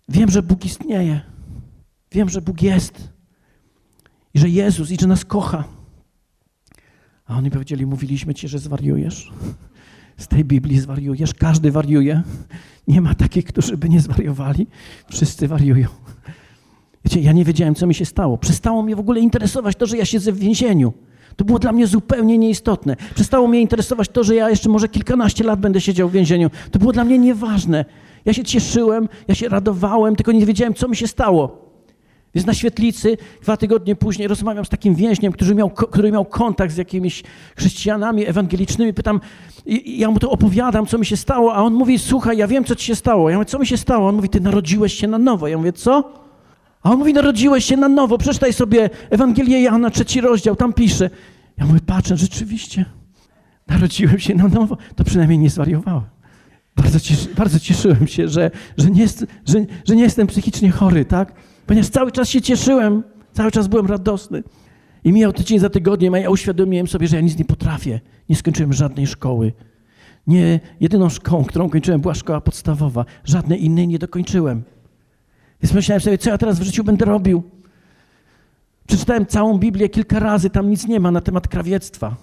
wiem, 0.09 0.31
że 0.31 0.43
Bóg 0.43 0.65
istnieje. 0.65 1.21
Wiem, 2.13 2.29
że 2.29 2.41
Bóg 2.41 2.63
jest. 2.63 3.18
I 4.39 4.41
że 4.41 4.49
Jezus, 4.49 4.91
i 4.91 4.97
że 5.01 5.07
nas 5.07 5.25
kocha. 5.25 5.65
A 7.27 7.37
oni 7.37 7.51
powiedzieli, 7.51 7.87
mówiliśmy 7.87 8.35
ci, 8.35 8.49
że 8.49 8.59
zwariujesz. 8.59 9.33
Z 10.17 10.29
tej 10.29 10.45
Biblii 10.45 10.79
zwariujesz. 10.81 11.35
Każdy 11.35 11.71
wariuje. 11.71 12.23
Nie 12.89 13.01
ma 13.01 13.15
takich, 13.15 13.45
którzy 13.45 13.77
by 13.77 13.89
nie 13.89 14.01
zwariowali. 14.01 14.67
Wszyscy 15.11 15.49
wariują. 15.49 15.89
Wiecie, 17.05 17.21
ja 17.21 17.33
nie 17.33 17.45
wiedziałem, 17.45 17.75
co 17.75 17.87
mi 17.87 17.95
się 17.95 18.05
stało. 18.05 18.39
Przestało 18.39 18.83
mnie 18.83 18.97
w 18.97 19.01
ogóle 19.01 19.21
interesować 19.21 19.77
to, 19.77 19.87
że 19.87 19.97
ja 19.97 20.05
siedzę 20.05 20.33
w 20.33 20.39
więzieniu. 20.39 20.93
To 21.37 21.45
było 21.45 21.59
dla 21.59 21.73
mnie 21.73 21.87
zupełnie 21.87 22.39
nieistotne. 22.39 22.97
Przestało 23.15 23.49
mnie 23.49 23.61
interesować 23.61 24.09
to, 24.09 24.25
że 24.25 24.35
ja 24.35 24.51
jeszcze 24.51 24.69
może 24.69 24.89
kilkanaście 24.89 25.45
lat 25.45 25.61
będę 25.61 25.81
siedział 25.81 26.09
w 26.09 26.13
więzieniu. 26.13 26.51
To 26.71 26.79
było 26.79 26.93
dla 26.93 27.05
mnie 27.05 27.19
nieważne. 27.19 27.85
Ja 28.25 28.33
się 28.33 28.45
cieszyłem, 28.45 29.09
ja 29.29 29.35
się 29.35 29.49
radowałem, 29.49 30.17
tylko 30.17 30.33
nie 30.33 30.47
wiedziałem, 30.47 30.75
co 30.75 30.89
mi 30.89 30.97
się 30.97 31.07
stało. 31.07 31.68
Więc 32.39 32.47
na 32.47 32.55
świetlicy 32.55 33.17
dwa 33.43 33.57
tygodnie 33.57 33.97
później 33.97 34.29
rozmawiam 34.29 34.65
z 34.65 34.69
takim 34.69 34.95
więźniem, 34.95 35.33
który 35.33 35.55
miał, 35.55 35.71
który 35.71 36.13
miał 36.13 36.25
kontakt 36.25 36.75
z 36.75 36.77
jakimiś 36.77 37.23
chrześcijanami 37.57 38.27
ewangelicznymi. 38.27 38.95
Pytam, 38.95 39.21
ja 39.85 40.11
mu 40.11 40.19
to 40.19 40.31
opowiadam, 40.31 40.87
co 40.87 40.99
mi 40.99 41.07
się 41.07 41.17
stało, 41.17 41.55
a 41.55 41.63
on 41.63 41.75
mówi, 41.75 41.99
słuchaj, 41.99 42.39
ja 42.39 42.47
wiem, 42.47 42.65
co 42.65 42.75
ci 42.75 42.87
się 42.87 42.95
stało. 42.95 43.31
Ja 43.31 43.37
mówię, 43.37 43.47
co 43.47 43.59
mi 43.59 43.67
się 43.67 43.77
stało? 43.77 44.09
On 44.09 44.17
mówi, 44.17 44.29
ty 44.29 44.41
narodziłeś 44.41 44.95
się 44.95 45.09
na 45.09 45.19
nowo. 45.19 45.49
Ja 45.49 45.59
mówię, 45.59 45.73
co? 45.73 46.13
A 46.83 46.91
on 46.91 46.99
mówi, 46.99 47.13
narodziłeś 47.13 47.65
się 47.65 47.77
na 47.77 47.89
nowo. 47.89 48.19
Przeczytaj 48.19 48.53
sobie 48.53 48.91
Ewangelię 49.11 49.63
Jana, 49.63 49.91
trzeci 49.91 50.21
rozdział, 50.21 50.57
tam 50.57 50.73
pisze. 50.73 51.11
Ja 51.57 51.67
mówię, 51.67 51.81
patrzę, 51.87 52.17
rzeczywiście, 52.17 52.85
narodziłem 53.69 54.19
się 54.19 54.35
na 54.35 54.49
nowo. 54.49 54.77
To 54.97 55.05
przynajmniej 55.05 55.39
nie 55.39 55.51
zwariowałem. 55.51 56.03
Bardzo, 56.77 57.01
cieszy, 57.01 57.29
bardzo 57.35 57.61
cieszyłem 57.61 58.07
się, 58.07 58.29
że, 58.29 58.51
że, 58.77 58.91
nie 58.91 59.03
jest, 59.03 59.27
że, 59.47 59.67
że 59.85 59.97
nie 59.97 60.03
jestem 60.03 60.27
psychicznie 60.27 60.71
chory, 60.71 61.05
tak? 61.05 61.33
Ponieważ 61.69 61.91
cały 61.91 62.13
czas 62.13 62.29
się 62.29 62.41
cieszyłem, 62.41 63.03
cały 63.33 63.51
czas 63.51 63.69
byłem 63.69 63.87
radosny. 63.87 64.43
I 65.05 65.13
mijał 65.13 65.33
tydzień 65.33 65.59
za 65.59 65.71
tygodniem, 65.71 66.15
a 66.15 66.19
ja 66.19 66.31
uświadomiłem 66.31 66.87
sobie, 66.87 67.09
że 67.09 67.17
ja 67.17 67.23
nic 67.23 67.39
nie 67.39 67.45
potrafię. 67.45 68.01
Nie 68.29 68.37
skończyłem 68.37 68.73
żadnej 68.73 69.07
szkoły. 69.07 69.53
Nie, 70.27 70.61
jedyną 70.81 71.09
szkołą, 71.09 71.45
którą 71.45 71.71
kończyłem, 71.71 72.01
była 72.01 72.15
szkoła 72.15 72.41
podstawowa. 72.41 73.05
Żadnej 73.25 73.65
innej 73.65 73.89
nie 73.89 73.99
dokończyłem. 73.99 74.63
Więc 75.63 75.75
myślałem 75.75 76.01
sobie, 76.01 76.19
co 76.19 76.31
ja 76.31 76.39
teraz 76.39 76.61
w 76.61 76.63
życiu 76.63 76.85
będę 76.85 77.05
robił. 77.05 77.43
Przeczytałem 78.87 79.27
całą 79.27 79.59
Biblię 79.59 79.89
kilka 79.89 80.19
razy, 80.19 80.51
tam 80.51 80.71
nic 80.71 80.87
nie 80.87 81.01
ma 81.01 81.11
na 81.11 81.21
temat 81.21 81.49
krawiectwa. 81.49 82.17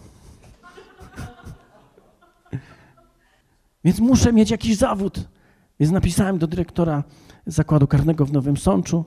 Więc 3.84 4.00
muszę 4.00 4.34
mieć 4.34 4.52
jakiś 4.52 4.78
zawód. 4.78 5.28
Więc 5.80 5.92
napisałem 5.92 6.38
do 6.38 6.48
dyrektora 6.48 7.04
zakładu 7.46 7.88
karnego 7.88 8.26
w 8.26 8.34
Nowym 8.34 8.58
Sączu. 8.58 9.06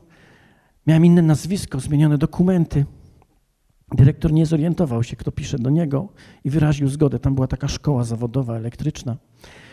Miałem 0.89 1.07
inne 1.07 1.23
nazwisko, 1.23 1.81
zmienione 1.81 2.19
dokumenty. 2.19 2.85
Dyrektor 3.95 4.33
nie 4.33 4.47
zorientował 4.47 5.03
się, 5.03 5.17
kto 5.17 5.33
pisze 5.33 5.59
do 5.59 5.71
niego 5.71 6.09
i 6.45 6.51
wyraził 6.51 6.89
zgodę. 6.89 7.19
Tam 7.19 7.35
była 7.35 7.47
taka 7.47 7.69
szkoła 7.69 8.05
zawodowa, 8.05 8.57
elektryczna. 8.57 9.17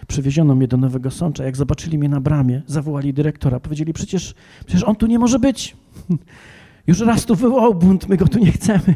Przywieziono 0.08 0.56
mnie 0.56 0.68
do 0.68 0.78
Nowego 0.78 1.12
Sącza. 1.12 1.44
Jak 1.44 1.58
zobaczyli 1.58 1.98
mnie 1.98 2.10
na 2.10 2.22
bramie, 2.22 2.62
zawołali 2.68 3.14
dyrektora. 3.14 3.60
Powiedzieli, 3.60 3.94
przecież, 3.94 4.36
przecież 4.66 4.84
on 4.84 4.96
tu 4.96 5.08
nie 5.08 5.20
może 5.20 5.40
być. 5.40 5.78
Już 6.88 7.00
raz 7.00 7.26
tu 7.26 7.36
wywołał 7.36 7.76
bunt, 7.76 8.10
my 8.10 8.18
go 8.18 8.28
tu 8.28 8.40
nie 8.40 8.52
chcemy. 8.52 8.96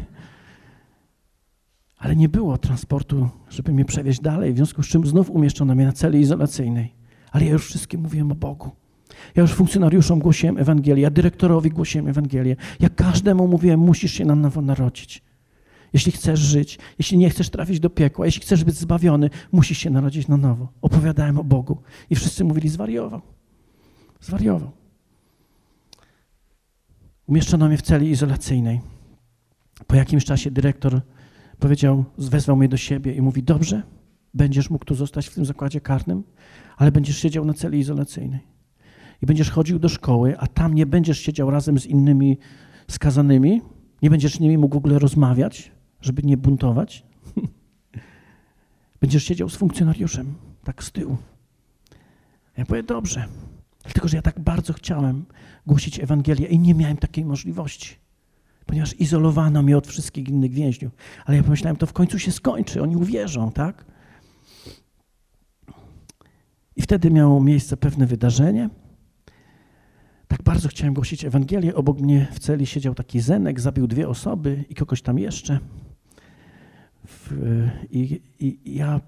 Ale 1.98 2.16
nie 2.16 2.28
było 2.28 2.58
transportu, 2.58 3.28
żeby 3.50 3.72
mnie 3.72 3.84
przewieźć 3.84 4.20
dalej, 4.20 4.52
w 4.52 4.56
związku 4.56 4.82
z 4.82 4.86
czym 4.86 5.06
znów 5.06 5.30
umieszczono 5.30 5.74
mnie 5.74 5.86
na 5.86 5.92
celi 5.92 6.20
izolacyjnej. 6.20 6.94
Ale 7.32 7.44
ja 7.44 7.52
już 7.52 7.66
wszystkim 7.66 8.00
mówiłem 8.00 8.32
o 8.32 8.34
Bogu. 8.34 8.79
Ja 9.36 9.42
już 9.42 9.52
funkcjonariuszom 9.52 10.18
głosiłem 10.18 10.58
Ewangelię, 10.58 11.02
ja 11.02 11.10
dyrektorowi 11.10 11.70
głosiłem 11.70 12.08
Ewangelię. 12.08 12.56
Ja 12.80 12.88
każdemu 12.88 13.48
mówiłem, 13.48 13.80
musisz 13.80 14.12
się 14.12 14.24
na 14.24 14.34
nowo 14.34 14.62
narodzić. 14.62 15.22
Jeśli 15.92 16.12
chcesz 16.12 16.40
żyć, 16.40 16.78
jeśli 16.98 17.18
nie 17.18 17.30
chcesz 17.30 17.50
trafić 17.50 17.80
do 17.80 17.90
piekła, 17.90 18.26
jeśli 18.26 18.42
chcesz 18.42 18.64
być 18.64 18.74
zbawiony, 18.74 19.30
musisz 19.52 19.78
się 19.78 19.90
narodzić 19.90 20.28
na 20.28 20.36
nowo. 20.36 20.68
Opowiadałem 20.82 21.38
o 21.38 21.44
Bogu. 21.44 21.78
I 22.10 22.14
wszyscy 22.14 22.44
mówili, 22.44 22.68
zwariował. 22.68 23.20
Zwariował. 24.20 24.70
Umieszczono 27.26 27.68
mnie 27.68 27.76
w 27.76 27.82
celi 27.82 28.10
izolacyjnej. 28.10 28.80
Po 29.86 29.96
jakimś 29.96 30.24
czasie 30.24 30.50
dyrektor 30.50 31.00
powiedział, 31.58 32.04
wezwał 32.18 32.56
mnie 32.56 32.68
do 32.68 32.76
siebie 32.76 33.14
i 33.14 33.22
mówi, 33.22 33.42
dobrze, 33.42 33.82
będziesz 34.34 34.70
mógł 34.70 34.84
tu 34.84 34.94
zostać 34.94 35.26
w 35.26 35.34
tym 35.34 35.44
zakładzie 35.44 35.80
karnym, 35.80 36.22
ale 36.76 36.92
będziesz 36.92 37.18
siedział 37.18 37.44
na 37.44 37.54
celi 37.54 37.78
izolacyjnej. 37.78 38.40
I 39.22 39.26
będziesz 39.26 39.50
chodził 39.50 39.78
do 39.78 39.88
szkoły, 39.88 40.38
a 40.38 40.46
tam 40.46 40.74
nie 40.74 40.86
będziesz 40.86 41.20
siedział 41.20 41.50
razem 41.50 41.78
z 41.78 41.86
innymi 41.86 42.38
skazanymi, 42.88 43.62
nie 44.02 44.10
będziesz 44.10 44.34
z 44.34 44.40
nimi 44.40 44.58
mógł 44.58 44.74
w 44.74 44.78
ogóle 44.78 44.98
rozmawiać, 44.98 45.72
żeby 46.00 46.22
nie 46.22 46.36
buntować. 46.36 47.06
będziesz 49.00 49.24
siedział 49.24 49.48
z 49.48 49.56
funkcjonariuszem, 49.56 50.34
tak 50.64 50.84
z 50.84 50.92
tyłu. 50.92 51.16
Ja 52.56 52.66
powiem, 52.66 52.86
dobrze, 52.86 53.24
dlatego 53.82 54.08
że 54.08 54.16
ja 54.16 54.22
tak 54.22 54.40
bardzo 54.40 54.72
chciałem 54.72 55.24
głosić 55.66 56.00
Ewangelię 56.00 56.46
i 56.46 56.58
nie 56.58 56.74
miałem 56.74 56.96
takiej 56.96 57.24
możliwości 57.24 57.96
ponieważ 58.70 59.00
izolowano 59.00 59.62
mnie 59.62 59.76
od 59.76 59.86
wszystkich 59.86 60.28
innych 60.28 60.52
więźniów. 60.52 60.92
Ale 61.24 61.36
ja 61.36 61.42
pomyślałem, 61.42 61.76
to 61.76 61.86
w 61.86 61.92
końcu 61.92 62.18
się 62.18 62.32
skończy, 62.32 62.82
oni 62.82 62.96
uwierzą, 62.96 63.52
tak? 63.52 63.84
I 66.76 66.82
wtedy 66.82 67.10
miało 67.10 67.40
miejsce 67.40 67.76
pewne 67.76 68.06
wydarzenie. 68.06 68.70
Tak 70.30 70.42
bardzo 70.42 70.68
chciałem 70.68 70.94
głosić 70.94 71.24
Ewangelię. 71.24 71.74
Obok 71.74 72.00
mnie 72.00 72.26
w 72.32 72.38
celi 72.38 72.66
siedział 72.66 72.94
taki 72.94 73.20
Zenek, 73.20 73.60
zabił 73.60 73.86
dwie 73.86 74.08
osoby 74.08 74.64
i 74.68 74.74
kogoś 74.74 75.02
tam 75.02 75.18
jeszcze. 75.18 75.58
I, 77.90 78.20
i 78.40 78.74
ja, 78.74 79.00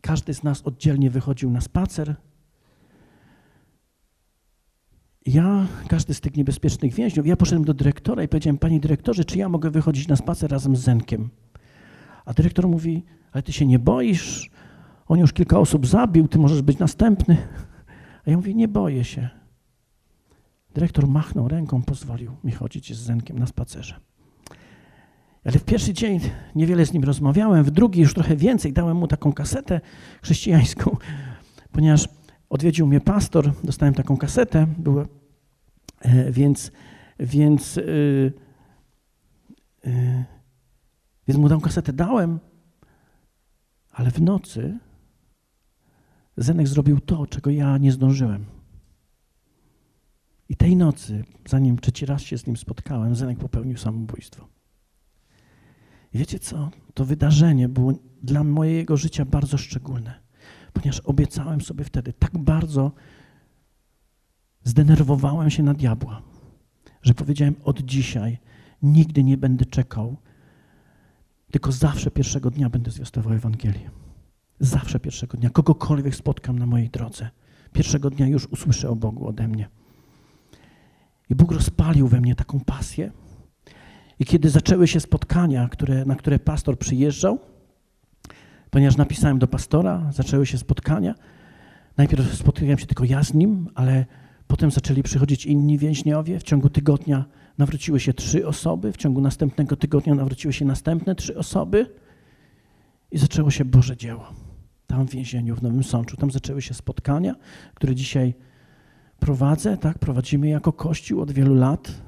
każdy 0.00 0.34
z 0.34 0.42
nas 0.42 0.62
oddzielnie 0.62 1.10
wychodził 1.10 1.50
na 1.50 1.60
spacer 1.60 2.16
ja, 5.26 5.66
każdy 5.88 6.14
z 6.14 6.20
tych 6.20 6.36
niebezpiecznych 6.36 6.94
więźniów, 6.94 7.26
ja 7.26 7.36
poszedłem 7.36 7.64
do 7.64 7.74
dyrektora 7.74 8.22
i 8.22 8.28
powiedziałem, 8.28 8.58
panie 8.58 8.80
dyrektorze, 8.80 9.24
czy 9.24 9.38
ja 9.38 9.48
mogę 9.48 9.70
wychodzić 9.70 10.08
na 10.08 10.16
spacer 10.16 10.50
razem 10.50 10.76
z 10.76 10.80
Zenkiem? 10.80 11.30
A 12.24 12.34
dyrektor 12.34 12.68
mówi, 12.68 13.04
ale 13.32 13.42
ty 13.42 13.52
się 13.52 13.66
nie 13.66 13.78
boisz? 13.78 14.50
On 15.06 15.18
już 15.18 15.32
kilka 15.32 15.58
osób 15.58 15.86
zabił, 15.86 16.28
ty 16.28 16.38
możesz 16.38 16.62
być 16.62 16.78
następny. 16.78 17.36
A 18.26 18.30
ja 18.30 18.36
mówię, 18.36 18.54
nie 18.54 18.68
boję 18.68 19.04
się. 19.04 19.37
Dyrektor 20.74 21.08
machnął 21.08 21.48
ręką, 21.48 21.82
pozwolił 21.82 22.36
mi 22.44 22.52
chodzić 22.52 22.94
z 22.94 22.98
Zenkiem 22.98 23.38
na 23.38 23.46
spacerze. 23.46 24.00
Ale 25.44 25.58
w 25.58 25.64
pierwszy 25.64 25.92
dzień 25.92 26.20
niewiele 26.54 26.86
z 26.86 26.92
nim 26.92 27.04
rozmawiałem, 27.04 27.64
w 27.64 27.70
drugi 27.70 28.00
już 28.00 28.14
trochę 28.14 28.36
więcej. 28.36 28.72
Dałem 28.72 28.96
mu 28.96 29.08
taką 29.08 29.32
kasetę 29.32 29.80
chrześcijańską, 30.22 30.96
ponieważ 31.72 32.08
odwiedził 32.50 32.86
mnie 32.86 33.00
pastor, 33.00 33.52
dostałem 33.64 33.94
taką 33.94 34.16
kasetę, 34.16 34.66
była 34.78 35.04
E, 36.00 36.32
więc, 36.32 36.72
więc, 37.20 37.76
yy, 37.76 38.32
yy, 39.84 40.24
więc 41.28 41.40
mu 41.40 41.48
tę 41.48 41.58
kasetę 41.62 41.92
dałem, 41.92 42.40
ale 43.90 44.10
w 44.10 44.22
nocy 44.22 44.78
Zenek 46.36 46.68
zrobił 46.68 47.00
to, 47.00 47.26
czego 47.26 47.50
ja 47.50 47.78
nie 47.78 47.92
zdążyłem. 47.92 48.44
I 50.48 50.56
tej 50.56 50.76
nocy, 50.76 51.24
zanim 51.48 51.78
trzeci 51.78 52.06
raz 52.06 52.22
się 52.22 52.38
z 52.38 52.46
nim 52.46 52.56
spotkałem, 52.56 53.14
Zenek 53.14 53.38
popełnił 53.38 53.76
samobójstwo. 53.76 54.48
I 56.14 56.18
wiecie 56.18 56.38
co? 56.38 56.70
To 56.94 57.04
wydarzenie 57.04 57.68
było 57.68 57.92
dla 58.22 58.44
mojego 58.44 58.96
życia 58.96 59.24
bardzo 59.24 59.58
szczególne, 59.58 60.20
ponieważ 60.72 61.00
obiecałem 61.00 61.60
sobie 61.60 61.84
wtedy 61.84 62.12
tak 62.12 62.38
bardzo 62.38 62.92
zdenerwowałem 64.64 65.50
się 65.50 65.62
na 65.62 65.74
diabła, 65.74 66.22
że 67.02 67.14
powiedziałem 67.14 67.54
od 67.64 67.80
dzisiaj 67.80 68.38
nigdy 68.82 69.24
nie 69.24 69.36
będę 69.36 69.64
czekał, 69.64 70.16
tylko 71.50 71.72
zawsze 71.72 72.10
pierwszego 72.10 72.50
dnia 72.50 72.70
będę 72.70 72.90
zwiastował 72.90 73.32
Ewangelię. 73.32 73.90
Zawsze 74.60 75.00
pierwszego 75.00 75.38
dnia, 75.38 75.50
kogokolwiek 75.50 76.14
spotkam 76.14 76.58
na 76.58 76.66
mojej 76.66 76.90
drodze, 76.90 77.30
pierwszego 77.72 78.10
dnia 78.10 78.26
już 78.26 78.46
usłyszę 78.46 78.90
o 78.90 78.96
Bogu 78.96 79.28
ode 79.28 79.48
mnie. 79.48 79.68
I 81.30 81.34
Bóg 81.34 81.52
rozpalił 81.52 82.08
we 82.08 82.20
mnie 82.20 82.34
taką 82.34 82.60
pasję. 82.60 83.10
I 84.18 84.24
kiedy 84.24 84.50
zaczęły 84.50 84.88
się 84.88 85.00
spotkania, 85.00 85.68
które, 85.68 86.04
na 86.04 86.16
które 86.16 86.38
pastor 86.38 86.78
przyjeżdżał, 86.78 87.38
ponieważ 88.70 88.96
napisałem 88.96 89.38
do 89.38 89.48
pastora, 89.48 90.10
zaczęły 90.12 90.46
się 90.46 90.58
spotkania. 90.58 91.14
Najpierw 91.96 92.34
spotykałem 92.34 92.78
się 92.78 92.86
tylko 92.86 93.04
ja 93.04 93.24
z 93.24 93.34
nim, 93.34 93.68
ale 93.74 94.06
Potem 94.48 94.70
zaczęli 94.70 95.02
przychodzić 95.02 95.46
inni 95.46 95.78
więźniowie. 95.78 96.38
W 96.38 96.42
ciągu 96.42 96.68
tygodnia 96.68 97.24
nawróciły 97.58 98.00
się 98.00 98.14
trzy 98.14 98.46
osoby, 98.46 98.92
w 98.92 98.96
ciągu 98.96 99.20
następnego 99.20 99.76
tygodnia 99.76 100.14
nawróciły 100.14 100.52
się 100.52 100.64
następne 100.64 101.14
trzy 101.14 101.38
osoby 101.38 101.86
i 103.10 103.18
zaczęło 103.18 103.50
się 103.50 103.64
Boże 103.64 103.96
dzieło. 103.96 104.32
Tam 104.86 105.06
w 105.08 105.10
więzieniu 105.10 105.56
w 105.56 105.62
Nowym 105.62 105.84
Sączu. 105.84 106.16
Tam 106.16 106.30
zaczęły 106.30 106.62
się 106.62 106.74
spotkania, 106.74 107.34
które 107.74 107.94
dzisiaj 107.94 108.34
prowadzę, 109.20 109.76
tak, 109.76 109.98
prowadzimy 109.98 110.48
jako 110.48 110.72
Kościół 110.72 111.20
od 111.20 111.32
wielu 111.32 111.54
lat, 111.54 112.02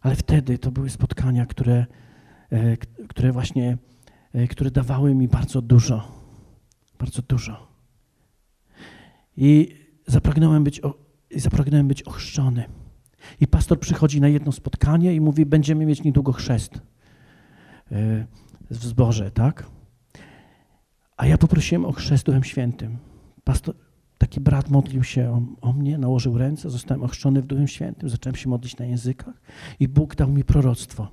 ale 0.00 0.16
wtedy 0.16 0.58
to 0.58 0.70
były 0.70 0.90
spotkania, 0.90 1.46
które, 1.46 1.86
e, 2.50 2.76
które 3.08 3.32
właśnie, 3.32 3.78
e, 4.32 4.46
które 4.46 4.70
dawały 4.70 5.14
mi 5.14 5.28
bardzo 5.28 5.62
dużo, 5.62 6.08
bardzo 6.98 7.22
dużo. 7.22 7.72
I 9.36 9.76
zapragnąłem 10.06 10.64
być 10.64 10.80
zapragnąłem 11.36 11.88
być 11.88 12.02
ochrzczony. 12.02 12.64
I 13.40 13.46
pastor 13.46 13.80
przychodzi 13.80 14.20
na 14.20 14.28
jedno 14.28 14.52
spotkanie 14.52 15.14
i 15.14 15.20
mówi, 15.20 15.46
będziemy 15.46 15.86
mieć 15.86 16.02
niedługo 16.02 16.32
chrzest 16.32 16.74
e, 16.74 16.80
w 18.70 18.84
zborze, 18.84 19.30
tak? 19.30 19.66
A 21.16 21.26
ja 21.26 21.38
poprosiłem 21.38 21.84
o 21.84 21.92
chrzest 21.92 22.26
Duchem 22.26 22.44
Świętym. 22.44 22.98
Pastor, 23.44 23.74
taki 24.22 24.40
brat 24.40 24.70
modlił 24.70 25.04
się 25.04 25.30
o, 25.30 25.68
o, 25.68 25.72
mnie, 25.72 25.98
nałożył 25.98 26.38
ręce, 26.38 26.70
zostałem 26.70 27.02
ochrzczony 27.02 27.42
w 27.42 27.46
Duchem 27.46 27.68
Świętym, 27.68 28.08
zacząłem 28.08 28.36
się 28.36 28.48
modlić 28.48 28.76
na 28.76 28.84
językach 28.84 29.34
i 29.80 29.88
Bóg 29.88 30.14
dał 30.14 30.28
mi 30.28 30.44
proroctwo. 30.44 31.08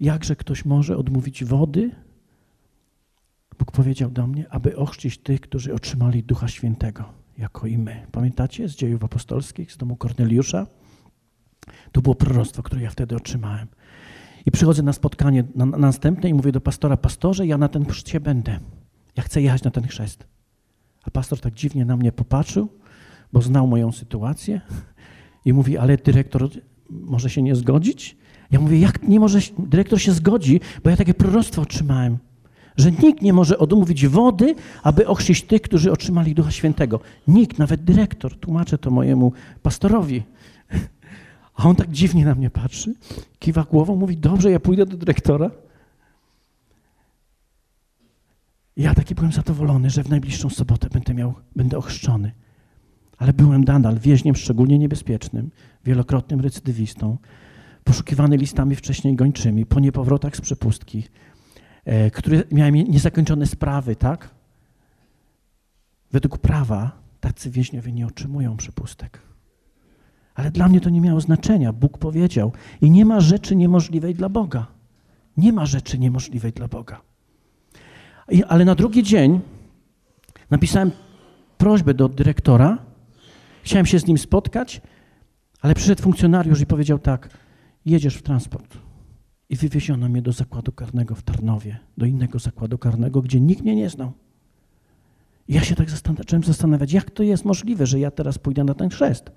Jakże 0.00 0.36
ktoś 0.36 0.64
może 0.64 0.96
odmówić 0.96 1.44
wody? 1.44 1.90
Bóg 3.58 3.72
powiedział 3.72 4.10
do 4.10 4.26
mnie, 4.26 4.44
aby 4.50 4.76
ochrzcić 4.76 5.18
tych, 5.18 5.40
którzy 5.40 5.74
otrzymali 5.74 6.22
Ducha 6.22 6.48
Świętego, 6.48 7.04
jako 7.38 7.66
i 7.66 7.78
my. 7.78 8.06
Pamiętacie 8.12 8.68
z 8.68 8.76
dziejów 8.76 9.04
apostolskich, 9.04 9.72
z 9.72 9.76
domu 9.76 9.96
Korneliusza? 9.96 10.66
To 11.92 12.02
było 12.02 12.14
proroctwo, 12.14 12.62
które 12.62 12.82
ja 12.82 12.90
wtedy 12.90 13.16
otrzymałem. 13.16 13.68
I 14.46 14.50
przychodzę 14.50 14.82
na 14.82 14.92
spotkanie 14.92 15.44
na, 15.54 15.66
na 15.66 15.78
następne 15.78 16.28
i 16.28 16.34
mówię 16.34 16.52
do 16.52 16.60
pastora, 16.60 16.96
pastorze, 16.96 17.46
ja 17.46 17.58
na 17.58 17.68
ten 17.68 17.84
chrzcie 17.84 18.20
będę. 18.20 18.60
Ja 19.16 19.22
chcę 19.22 19.42
jechać 19.42 19.62
na 19.62 19.70
ten 19.70 19.86
chrzest. 19.86 20.39
A 21.04 21.10
pastor 21.10 21.40
tak 21.40 21.54
dziwnie 21.54 21.84
na 21.84 21.96
mnie 21.96 22.12
popatrzył, 22.12 22.68
bo 23.32 23.42
znał 23.42 23.66
moją 23.66 23.92
sytuację 23.92 24.60
i 25.44 25.52
mówi, 25.52 25.78
ale 25.78 25.96
dyrektor 25.96 26.48
może 26.90 27.30
się 27.30 27.42
nie 27.42 27.56
zgodzić? 27.56 28.16
Ja 28.50 28.60
mówię, 28.60 28.78
jak 28.78 29.02
nie 29.02 29.20
może, 29.20 29.38
dyrektor 29.58 30.00
się 30.00 30.12
zgodzi, 30.12 30.60
bo 30.84 30.90
ja 30.90 30.96
takie 30.96 31.14
proroctwo 31.14 31.62
otrzymałem, 31.62 32.18
że 32.76 32.92
nikt 32.92 33.22
nie 33.22 33.32
może 33.32 33.58
odmówić 33.58 34.06
wody, 34.06 34.54
aby 34.82 35.06
ochrzcić 35.06 35.42
tych, 35.42 35.62
którzy 35.62 35.92
otrzymali 35.92 36.34
Ducha 36.34 36.50
Świętego. 36.50 37.00
Nikt, 37.28 37.58
nawet 37.58 37.84
dyrektor. 37.84 38.36
Tłumaczę 38.36 38.78
to 38.78 38.90
mojemu 38.90 39.32
pastorowi. 39.62 40.22
A 41.54 41.64
on 41.64 41.76
tak 41.76 41.90
dziwnie 41.90 42.24
na 42.24 42.34
mnie 42.34 42.50
patrzy, 42.50 42.94
kiwa 43.38 43.66
głową, 43.70 43.96
mówi, 43.96 44.16
dobrze, 44.16 44.50
ja 44.50 44.60
pójdę 44.60 44.86
do 44.86 44.96
dyrektora. 44.96 45.50
Ja 48.80 48.94
taki 48.94 49.14
byłem 49.14 49.32
zadowolony, 49.32 49.90
że 49.90 50.04
w 50.04 50.08
najbliższą 50.08 50.50
sobotę 50.50 50.88
będę 50.88 51.14
miał, 51.14 51.34
będę 51.56 51.78
ochrzczony. 51.78 52.32
Ale 53.18 53.32
byłem 53.32 53.64
nadal 53.64 53.98
więźniem 53.98 54.36
szczególnie 54.36 54.78
niebezpiecznym, 54.78 55.50
wielokrotnym 55.84 56.40
recydywistą, 56.40 57.18
poszukiwany 57.84 58.36
listami 58.36 58.76
wcześniej 58.76 59.16
gończymi, 59.16 59.66
po 59.66 59.80
niepowrotach 59.80 60.36
z 60.36 60.40
przepustki, 60.40 61.04
e, 61.84 62.10
które 62.10 62.42
miałem 62.50 62.74
niezakończone 62.74 63.46
sprawy, 63.46 63.96
tak? 63.96 64.30
Według 66.12 66.38
prawa 66.38 66.92
tacy 67.20 67.50
więźniowie 67.50 67.92
nie 67.92 68.06
otrzymują 68.06 68.56
przepustek. 68.56 69.22
Ale 70.34 70.50
dla 70.50 70.68
mnie 70.68 70.80
to 70.80 70.90
nie 70.90 71.00
miało 71.00 71.20
znaczenia. 71.20 71.72
Bóg 71.72 71.98
powiedział. 71.98 72.52
I 72.80 72.90
nie 72.90 73.04
ma 73.04 73.20
rzeczy 73.20 73.56
niemożliwej 73.56 74.14
dla 74.14 74.28
Boga. 74.28 74.66
Nie 75.36 75.52
ma 75.52 75.66
rzeczy 75.66 75.98
niemożliwej 75.98 76.52
dla 76.52 76.68
Boga. 76.68 77.09
I, 78.30 78.44
ale 78.44 78.64
na 78.64 78.74
drugi 78.74 79.02
dzień 79.02 79.40
napisałem 80.50 80.90
prośbę 81.58 81.94
do 81.94 82.08
dyrektora. 82.08 82.78
Chciałem 83.62 83.86
się 83.86 83.98
z 83.98 84.06
nim 84.06 84.18
spotkać, 84.18 84.80
ale 85.60 85.74
przyszedł 85.74 86.02
funkcjonariusz 86.02 86.60
i 86.60 86.66
powiedział 86.66 86.98
tak: 86.98 87.28
Jedziesz 87.86 88.16
w 88.16 88.22
transport. 88.22 88.78
I 89.48 89.56
wywieziono 89.56 90.08
mnie 90.08 90.22
do 90.22 90.32
zakładu 90.32 90.72
karnego 90.72 91.14
w 91.14 91.22
Tarnowie, 91.22 91.78
do 91.98 92.06
innego 92.06 92.38
zakładu 92.38 92.78
karnego, 92.78 93.22
gdzie 93.22 93.40
nikt 93.40 93.62
mnie 93.62 93.76
nie 93.76 93.90
znał. 93.90 94.12
I 95.48 95.54
ja 95.54 95.64
się 95.64 95.74
tak 95.74 95.90
zacząłem 95.90 96.44
zastanawiać, 96.44 96.92
jak 96.92 97.10
to 97.10 97.22
jest 97.22 97.44
możliwe, 97.44 97.86
że 97.86 98.00
ja 98.00 98.10
teraz 98.10 98.38
pójdę 98.38 98.64
na 98.64 98.74
ten 98.74 98.88
chrzest. 98.88 99.30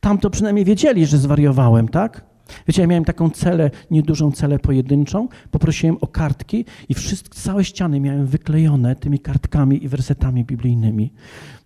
Tam 0.00 0.18
to 0.18 0.30
przynajmniej 0.30 0.64
wiedzieli, 0.64 1.06
że 1.06 1.18
zwariowałem, 1.18 1.88
tak? 1.88 2.31
Wiecie, 2.68 2.82
ja 2.82 2.88
miałem 2.88 3.04
taką 3.04 3.30
celę, 3.30 3.70
niedużą 3.90 4.32
celę 4.32 4.58
pojedynczą, 4.58 5.28
poprosiłem 5.50 5.96
o 6.00 6.06
kartki 6.06 6.64
i 6.88 6.94
wszystkie, 6.94 7.38
całe 7.38 7.64
ściany 7.64 8.00
miałem 8.00 8.26
wyklejone 8.26 8.96
tymi 8.96 9.18
kartkami 9.18 9.84
i 9.84 9.88
wersetami 9.88 10.44
biblijnymi. 10.44 11.12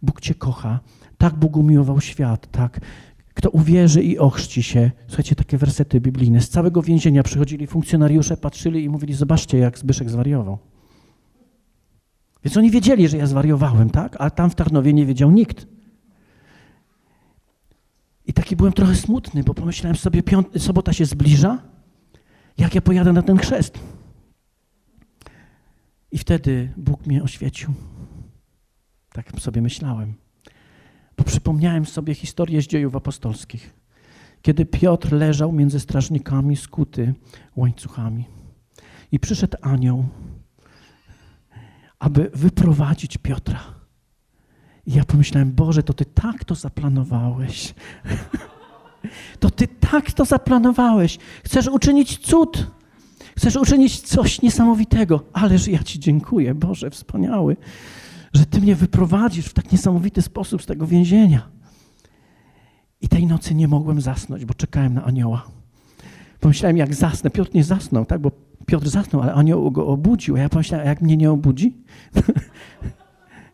Bóg 0.03 0.21
Cię 0.21 0.35
kocha, 0.35 0.81
tak 1.19 1.35
Bóg 1.35 1.57
umiłował 1.57 2.01
świat, 2.01 2.51
tak? 2.51 2.81
Kto 3.35 3.51
uwierzy 3.51 4.03
i 4.03 4.19
ochrzci 4.19 4.63
się, 4.63 4.91
słuchajcie, 5.07 5.35
takie 5.35 5.59
wersety 5.59 6.01
biblijne. 6.01 6.41
Z 6.41 6.49
całego 6.49 6.83
więzienia 6.83 7.23
przychodzili 7.23 7.67
funkcjonariusze, 7.67 8.37
patrzyli 8.37 8.85
i 8.85 8.89
mówili, 8.89 9.15
zobaczcie, 9.15 9.59
jak 9.59 9.79
Zbyszek 9.79 10.11
zwariował. 10.11 10.59
Więc 12.45 12.57
oni 12.57 12.71
wiedzieli, 12.71 13.09
że 13.09 13.17
ja 13.17 13.27
zwariowałem, 13.27 13.91
tak? 13.91 14.17
A 14.19 14.31
tam 14.31 14.51
w 14.51 14.55
Tarnowie 14.55 14.93
nie 14.93 15.07
wiedział 15.07 15.31
nikt. 15.31 15.67
I 18.27 18.33
taki 18.33 18.57
byłem 18.57 18.73
trochę 18.73 18.95
smutny, 18.95 19.45
bo 19.45 19.55
pomyślałem 19.55 19.97
sobie, 19.97 20.23
piąt, 20.23 20.63
sobota 20.63 20.93
się 20.93 21.07
zbliża, 21.07 21.63
jak 22.59 22.75
ja 22.75 22.81
pojadę 22.81 23.13
na 23.13 23.23
ten 23.23 23.39
chrzest. 23.39 23.79
I 26.13 26.19
wtedy 26.19 26.73
Bóg 26.77 27.07
mnie 27.07 27.23
oświecił. 27.23 27.75
Tak 29.13 29.41
sobie 29.41 29.63
myślałem. 29.63 30.15
Bo 31.17 31.25
przypomniałem 31.25 31.87
sobie 31.87 32.15
historię 32.15 32.63
z 32.63 32.67
dziejów 32.67 32.97
apostolskich, 32.97 33.75
kiedy 34.43 34.65
Piotr 34.65 35.13
leżał 35.13 35.53
między 35.53 35.81
strażnikami 35.81 36.57
skuty 36.57 37.15
łańcuchami. 37.57 38.25
I 39.13 39.21
przyszedł 39.21 39.57
anioł, 39.63 40.05
aby 41.99 42.31
wyprowadzić 42.35 43.19
Piotra. 43.19 43.76
I 44.87 44.93
ja 44.93 45.05
pomyślałem, 45.05 45.53
Boże, 45.53 45.83
to 45.83 45.93
Ty 45.93 46.05
tak 46.05 46.45
to 46.45 46.55
zaplanowałeś. 46.55 47.75
To 49.41 49.51
Ty 49.51 49.69
tak 49.69 50.13
to 50.13 50.25
zaplanowałeś. 50.25 51.19
Chcesz 51.45 51.69
uczynić 51.69 52.19
cud. 52.19 52.67
Chcesz 53.37 53.57
uczynić 53.57 54.01
coś 54.01 54.43
niesamowitego. 54.43 55.25
Ależ 55.33 55.69
ja 55.69 55.83
Ci 55.83 56.01
dziękuję, 56.01 56.55
Boże, 56.55 56.91
wspaniały, 56.91 57.57
że 58.33 58.47
Ty 58.47 58.61
mnie 58.61 58.77
wyprowadzisz 58.77 59.47
w 59.47 59.55
tak 59.55 59.73
niesamowity 59.73 60.23
sposób 60.23 60.63
z 60.63 60.67
tego 60.67 60.87
więzienia. 60.87 61.49
I 63.01 63.09
tej 63.09 63.27
nocy 63.27 63.55
nie 63.55 63.69
mogłem 63.69 64.01
zasnąć, 64.01 64.45
bo 64.45 64.55
czekałem 64.55 64.95
na 64.95 65.05
anioła. 65.05 65.47
Pomyślałem, 66.41 66.77
jak 66.77 66.95
zasnę. 66.95 67.31
Piotr 67.31 67.51
nie 67.55 67.65
zasnął, 67.65 68.05
tak? 68.05 68.21
Bo 68.21 68.31
Piotr 68.67 68.89
zasnął, 68.89 69.23
ale 69.23 69.35
anioł 69.35 69.71
go 69.71 69.87
obudził. 69.87 70.37
A 70.37 70.39
ja 70.39 70.49
pomyślałem, 70.49 70.87
a 70.87 70.89
jak 70.89 71.01
mnie 71.01 71.17
nie 71.17 71.31
obudzi? 71.31 71.77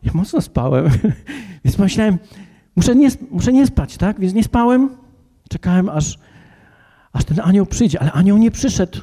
Ja 0.03 0.12
mocno 0.14 0.40
spałem, 0.40 0.90
więc 1.64 1.76
pomyślałem, 1.76 2.18
muszę 2.76 2.94
nie, 2.94 3.09
muszę 3.30 3.53
nie 3.53 3.66
spać, 3.66 3.96
tak? 3.96 4.20
Więc 4.20 4.34
nie 4.34 4.44
spałem, 4.44 4.90
czekałem, 5.48 5.88
aż, 5.88 6.18
aż 7.12 7.24
ten 7.24 7.40
anioł 7.40 7.66
przyjdzie, 7.66 8.00
ale 8.00 8.12
anioł 8.12 8.38
nie 8.38 8.50
przyszedł. 8.50 9.00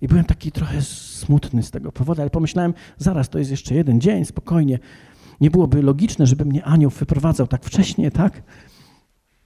I 0.00 0.08
byłem 0.08 0.24
taki 0.24 0.52
trochę 0.52 0.82
smutny 0.82 1.62
z 1.62 1.70
tego 1.70 1.92
powodu, 1.92 2.20
ale 2.20 2.30
pomyślałem, 2.30 2.74
zaraz, 2.98 3.28
to 3.28 3.38
jest 3.38 3.50
jeszcze 3.50 3.74
jeden 3.74 4.00
dzień, 4.00 4.24
spokojnie. 4.24 4.78
Nie 5.40 5.50
byłoby 5.50 5.82
logiczne, 5.82 6.26
żeby 6.26 6.44
mnie 6.44 6.64
anioł 6.64 6.90
wyprowadzał 6.90 7.46
tak 7.46 7.64
wcześnie, 7.64 8.10
tak? 8.10 8.42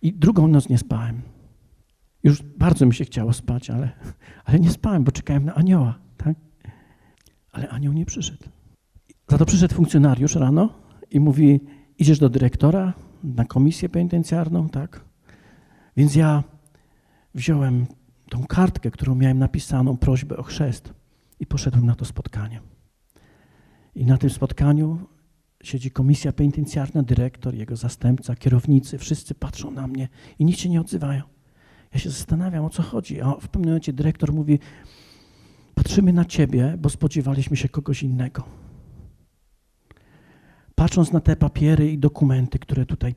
I 0.03 0.13
drugą 0.13 0.49
noc 0.49 0.69
nie 0.69 0.79
spałem. 0.79 1.23
Już 2.23 2.43
bardzo 2.43 2.87
mi 2.87 2.95
się 2.95 3.05
chciało 3.05 3.33
spać, 3.33 3.71
ale, 3.71 3.91
ale 4.45 4.61
nie 4.61 4.71
spałem, 4.71 5.05
bo 5.05 5.13
czekałem 5.13 5.45
na 5.45 5.55
anioła, 5.55 5.99
tak? 6.17 6.37
Ale 7.53 7.69
anioł 7.69 7.93
nie 7.93 8.07
przyszedł. 8.07 8.45
Za 9.33 9.39
to 9.39 9.47
przyszedł 9.47 9.75
funkcjonariusz 9.75 10.35
rano 10.35 10.69
i 11.11 11.21
mówi, 11.21 11.61
idziesz 11.99 12.19
do 12.19 12.29
dyrektora 12.29 12.93
na 13.25 13.45
komisję 13.45 13.89
penitencjarną, 13.89 14.69
tak? 14.69 15.05
Więc 15.97 16.15
ja 16.15 16.45
wziąłem 17.35 17.87
tą 18.31 18.47
kartkę, 18.47 18.91
którą 18.91 19.15
miałem 19.15 19.39
napisaną, 19.39 19.97
prośbę 19.97 20.37
o 20.37 20.43
chrzest 20.43 20.95
i 21.41 21.47
poszedłem 21.47 21.87
na 21.87 21.95
to 21.95 22.05
spotkanie. 22.05 22.61
I 23.95 24.07
na 24.07 24.19
tym 24.19 24.31
spotkaniu 24.31 24.99
siedzi 25.63 25.91
komisja 25.91 26.33
penitencjarna, 26.33 27.03
dyrektor, 27.03 27.55
jego 27.55 27.77
zastępca, 27.77 28.37
kierownicy, 28.37 28.99
wszyscy 28.99 29.35
patrzą 29.35 29.71
na 29.71 29.87
mnie 29.87 30.09
i 30.39 30.45
nikt 30.45 30.59
się 30.59 30.69
nie 30.69 30.81
odzywają. 30.81 31.23
Ja 31.95 32.01
się 32.01 32.11
zastanawiam, 32.11 32.65
o 32.65 32.71
co 32.71 32.83
chodzi. 32.83 33.21
A 33.21 33.35
w 33.35 33.49
pewnym 33.49 33.65
momencie 33.65 33.93
dyrektor 33.93 34.33
mówi, 34.33 34.59
patrzymy 35.75 36.13
na 36.13 36.25
ciebie, 36.25 36.77
bo 36.79 36.89
spodziewaliśmy 36.89 37.57
się 37.57 37.69
kogoś 37.69 38.03
innego 38.03 38.62
patrząc 40.83 41.13
na 41.13 41.21
te 41.21 41.37
papiery 41.37 41.93
i 41.93 41.99
dokumenty, 41.99 42.59
które 42.59 42.87
tutaj 42.87 43.15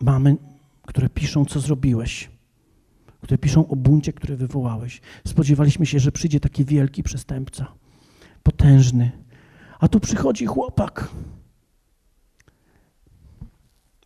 mamy, 0.00 0.36
które 0.86 1.08
piszą, 1.08 1.44
co 1.44 1.60
zrobiłeś, 1.60 2.30
które 3.20 3.38
piszą 3.38 3.68
o 3.68 3.76
buncie, 3.76 4.12
który 4.12 4.36
wywołałeś, 4.36 5.00
spodziewaliśmy 5.26 5.86
się, 5.86 5.98
że 5.98 6.12
przyjdzie 6.12 6.40
taki 6.40 6.64
wielki 6.64 7.02
przestępca, 7.02 7.66
potężny, 8.42 9.12
a 9.80 9.88
tu 9.88 10.00
przychodzi 10.00 10.46
chłopak. 10.46 11.08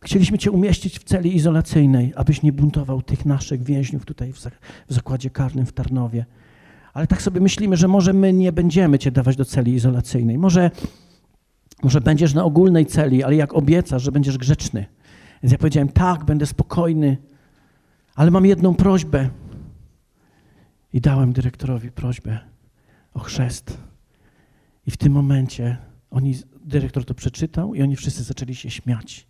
Chcieliśmy 0.01 0.37
Cię 0.37 0.51
umieścić 0.51 0.99
w 0.99 1.03
celi 1.03 1.35
izolacyjnej, 1.35 2.13
abyś 2.15 2.41
nie 2.41 2.53
buntował 2.53 3.01
tych 3.01 3.25
naszych 3.25 3.63
więźniów 3.63 4.05
tutaj 4.05 4.33
w 4.87 4.93
zakładzie 4.93 5.29
karnym 5.29 5.65
w 5.65 5.73
Tarnowie. 5.73 6.25
Ale 6.93 7.07
tak 7.07 7.21
sobie 7.21 7.41
myślimy, 7.41 7.77
że 7.77 7.87
może 7.87 8.13
my 8.13 8.33
nie 8.33 8.51
będziemy 8.51 8.99
Cię 8.99 9.11
dawać 9.11 9.35
do 9.35 9.45
celi 9.45 9.73
izolacyjnej. 9.73 10.37
Może 10.37 10.71
może 11.83 12.01
będziesz 12.01 12.33
na 12.33 12.43
ogólnej 12.43 12.85
celi, 12.85 13.23
ale 13.23 13.35
jak 13.35 13.53
obiecasz, 13.53 14.03
że 14.03 14.11
będziesz 14.11 14.37
grzeczny. 14.37 14.85
Więc 15.43 15.51
ja 15.51 15.57
powiedziałem, 15.57 15.89
tak, 15.89 16.25
będę 16.25 16.45
spokojny, 16.45 17.17
ale 18.15 18.31
mam 18.31 18.45
jedną 18.45 18.75
prośbę. 18.75 19.29
I 20.93 21.01
dałem 21.01 21.33
dyrektorowi 21.33 21.91
prośbę 21.91 22.39
o 23.13 23.19
chrzest. 23.19 23.77
I 24.87 24.91
w 24.91 24.97
tym 24.97 25.13
momencie 25.13 25.77
Oni, 26.11 26.35
dyrektor 26.65 27.05
to 27.05 27.13
przeczytał 27.13 27.75
i 27.75 27.81
oni 27.81 27.95
wszyscy 27.95 28.23
zaczęli 28.23 28.55
się 28.55 28.69
śmiać. 28.69 29.27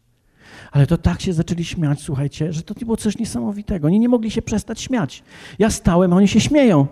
Ale 0.72 0.88
to 0.88 0.98
tak 0.98 1.22
się 1.22 1.34
zaczęli 1.34 1.64
śmiać, 1.64 2.02
słuchajcie, 2.02 2.54
że 2.54 2.62
to 2.62 2.74
było 2.74 2.98
coś 2.98 3.18
niesamowitego. 3.18 3.88
Oni 3.88 4.00
nie 4.00 4.10
mogli 4.10 4.32
się 4.32 4.42
przestać 4.42 4.82
śmiać. 4.82 5.24
Ja 5.60 5.70
stałem, 5.70 6.14
a 6.14 6.16
oni 6.16 6.28
się 6.28 6.40
śmieją. 6.40 6.88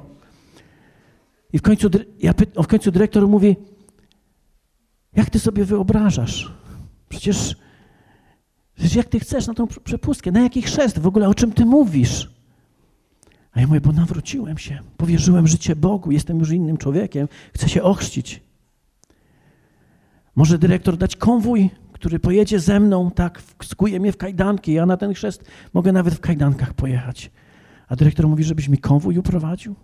I 1.53 1.59
w 1.59 1.61
końcu, 1.61 1.89
ja, 2.19 2.33
w 2.63 2.67
końcu 2.67 2.91
dyrektor 2.91 3.27
mówi, 3.27 3.55
jak 5.17 5.29
ty 5.29 5.39
sobie 5.39 5.65
wyobrażasz? 5.65 6.51
Przecież, 7.09 7.55
przecież 8.75 8.95
jak 8.95 9.07
ty 9.07 9.19
chcesz 9.19 9.47
na 9.47 9.53
tą 9.53 9.67
przepustkę? 9.67 10.31
Na 10.31 10.41
jaki 10.41 10.61
chrzest? 10.61 10.99
W 10.99 11.07
ogóle 11.07 11.29
o 11.29 11.33
czym 11.33 11.51
ty 11.51 11.65
mówisz? 11.65 12.31
A 13.51 13.61
ja 13.61 13.67
mówię, 13.67 13.81
bo 13.81 13.91
nawróciłem 13.91 14.57
się, 14.57 14.79
powierzyłem 14.97 15.47
życie 15.47 15.75
Bogu, 15.75 16.11
jestem 16.11 16.39
już 16.39 16.51
innym 16.51 16.77
człowiekiem, 16.77 17.27
chcę 17.53 17.69
się 17.69 17.83
ochrzcić. 17.83 18.41
Może 20.35 20.57
dyrektor 20.57 20.97
dać 20.97 21.15
konwój, 21.15 21.69
który 21.93 22.19
pojedzie 22.19 22.59
ze 22.59 22.79
mną, 22.79 23.11
tak, 23.11 23.41
skuje 23.63 23.99
mnie 23.99 24.11
w 24.11 24.17
kajdanki, 24.17 24.73
ja 24.73 24.85
na 24.85 24.97
ten 24.97 25.13
chrzest 25.13 25.43
mogę 25.73 25.91
nawet 25.91 26.13
w 26.13 26.19
kajdankach 26.19 26.73
pojechać. 26.73 27.31
A 27.87 27.95
dyrektor 27.95 28.27
mówi, 28.27 28.43
żebyś 28.43 28.69
mi 28.69 28.77
konwój 28.77 29.17
uprowadził. 29.17 29.75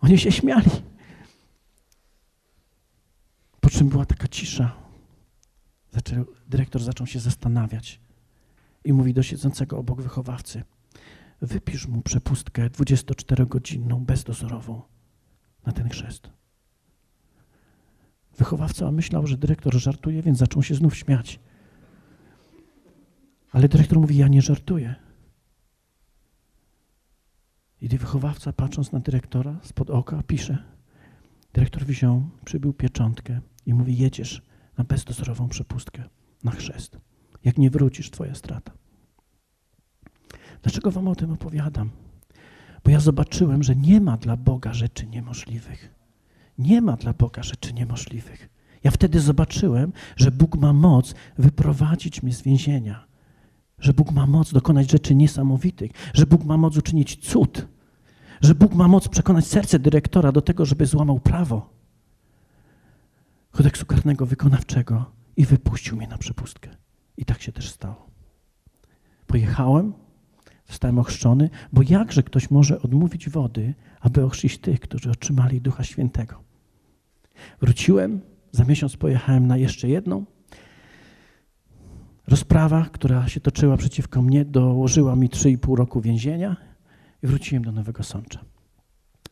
Oni 0.00 0.18
się 0.18 0.32
śmiali. 0.32 0.70
Po 3.68 3.72
czym 3.72 3.88
była 3.88 4.04
taka 4.04 4.28
cisza. 4.28 4.76
Zaczął, 5.90 6.24
dyrektor 6.48 6.82
zaczął 6.82 7.06
się 7.06 7.20
zastanawiać 7.20 8.00
i 8.84 8.92
mówi 8.92 9.14
do 9.14 9.22
siedzącego 9.22 9.78
obok 9.78 10.02
wychowawcy: 10.02 10.62
Wypisz 11.42 11.86
mu 11.86 12.02
przepustkę 12.02 12.70
24-godzinną, 12.70 14.04
bezdozorową 14.04 14.82
na 15.66 15.72
ten 15.72 15.88
chrzest. 15.88 16.30
Wychowawca 18.38 18.90
myślał, 18.90 19.26
że 19.26 19.36
dyrektor 19.36 19.74
żartuje, 19.74 20.22
więc 20.22 20.38
zaczął 20.38 20.62
się 20.62 20.74
znów 20.74 20.96
śmiać. 20.96 21.40
Ale 23.52 23.68
dyrektor 23.68 23.98
mówi: 23.98 24.16
Ja 24.16 24.28
nie 24.28 24.42
żartuję. 24.42 24.94
I 27.80 27.88
wychowawca, 27.88 28.52
patrząc 28.52 28.92
na 28.92 29.00
dyrektora 29.00 29.60
spod 29.62 29.90
oka, 29.90 30.22
pisze. 30.22 30.58
Dyrektor 31.52 31.84
wziął, 31.84 32.22
przybył 32.44 32.72
pieczątkę 32.72 33.40
i 33.68 33.74
mówi: 33.74 33.98
Jedziesz 33.98 34.42
na 34.78 34.84
bezdozorową 34.84 35.48
przepustkę, 35.48 36.04
na 36.44 36.50
chrzest. 36.50 36.98
Jak 37.44 37.58
nie 37.58 37.70
wrócisz, 37.70 38.10
twoja 38.10 38.34
strata. 38.34 38.72
Dlaczego 40.62 40.90
wam 40.90 41.08
o 41.08 41.14
tym 41.14 41.32
opowiadam? 41.32 41.90
Bo 42.84 42.90
ja 42.90 43.00
zobaczyłem, 43.00 43.62
że 43.62 43.76
nie 43.76 44.00
ma 44.00 44.16
dla 44.16 44.36
Boga 44.36 44.74
rzeczy 44.74 45.06
niemożliwych. 45.06 45.94
Nie 46.58 46.82
ma 46.82 46.96
dla 46.96 47.12
Boga 47.12 47.42
rzeczy 47.42 47.72
niemożliwych. 47.72 48.48
Ja 48.84 48.90
wtedy 48.90 49.20
zobaczyłem, 49.20 49.92
że 50.16 50.30
Bóg 50.30 50.56
ma 50.56 50.72
moc 50.72 51.14
wyprowadzić 51.38 52.22
mnie 52.22 52.32
z 52.32 52.42
więzienia, 52.42 53.06
że 53.78 53.92
Bóg 53.92 54.12
ma 54.12 54.26
moc 54.26 54.52
dokonać 54.52 54.90
rzeczy 54.90 55.14
niesamowitych, 55.14 55.90
że 56.14 56.26
Bóg 56.26 56.44
ma 56.44 56.56
moc 56.56 56.76
uczynić 56.76 57.16
cud, 57.16 57.66
że 58.40 58.54
Bóg 58.54 58.74
ma 58.74 58.88
moc 58.88 59.08
przekonać 59.08 59.46
serce 59.46 59.78
dyrektora 59.78 60.32
do 60.32 60.42
tego, 60.42 60.64
żeby 60.64 60.86
złamał 60.86 61.20
prawo 61.20 61.77
kodeksu 63.68 63.86
karnego 63.86 64.26
wykonawczego 64.26 65.12
i 65.36 65.46
wypuścił 65.46 65.96
mnie 65.96 66.08
na 66.08 66.18
przepustkę. 66.18 66.70
I 67.16 67.24
tak 67.24 67.42
się 67.42 67.52
też 67.52 67.70
stało. 67.70 68.10
Pojechałem, 69.26 69.92
zostałem 70.68 70.98
ochrzczony, 70.98 71.50
bo 71.72 71.82
jakże 71.88 72.22
ktoś 72.22 72.50
może 72.50 72.82
odmówić 72.82 73.28
wody, 73.28 73.74
aby 74.00 74.24
ochrzcić 74.24 74.58
tych, 74.58 74.80
którzy 74.80 75.10
otrzymali 75.10 75.60
Ducha 75.60 75.84
Świętego. 75.84 76.42
Wróciłem, 77.60 78.20
za 78.52 78.64
miesiąc 78.64 78.96
pojechałem 78.96 79.46
na 79.46 79.56
jeszcze 79.56 79.88
jedną. 79.88 80.24
Rozprawa, 82.26 82.86
która 82.92 83.28
się 83.28 83.40
toczyła 83.40 83.76
przeciwko 83.76 84.22
mnie, 84.22 84.44
dołożyła 84.44 85.16
mi 85.16 85.28
3,5 85.28 85.76
roku 85.76 86.00
więzienia 86.00 86.56
i 87.22 87.26
wróciłem 87.26 87.64
do 87.64 87.72
Nowego 87.72 88.02
Sącza. 88.02 88.44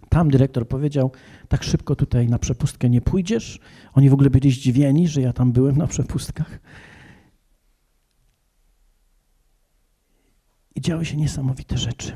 Tam 0.09 0.31
dyrektor 0.31 0.69
powiedział, 0.69 1.13
tak 1.49 1.65
szybko 1.65 1.97
tutaj 1.97 2.29
na 2.29 2.39
przepustkę 2.39 2.91
nie 2.91 3.01
pójdziesz. 3.01 3.61
Oni 3.95 4.11
w 4.11 4.15
ogóle 4.15 4.31
byli 4.31 4.51
zdziwieni, 4.51 5.09
że 5.09 5.21
ja 5.21 5.33
tam 5.33 5.53
byłem 5.53 5.77
na 5.77 5.87
przepustkach. 5.87 6.59
I 10.75 10.81
działy 10.81 11.05
się 11.05 11.17
niesamowite 11.17 11.79
rzeczy. 11.79 12.13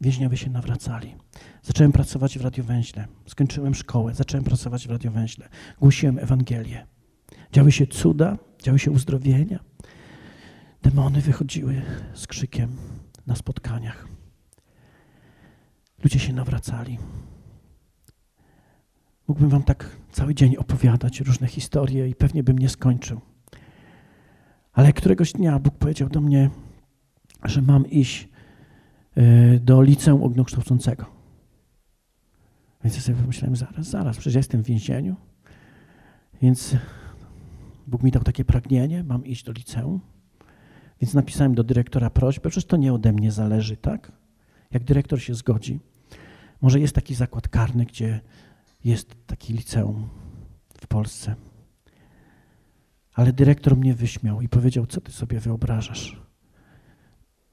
Więźniowie 0.00 0.36
się 0.36 0.50
nawracali. 0.50 1.14
Zacząłem 1.62 1.92
pracować 1.92 2.38
w 2.38 2.42
radiowęźle. 2.42 3.08
Skończyłem 3.26 3.74
szkołę, 3.74 4.14
zacząłem 4.14 4.44
pracować 4.44 4.88
w 4.88 4.90
radiowęźle. 4.90 5.48
Głosiłem 5.80 6.18
Ewangelię. 6.18 6.86
Działy 7.52 7.72
się 7.72 7.86
cuda, 7.86 8.38
działy 8.62 8.78
się 8.78 8.90
uzdrowienia. 8.90 9.60
Demony 10.82 11.20
wychodziły 11.20 11.82
z 12.14 12.26
krzykiem 12.26 12.76
na 13.26 13.36
spotkaniach. 13.36 14.17
Ludzie 16.04 16.18
się 16.18 16.32
nawracali. 16.32 16.98
Mógłbym 19.28 19.48
wam 19.48 19.62
tak 19.62 19.96
cały 20.12 20.34
dzień 20.34 20.56
opowiadać 20.56 21.20
różne 21.20 21.46
historie 21.46 22.08
i 22.08 22.14
pewnie 22.14 22.42
bym 22.42 22.58
nie 22.58 22.68
skończył. 22.68 23.20
Ale 24.72 24.92
któregoś 24.92 25.32
dnia 25.32 25.58
Bóg 25.58 25.74
powiedział 25.74 26.08
do 26.08 26.20
mnie, 26.20 26.50
że 27.44 27.62
mam 27.62 27.90
iść 27.90 28.28
e, 29.16 29.58
do 29.58 29.82
liceum 29.82 30.22
ogólnokształcącego. 30.22 31.06
Więc 32.84 32.96
ja 32.96 33.02
sobie 33.02 33.18
pomyślałem, 33.18 33.56
zaraz, 33.56 33.86
zaraz, 33.86 34.16
przecież 34.16 34.34
ja 34.34 34.38
jestem 34.38 34.62
w 34.62 34.66
więzieniu. 34.66 35.16
Więc 36.42 36.76
Bóg 37.86 38.02
mi 38.02 38.10
dał 38.10 38.22
takie 38.22 38.44
pragnienie, 38.44 39.04
mam 39.04 39.26
iść 39.26 39.44
do 39.44 39.52
liceum. 39.52 40.00
Więc 41.00 41.14
napisałem 41.14 41.54
do 41.54 41.64
dyrektora 41.64 42.10
prośbę, 42.10 42.50
przecież 42.50 42.64
to 42.64 42.76
nie 42.76 42.92
ode 42.92 43.12
mnie 43.12 43.32
zależy, 43.32 43.76
tak? 43.76 44.12
Jak 44.70 44.84
dyrektor 44.84 45.22
się 45.22 45.34
zgodzi, 45.34 45.80
może 46.60 46.80
jest 46.80 46.94
taki 46.94 47.14
zakład 47.14 47.48
karny, 47.48 47.84
gdzie 47.84 48.20
jest 48.84 49.26
taki 49.26 49.52
liceum 49.52 50.08
w 50.80 50.86
Polsce. 50.86 51.34
Ale 53.14 53.32
dyrektor 53.32 53.76
mnie 53.76 53.94
wyśmiał 53.94 54.40
i 54.40 54.48
powiedział, 54.48 54.86
co 54.86 55.00
ty 55.00 55.12
sobie 55.12 55.40
wyobrażasz? 55.40 56.22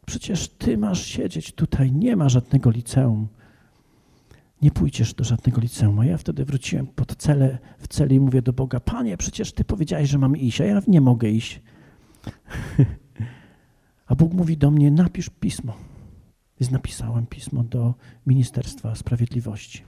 Przecież 0.05 0.47
ty 0.47 0.77
masz 0.77 1.05
siedzieć 1.05 1.51
tutaj, 1.51 1.91
nie 1.91 2.15
ma 2.15 2.29
żadnego 2.29 2.69
liceum. 2.69 3.27
Nie 4.61 4.71
pójdziesz 4.71 5.13
do 5.13 5.23
żadnego 5.23 5.61
liceum. 5.61 5.99
A 5.99 6.05
ja 6.05 6.17
wtedy 6.17 6.45
wróciłem 6.45 6.87
pod 6.87 7.15
cele, 7.15 7.57
w 7.79 7.87
celi 7.87 8.15
i 8.15 8.19
mówię 8.19 8.41
do 8.41 8.53
Boga, 8.53 8.79
Panie, 8.79 9.17
przecież 9.17 9.51
ty 9.51 9.63
powiedziałeś, 9.63 10.09
że 10.09 10.17
mam 10.17 10.37
iść, 10.37 10.61
a 10.61 10.65
ja 10.65 10.81
nie 10.87 11.01
mogę 11.01 11.29
iść. 11.29 11.61
a 14.07 14.15
Bóg 14.15 14.33
mówi 14.33 14.57
do 14.57 14.71
mnie, 14.71 14.91
napisz 14.91 15.29
pismo. 15.29 15.77
Więc 16.59 16.71
napisałem 16.71 17.25
pismo 17.25 17.63
do 17.63 17.93
Ministerstwa 18.25 18.95
Sprawiedliwości. 18.95 19.83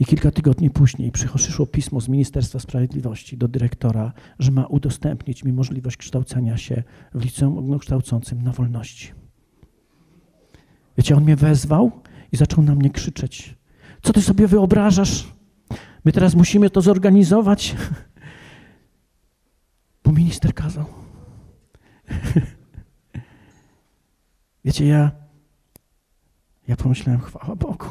I 0.00 0.04
kilka 0.04 0.30
tygodni 0.30 0.70
później 0.70 1.12
przyszło 1.12 1.66
pismo 1.66 2.00
z 2.00 2.08
Ministerstwa 2.08 2.58
Sprawiedliwości 2.58 3.36
do 3.36 3.48
dyrektora, 3.48 4.12
że 4.38 4.50
ma 4.50 4.66
udostępnić 4.66 5.44
mi 5.44 5.52
możliwość 5.52 5.96
kształcenia 5.96 6.56
się 6.56 6.82
w 7.14 7.24
liceum 7.24 7.58
ogólnokształcącym 7.58 8.42
na 8.42 8.52
wolności. 8.52 9.12
Wiecie, 10.98 11.16
on 11.16 11.24
mnie 11.24 11.36
wezwał 11.36 11.92
i 12.32 12.36
zaczął 12.36 12.64
na 12.64 12.74
mnie 12.74 12.90
krzyczeć. 12.90 13.54
Co 14.02 14.12
ty 14.12 14.22
sobie 14.22 14.46
wyobrażasz? 14.46 15.34
My 16.04 16.12
teraz 16.12 16.34
musimy 16.34 16.70
to 16.70 16.80
zorganizować. 16.80 17.76
Bo 20.04 20.12
minister 20.12 20.54
kazał. 20.54 20.84
Wiecie, 24.64 24.86
ja, 24.86 25.10
ja 26.68 26.76
pomyślałem, 26.76 27.20
chwała 27.20 27.56
Bogu. 27.56 27.86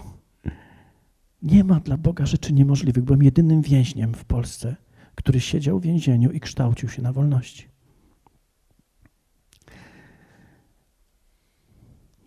Nie 1.42 1.64
ma 1.64 1.80
dla 1.80 1.98
Boga 1.98 2.26
rzeczy 2.26 2.54
niemożliwych. 2.54 3.04
Byłem 3.04 3.24
jedynym 3.24 3.62
więźniem 3.62 4.14
w 4.14 4.26
Polsce, 4.26 4.76
który 5.16 5.40
siedział 5.40 5.80
w 5.80 5.84
więzieniu 5.84 6.32
i 6.32 6.40
kształcił 6.40 6.90
się 6.90 7.02
na 7.02 7.14
wolności. 7.14 7.68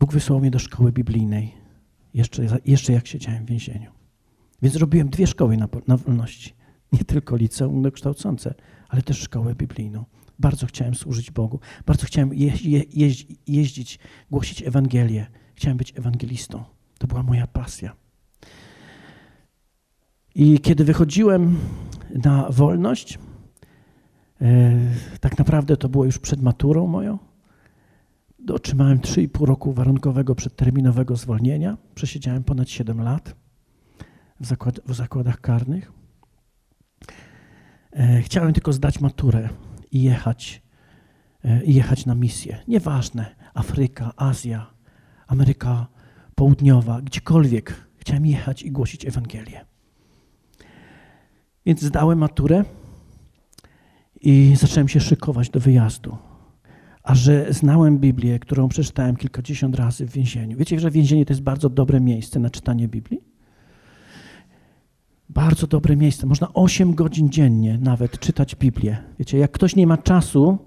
Bóg 0.00 0.12
wysłał 0.12 0.40
mnie 0.40 0.50
do 0.50 0.58
szkoły 0.58 0.92
biblijnej, 0.92 1.54
jeszcze, 2.14 2.60
jeszcze 2.64 2.92
jak 2.92 3.06
siedziałem 3.06 3.44
w 3.44 3.48
więzieniu. 3.48 3.90
Więc 4.62 4.74
zrobiłem 4.74 5.08
dwie 5.08 5.26
szkoły 5.26 5.56
na, 5.56 5.68
na 5.86 5.96
wolności. 5.96 6.54
Nie 6.92 7.04
tylko 7.04 7.36
liceum 7.36 7.90
kształcące, 7.90 8.54
ale 8.88 9.02
też 9.02 9.18
szkołę 9.18 9.54
biblijną. 9.54 10.04
Bardzo 10.38 10.66
chciałem 10.66 10.94
służyć 10.94 11.30
Bogu. 11.30 11.60
Bardzo 11.86 12.06
chciałem 12.06 12.34
je, 12.34 12.52
je, 12.64 13.10
jeździć, 13.46 13.98
głosić 14.30 14.62
Ewangelię. 14.62 15.26
Chciałem 15.54 15.78
być 15.78 15.92
ewangelistą. 15.98 16.64
To 16.98 17.06
była 17.06 17.22
moja 17.22 17.46
pasja. 17.46 17.96
I 20.34 20.60
kiedy 20.60 20.84
wychodziłem 20.84 21.58
na 22.24 22.50
wolność, 22.50 23.18
e, 24.40 24.72
tak 25.20 25.38
naprawdę 25.38 25.76
to 25.76 25.88
było 25.88 26.04
już 26.04 26.18
przed 26.18 26.42
maturą 26.42 26.86
moją, 26.86 27.18
otrzymałem 28.52 28.98
3,5 28.98 29.44
roku 29.44 29.72
warunkowego 29.72 30.34
przedterminowego 30.34 31.16
zwolnienia. 31.16 31.76
Przesiedziałem 31.94 32.44
ponad 32.44 32.70
7 32.70 33.00
lat. 33.00 33.34
w, 34.40 34.46
zakład, 34.46 34.80
w 34.86 34.94
zakładach 34.94 35.40
karnych. 35.40 35.92
E, 37.92 38.22
chciałem 38.22 38.52
tylko 38.52 38.72
zdać 38.72 39.00
maturę 39.00 39.48
i 39.96 40.02
jechać, 40.02 40.62
e, 41.44 41.64
i 41.64 41.74
jechać 41.74 42.06
na 42.06 42.14
misję. 42.14 42.58
Nieważne, 42.68 43.34
Afryka, 43.54 44.12
Azja, 44.16 44.66
Ameryka 45.26 45.86
Południowa, 46.34 47.02
gdziekolwiek. 47.02 47.86
Chciałem 47.96 48.26
jechać 48.26 48.62
i 48.62 48.70
głosić 48.70 49.06
Ewangelię. 49.06 49.64
Więc 51.66 51.82
zdałem 51.82 52.18
maturę 52.18 52.64
i 54.20 54.54
zacząłem 54.56 54.88
się 54.88 55.00
szykować 55.00 55.50
do 55.50 55.60
wyjazdu. 55.60 56.16
A 57.02 57.14
że 57.14 57.52
znałem 57.52 57.98
Biblię, 57.98 58.38
którą 58.38 58.68
przeczytałem 58.68 59.16
kilkadziesiąt 59.16 59.76
razy 59.76 60.06
w 60.06 60.12
więzieniu. 60.12 60.56
Wiecie, 60.56 60.80
że 60.80 60.90
więzienie 60.90 61.26
to 61.26 61.32
jest 61.32 61.42
bardzo 61.42 61.68
dobre 61.68 62.00
miejsce 62.00 62.40
na 62.40 62.50
czytanie 62.50 62.88
Biblii? 62.88 63.35
Bardzo 65.36 65.66
dobre 65.66 65.96
miejsce. 65.96 66.26
Można 66.26 66.48
8 66.54 66.94
godzin 66.94 67.30
dziennie 67.30 67.78
nawet 67.82 68.18
czytać 68.18 68.56
Biblię. 68.56 68.96
Wiecie, 69.18 69.38
jak 69.38 69.50
ktoś 69.50 69.76
nie 69.76 69.86
ma 69.86 69.98
czasu, 69.98 70.58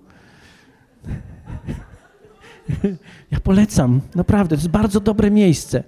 ja 3.31 3.39
polecam, 3.39 4.01
naprawdę, 4.15 4.55
to 4.55 4.61
jest 4.61 4.71
bardzo 4.71 4.99
dobre 4.99 5.31
miejsce. 5.31 5.83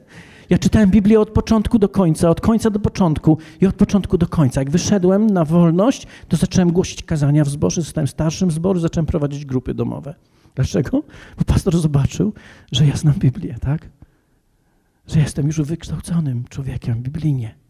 Ja 0.50 0.58
czytałem 0.58 0.90
Biblię 0.90 1.20
od 1.20 1.30
początku 1.30 1.80
do 1.80 1.90
końca, 1.90 2.30
od 2.30 2.42
końca 2.42 2.70
do 2.70 2.80
początku 2.80 3.38
i 3.62 3.68
od 3.68 3.76
początku 3.76 4.18
do 4.18 4.28
końca. 4.28 4.62
Jak 4.62 4.70
wyszedłem 4.70 5.28
na 5.28 5.46
wolność, 5.46 6.08
to 6.28 6.38
zacząłem 6.38 6.72
głosić 6.72 7.04
kazania 7.04 7.44
w 7.44 7.50
zborze, 7.50 7.82
zostałem 7.82 8.08
starszym 8.08 8.52
zboru, 8.52 8.80
zacząłem 8.80 9.06
prowadzić 9.06 9.46
grupy 9.46 9.74
domowe. 9.74 10.16
Dlaczego? 10.56 11.04
Bo 11.38 11.44
pastor 11.46 11.78
zobaczył, 11.78 12.34
że 12.72 12.88
ja 12.88 12.96
znam 12.96 13.14
Biblię, 13.14 13.56
tak? 13.62 13.90
Że 15.08 15.20
jestem 15.20 15.48
już 15.48 15.62
wykształconym 15.62 16.44
człowiekiem 16.50 17.04
biblijnie. 17.04 17.61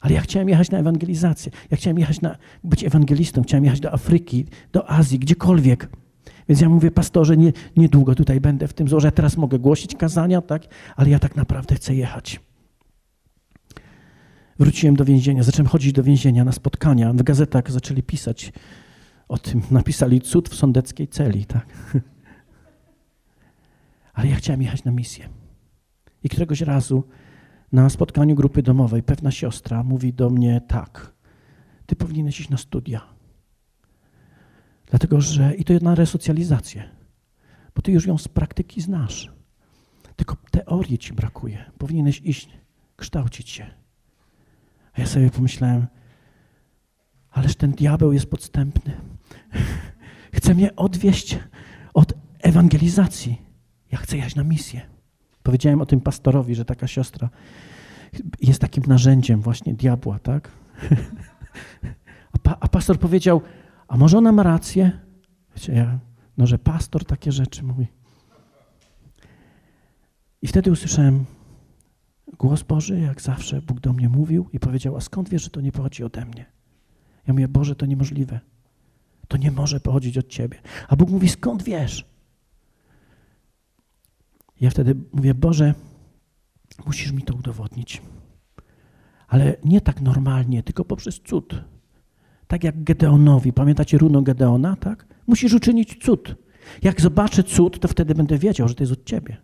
Ale 0.00 0.14
ja 0.14 0.20
chciałem 0.20 0.48
jechać 0.48 0.70
na 0.70 0.78
ewangelizację. 0.78 1.52
Ja 1.70 1.76
chciałem 1.76 1.98
jechać 1.98 2.20
na, 2.20 2.36
być 2.64 2.84
ewangelistą, 2.84 3.42
chciałem 3.42 3.64
jechać 3.64 3.80
do 3.80 3.92
Afryki, 3.92 4.46
do 4.72 4.90
Azji, 4.90 5.18
gdziekolwiek. 5.18 5.88
Więc 6.48 6.60
ja 6.60 6.68
mówię, 6.68 6.90
pastorze, 6.90 7.36
nie, 7.36 7.52
niedługo 7.76 8.14
tutaj 8.14 8.40
będę 8.40 8.68
w 8.68 8.72
tym. 8.72 8.86
Ja 9.04 9.10
teraz 9.10 9.36
mogę 9.36 9.58
głosić 9.58 9.94
kazania, 9.94 10.42
tak? 10.42 10.62
Ale 10.96 11.10
ja 11.10 11.18
tak 11.18 11.36
naprawdę 11.36 11.74
chcę 11.74 11.94
jechać. 11.94 12.40
Wróciłem 14.58 14.96
do 14.96 15.04
więzienia, 15.04 15.42
zacząłem 15.42 15.66
chodzić 15.66 15.92
do 15.92 16.02
więzienia 16.02 16.44
na 16.44 16.52
spotkania. 16.52 17.12
W 17.12 17.22
gazetach 17.22 17.70
zaczęli 17.70 18.02
pisać 18.02 18.52
o 19.28 19.38
tym. 19.38 19.62
Napisali 19.70 20.20
cud 20.20 20.48
w 20.48 20.54
sądeckiej 20.54 21.08
celi, 21.08 21.44
tak? 21.44 21.66
Ale 24.14 24.28
ja 24.28 24.36
chciałem 24.36 24.62
jechać 24.62 24.84
na 24.84 24.92
misję. 24.92 25.28
I 26.24 26.28
któregoś 26.28 26.60
razu 26.60 27.04
na 27.72 27.90
spotkaniu 27.90 28.34
grupy 28.34 28.62
domowej 28.62 29.02
pewna 29.02 29.30
siostra 29.30 29.82
mówi 29.82 30.12
do 30.12 30.30
mnie 30.30 30.60
tak, 30.68 31.12
ty 31.86 31.96
powinieneś 31.96 32.40
iść 32.40 32.48
na 32.48 32.56
studia. 32.56 33.00
Dlatego, 34.86 35.20
że 35.20 35.54
i 35.54 35.64
to 35.64 35.74
na 35.82 35.94
resocjalizację, 35.94 36.88
bo 37.74 37.82
ty 37.82 37.92
już 37.92 38.06
ją 38.06 38.18
z 38.18 38.28
praktyki 38.28 38.80
znasz. 38.80 39.32
Tylko 40.16 40.36
teorii 40.50 40.98
ci 40.98 41.12
brakuje. 41.12 41.70
Powinieneś 41.78 42.20
iść, 42.24 42.48
kształcić 42.96 43.50
się. 43.50 43.66
A 44.92 45.00
ja 45.00 45.06
sobie 45.06 45.30
pomyślałem, 45.30 45.86
ależ 47.30 47.56
ten 47.56 47.72
diabeł 47.72 48.12
jest 48.12 48.30
podstępny. 48.30 48.92
Chce 50.36 50.54
mnie 50.54 50.76
odwieść 50.76 51.38
od 51.94 52.12
ewangelizacji. 52.40 53.42
Ja 53.92 53.98
chcę 53.98 54.16
jechać 54.16 54.34
na 54.34 54.44
misję. 54.44 54.97
Powiedziałem 55.48 55.80
o 55.80 55.86
tym 55.86 56.00
pastorowi, 56.00 56.54
że 56.54 56.64
taka 56.64 56.86
siostra 56.86 57.30
jest 58.40 58.60
takim 58.60 58.84
narzędziem 58.86 59.40
właśnie 59.40 59.74
diabła, 59.74 60.18
tak? 60.18 60.50
A, 62.32 62.38
pa, 62.38 62.56
a 62.60 62.68
pastor 62.68 62.98
powiedział, 62.98 63.42
a 63.88 63.96
może 63.96 64.18
ona 64.18 64.32
ma 64.32 64.42
rację? 64.42 65.00
Wiecie, 65.56 65.72
ja, 65.72 65.98
no, 66.38 66.46
że 66.46 66.58
pastor 66.58 67.04
takie 67.04 67.32
rzeczy 67.32 67.64
mówi. 67.64 67.86
I 70.42 70.46
wtedy 70.46 70.70
usłyszałem 70.70 71.24
głos 72.38 72.62
Boży, 72.62 73.00
jak 73.00 73.22
zawsze 73.22 73.62
Bóg 73.62 73.80
do 73.80 73.92
mnie 73.92 74.08
mówił 74.08 74.48
i 74.52 74.60
powiedział, 74.60 74.96
a 74.96 75.00
skąd 75.00 75.28
wiesz, 75.28 75.42
że 75.42 75.50
to 75.50 75.60
nie 75.60 75.72
pochodzi 75.72 76.04
ode 76.04 76.24
mnie? 76.24 76.46
Ja 77.26 77.34
mówię, 77.34 77.48
Boże, 77.48 77.76
to 77.76 77.86
niemożliwe. 77.86 78.40
To 79.28 79.36
nie 79.36 79.50
może 79.50 79.80
pochodzić 79.80 80.18
od 80.18 80.28
Ciebie. 80.28 80.58
A 80.88 80.96
Bóg 80.96 81.10
mówi, 81.10 81.28
skąd 81.28 81.62
wiesz? 81.62 82.17
Ja 84.60 84.70
wtedy 84.70 84.94
mówię, 85.12 85.34
Boże, 85.34 85.74
musisz 86.86 87.12
mi 87.12 87.22
to 87.22 87.34
udowodnić. 87.34 88.02
Ale 89.28 89.56
nie 89.64 89.80
tak 89.80 90.00
normalnie, 90.00 90.62
tylko 90.62 90.84
poprzez 90.84 91.20
cud. 91.20 91.64
Tak 92.46 92.64
jak 92.64 92.84
Gedeonowi. 92.84 93.52
Pamiętacie 93.52 93.98
runo 93.98 94.22
Gedeona, 94.22 94.76
tak? 94.76 95.06
Musisz 95.26 95.54
uczynić 95.54 96.04
cud. 96.04 96.34
Jak 96.82 97.00
zobaczę 97.00 97.42
cud, 97.42 97.80
to 97.80 97.88
wtedy 97.88 98.14
będę 98.14 98.38
wiedział, 98.38 98.68
że 98.68 98.74
to 98.74 98.82
jest 98.82 98.92
od 98.92 99.04
ciebie. 99.04 99.36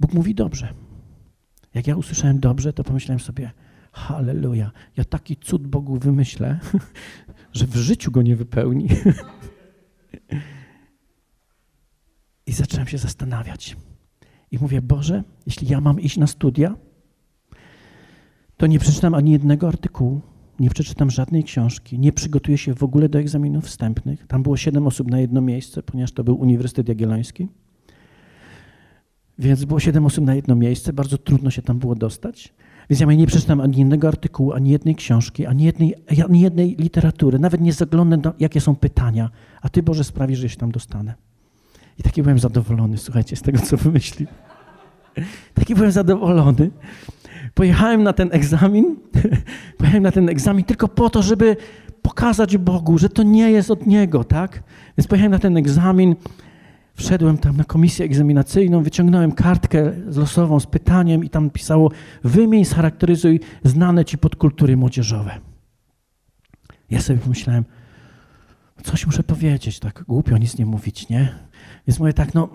Bóg 0.00 0.12
mówi 0.12 0.34
dobrze. 0.34 0.74
Jak 1.74 1.86
ja 1.86 1.96
usłyszałem 1.96 2.40
dobrze, 2.40 2.72
to 2.72 2.84
pomyślałem 2.84 3.20
sobie, 3.20 3.50
halleluja, 3.92 4.70
ja 4.96 5.04
taki 5.04 5.36
cud 5.36 5.66
Bogu 5.66 5.98
wymyślę, 5.98 6.60
że 7.52 7.66
w 7.66 7.76
życiu 7.76 8.10
go 8.10 8.22
nie 8.22 8.36
wypełni. 8.36 8.88
I 12.46 12.52
zacząłem 12.52 12.86
się 12.86 12.98
zastanawiać. 12.98 13.76
I 14.50 14.58
mówię, 14.58 14.82
Boże, 14.82 15.22
jeśli 15.46 15.68
ja 15.68 15.80
mam 15.80 16.00
iść 16.00 16.16
na 16.16 16.26
studia, 16.26 16.76
to 18.56 18.66
nie 18.66 18.78
przeczytam 18.78 19.14
ani 19.14 19.32
jednego 19.32 19.68
artykułu, 19.68 20.20
nie 20.60 20.70
przeczytam 20.70 21.10
żadnej 21.10 21.44
książki, 21.44 21.98
nie 21.98 22.12
przygotuję 22.12 22.58
się 22.58 22.74
w 22.74 22.82
ogóle 22.82 23.08
do 23.08 23.18
egzaminów 23.18 23.64
wstępnych. 23.64 24.26
Tam 24.26 24.42
było 24.42 24.56
siedem 24.56 24.86
osób 24.86 25.10
na 25.10 25.20
jedno 25.20 25.40
miejsce, 25.40 25.82
ponieważ 25.82 26.12
to 26.12 26.24
był 26.24 26.40
Uniwersytet 26.40 26.88
Jagielloński. 26.88 27.48
Więc 29.38 29.64
było 29.64 29.80
siedem 29.80 30.06
osób 30.06 30.24
na 30.24 30.34
jedno 30.34 30.54
miejsce, 30.54 30.92
bardzo 30.92 31.18
trudno 31.18 31.50
się 31.50 31.62
tam 31.62 31.78
było 31.78 31.94
dostać. 31.94 32.54
Więc 32.90 33.00
ja 33.00 33.06
nie 33.06 33.26
przeczytam 33.26 33.60
ani 33.60 33.78
jednego 33.78 34.08
artykułu, 34.08 34.52
ani 34.52 34.70
jednej 34.70 34.94
książki, 34.94 35.46
ani 35.46 35.64
jednej, 35.64 35.94
ani 36.24 36.40
jednej 36.40 36.76
literatury, 36.76 37.38
nawet 37.38 37.60
nie 37.60 37.72
zaglądam, 37.72 38.32
jakie 38.38 38.60
są 38.60 38.76
pytania, 38.76 39.30
a 39.62 39.68
Ty, 39.68 39.82
Boże, 39.82 40.04
sprawi, 40.04 40.36
że 40.36 40.48
się 40.48 40.56
tam 40.56 40.72
dostanę. 40.72 41.14
I 41.98 42.02
taki 42.02 42.22
byłem 42.22 42.38
zadowolony, 42.38 42.98
słuchajcie, 42.98 43.36
z 43.36 43.42
tego, 43.42 43.58
co 43.58 43.76
wymyślił. 43.76 44.28
Taki 45.54 45.74
byłem 45.74 45.92
zadowolony. 45.92 46.70
Pojechałem 47.54 48.02
na 48.02 48.12
ten 48.12 48.28
egzamin, 48.32 48.96
pojechałem 49.78 50.02
na 50.02 50.12
ten 50.12 50.28
egzamin 50.28 50.64
tylko 50.64 50.88
po 50.88 51.10
to, 51.10 51.22
żeby 51.22 51.56
pokazać 52.02 52.56
Bogu, 52.56 52.98
że 52.98 53.08
to 53.08 53.22
nie 53.22 53.50
jest 53.50 53.70
od 53.70 53.86
Niego, 53.86 54.24
tak? 54.24 54.62
Więc 54.98 55.08
pojechałem 55.08 55.32
na 55.32 55.38
ten 55.38 55.56
egzamin, 55.56 56.16
wszedłem 56.94 57.38
tam 57.38 57.56
na 57.56 57.64
komisję 57.64 58.04
egzaminacyjną, 58.04 58.82
wyciągnąłem 58.82 59.32
kartkę 59.32 59.92
losową 60.16 60.60
z 60.60 60.66
pytaniem 60.66 61.24
i 61.24 61.30
tam 61.30 61.50
pisało 61.50 61.90
wymień, 62.24 62.64
scharakteryzuj 62.64 63.40
znane 63.64 64.04
Ci 64.04 64.18
podkultury 64.18 64.76
młodzieżowe. 64.76 65.38
Ja 66.90 67.00
sobie 67.00 67.18
pomyślałem, 67.18 67.64
coś 68.82 69.06
muszę 69.06 69.22
powiedzieć, 69.22 69.78
tak 69.78 70.04
głupio 70.08 70.38
nic 70.38 70.58
nie 70.58 70.66
mówić, 70.66 71.08
nie? 71.08 71.34
Więc 71.86 71.98
mówię 71.98 72.12
tak, 72.12 72.34
no 72.34 72.48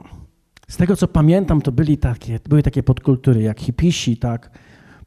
z 0.67 0.77
tego 0.77 0.95
co 0.95 1.07
pamiętam, 1.07 1.61
to 1.61 1.71
byli 1.71 1.97
takie, 1.97 2.39
były 2.49 2.63
takie 2.63 2.83
podkultury 2.83 3.41
jak 3.41 3.59
hipisi, 3.59 4.17
tak, 4.17 4.51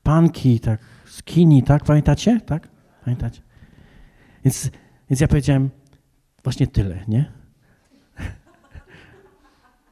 punki, 0.02 0.60
tak, 0.60 0.80
skinny, 1.06 1.62
tak, 1.62 1.84
pamiętacie? 1.84 2.40
Tak? 2.40 2.68
Pamiętacie? 3.04 3.42
Więc, 4.44 4.70
więc 5.10 5.20
ja 5.20 5.28
powiedziałem 5.28 5.70
właśnie 6.44 6.66
tyle, 6.66 7.04
nie? 7.08 7.32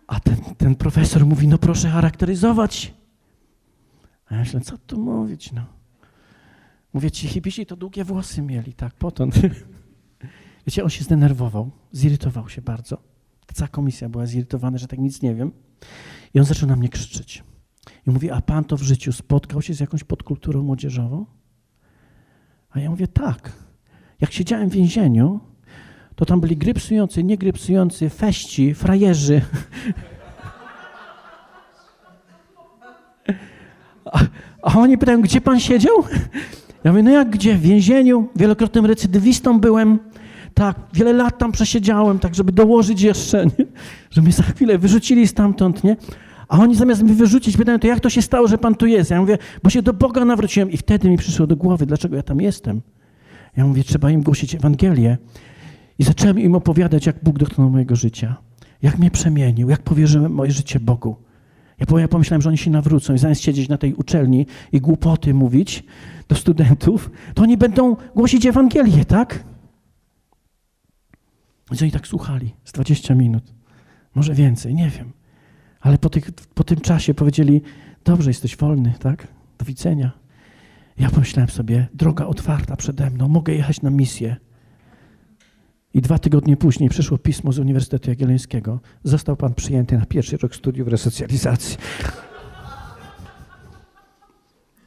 A 0.07 0.21
ten, 0.21 0.37
ten 0.37 0.75
profesor 0.75 1.27
mówi, 1.27 1.49
no 1.49 1.59
proszę 1.59 1.91
charakteryzować. 1.91 2.95
A 4.27 4.35
ja 4.35 4.41
myślę, 4.41 4.61
co 4.61 4.79
tu 4.79 5.01
mówić, 5.01 5.53
no. 5.53 5.67
Mówię, 6.93 7.11
ci 7.11 7.29
hipisi 7.29 7.67
to 7.67 7.77
długie 7.77 8.05
włosy 8.05 8.43
mieli, 8.43 8.75
tak, 8.75 8.95
potąd. 8.95 9.35
Wiecie, 10.67 10.85
on 10.85 10.91
się 10.91 11.05
zdenerwował, 11.05 11.71
zirytował 11.93 12.49
się 12.49 12.63
bardzo. 12.63 13.03
Cała 13.55 13.69
komisja 13.69 14.09
była 14.09 14.27
zirytowana, 14.27 14.79
że 14.79 14.87
tak 14.87 14.99
nic 14.99 15.23
nie 15.23 15.35
wiem. 15.35 15.53
I 16.35 16.39
on 16.39 16.45
zaczął 16.45 16.69
na 16.69 16.77
mnie 16.77 16.89
krzyczeć. 16.89 17.45
I 18.07 18.11
mówi, 18.11 18.31
a 18.31 18.41
pan 18.41 18.65
to 18.65 18.77
w 18.77 18.83
życiu 18.83 19.13
spotkał 19.13 19.63
się 19.63 19.75
z 19.75 19.81
jakąś 19.81 20.05
podkulturą 20.05 20.63
młodzieżową? 20.63 21.27
A 22.71 22.81
ja 22.81 22.91
mówię, 22.91 23.09
tak. 23.09 23.53
Jak 24.21 24.33
siedziałem 24.33 24.69
w 24.69 24.73
więzieniu, 24.73 25.41
to 26.15 26.25
tam 26.25 26.41
byli 26.41 26.57
grypsujący, 26.57 27.25
nie 27.25 27.39
grypsujący, 27.39 28.11
feści, 28.11 28.75
frajerzy. 28.75 29.41
A, 34.05 34.21
a 34.63 34.79
oni 34.79 34.99
pytają, 34.99 35.23
gdzie 35.23 35.41
pan 35.41 35.61
siedział? 35.61 35.95
Ja 36.85 36.93
mówię, 36.93 37.03
no 37.03 37.11
jak 37.11 37.31
gdzie? 37.31 37.55
W 37.55 37.61
więzieniu. 37.61 38.29
Wielokrotnym 38.37 38.87
recydywistą 38.87 39.61
byłem. 39.61 39.99
Tak, 40.59 40.77
wiele 40.93 41.13
lat 41.13 41.39
tam 41.39 41.53
przesiedziałem, 41.53 42.19
tak 42.19 42.35
żeby 42.35 42.53
dołożyć 42.53 43.03
jeszcze, 43.03 43.47
nie? 43.47 43.65
że 44.11 44.23
mnie 44.23 44.33
za 44.33 44.43
chwilę 44.43 44.79
wyrzucili 44.79 45.29
stamtąd, 45.29 45.85
nie? 45.85 45.97
A 46.49 46.59
oni 46.59 46.75
zamiast 46.75 47.03
mi 47.03 47.13
wyrzucić, 47.13 47.57
pytają, 47.57 47.79
to 47.79 47.87
jak 47.87 48.01
to 48.01 48.11
się 48.11 48.23
stało, 48.23 48.49
że 48.49 48.59
Pan 48.59 48.75
tu 48.75 48.87
jest? 48.87 49.11
Ja 49.11 49.21
mówię, 49.21 49.39
bo 49.63 49.71
się 49.71 49.83
do 49.83 49.93
Boga 49.93 50.25
nawróciłem. 50.25 50.71
I 50.71 50.77
wtedy 50.77 51.11
mi 51.11 51.17
przyszło 51.17 51.47
do 51.47 51.57
głowy, 51.57 51.87
dlaczego 51.87 52.17
ja 52.17 52.23
tam 52.23 52.41
jestem. 52.41 52.81
Ja 53.57 53.67
mówię, 53.67 53.85
trzeba 53.85 54.11
im 54.11 54.23
głosić 54.23 54.55
Ewangelię. 54.55 55.19
I 55.99 56.05
zacząłem 56.05 56.39
im 56.39 56.55
opowiadać, 56.55 57.07
jak 57.07 57.17
Bóg 57.23 57.39
dotknął 57.39 57.71
mojego 57.71 57.97
życia. 57.97 58.37
Jak 58.83 58.99
mnie 58.99 59.11
przemienił, 59.11 59.71
jak 59.71 59.83
powierzyłem 59.83 60.33
moje 60.33 60.51
życie 60.51 60.81
Bogu. 60.81 61.17
Ja 61.99 62.09
pomyślałem, 62.09 62.43
że 62.43 62.49
oni 62.49 62.59
się 62.59 62.71
nawrócą 62.71 63.15
i 63.15 63.19
zamiast 63.19 63.43
siedzieć 63.43 63.69
na 63.69 63.79
tej 63.79 63.95
uczelni 63.95 64.47
i 64.73 64.81
głupoty 64.81 65.35
mówić 65.35 65.85
do 66.29 66.37
studentów, 66.37 67.11
to 67.35 67.43
oni 67.43 67.57
będą 67.57 67.97
głosić 68.15 68.47
Ewangelię, 68.47 69.05
tak? 69.05 69.45
Więc 71.71 71.83
oni 71.83 71.91
tak 71.93 72.07
słuchali 72.07 72.55
z 72.65 72.73
20 72.73 73.15
minut, 73.15 73.55
może 74.15 74.35
więcej, 74.35 74.75
nie 74.75 74.91
wiem. 74.91 75.13
Ale 75.81 75.99
po, 75.99 76.11
tych, 76.11 76.31
po 76.33 76.65
tym 76.65 76.81
czasie 76.81 77.15
powiedzieli, 77.15 77.63
dobrze, 78.05 78.31
jesteś 78.31 78.57
wolny, 78.57 78.95
tak? 79.01 79.29
Do 79.59 79.65
widzenia. 79.65 80.11
Ja 80.99 81.11
pomyślałem 81.11 81.49
sobie, 81.49 81.89
droga 81.95 82.27
otwarta 82.27 82.77
przede 82.77 83.11
mną, 83.11 83.29
mogę 83.29 83.55
jechać 83.55 83.83
na 83.83 83.91
misję. 83.91 84.37
I 85.95 86.01
dwa 86.01 86.19
tygodnie 86.19 86.57
później 86.57 86.91
przyszło 86.91 87.19
pismo 87.19 87.53
z 87.53 87.59
Uniwersytetu 87.59 88.11
Jagiellońskiego. 88.11 88.81
Został 89.05 89.37
pan 89.37 89.55
przyjęty 89.55 89.99
na 89.99 90.07
pierwszy 90.07 90.37
rok 90.37 90.55
studiów 90.55 90.89
resocjalizacji. 90.89 91.77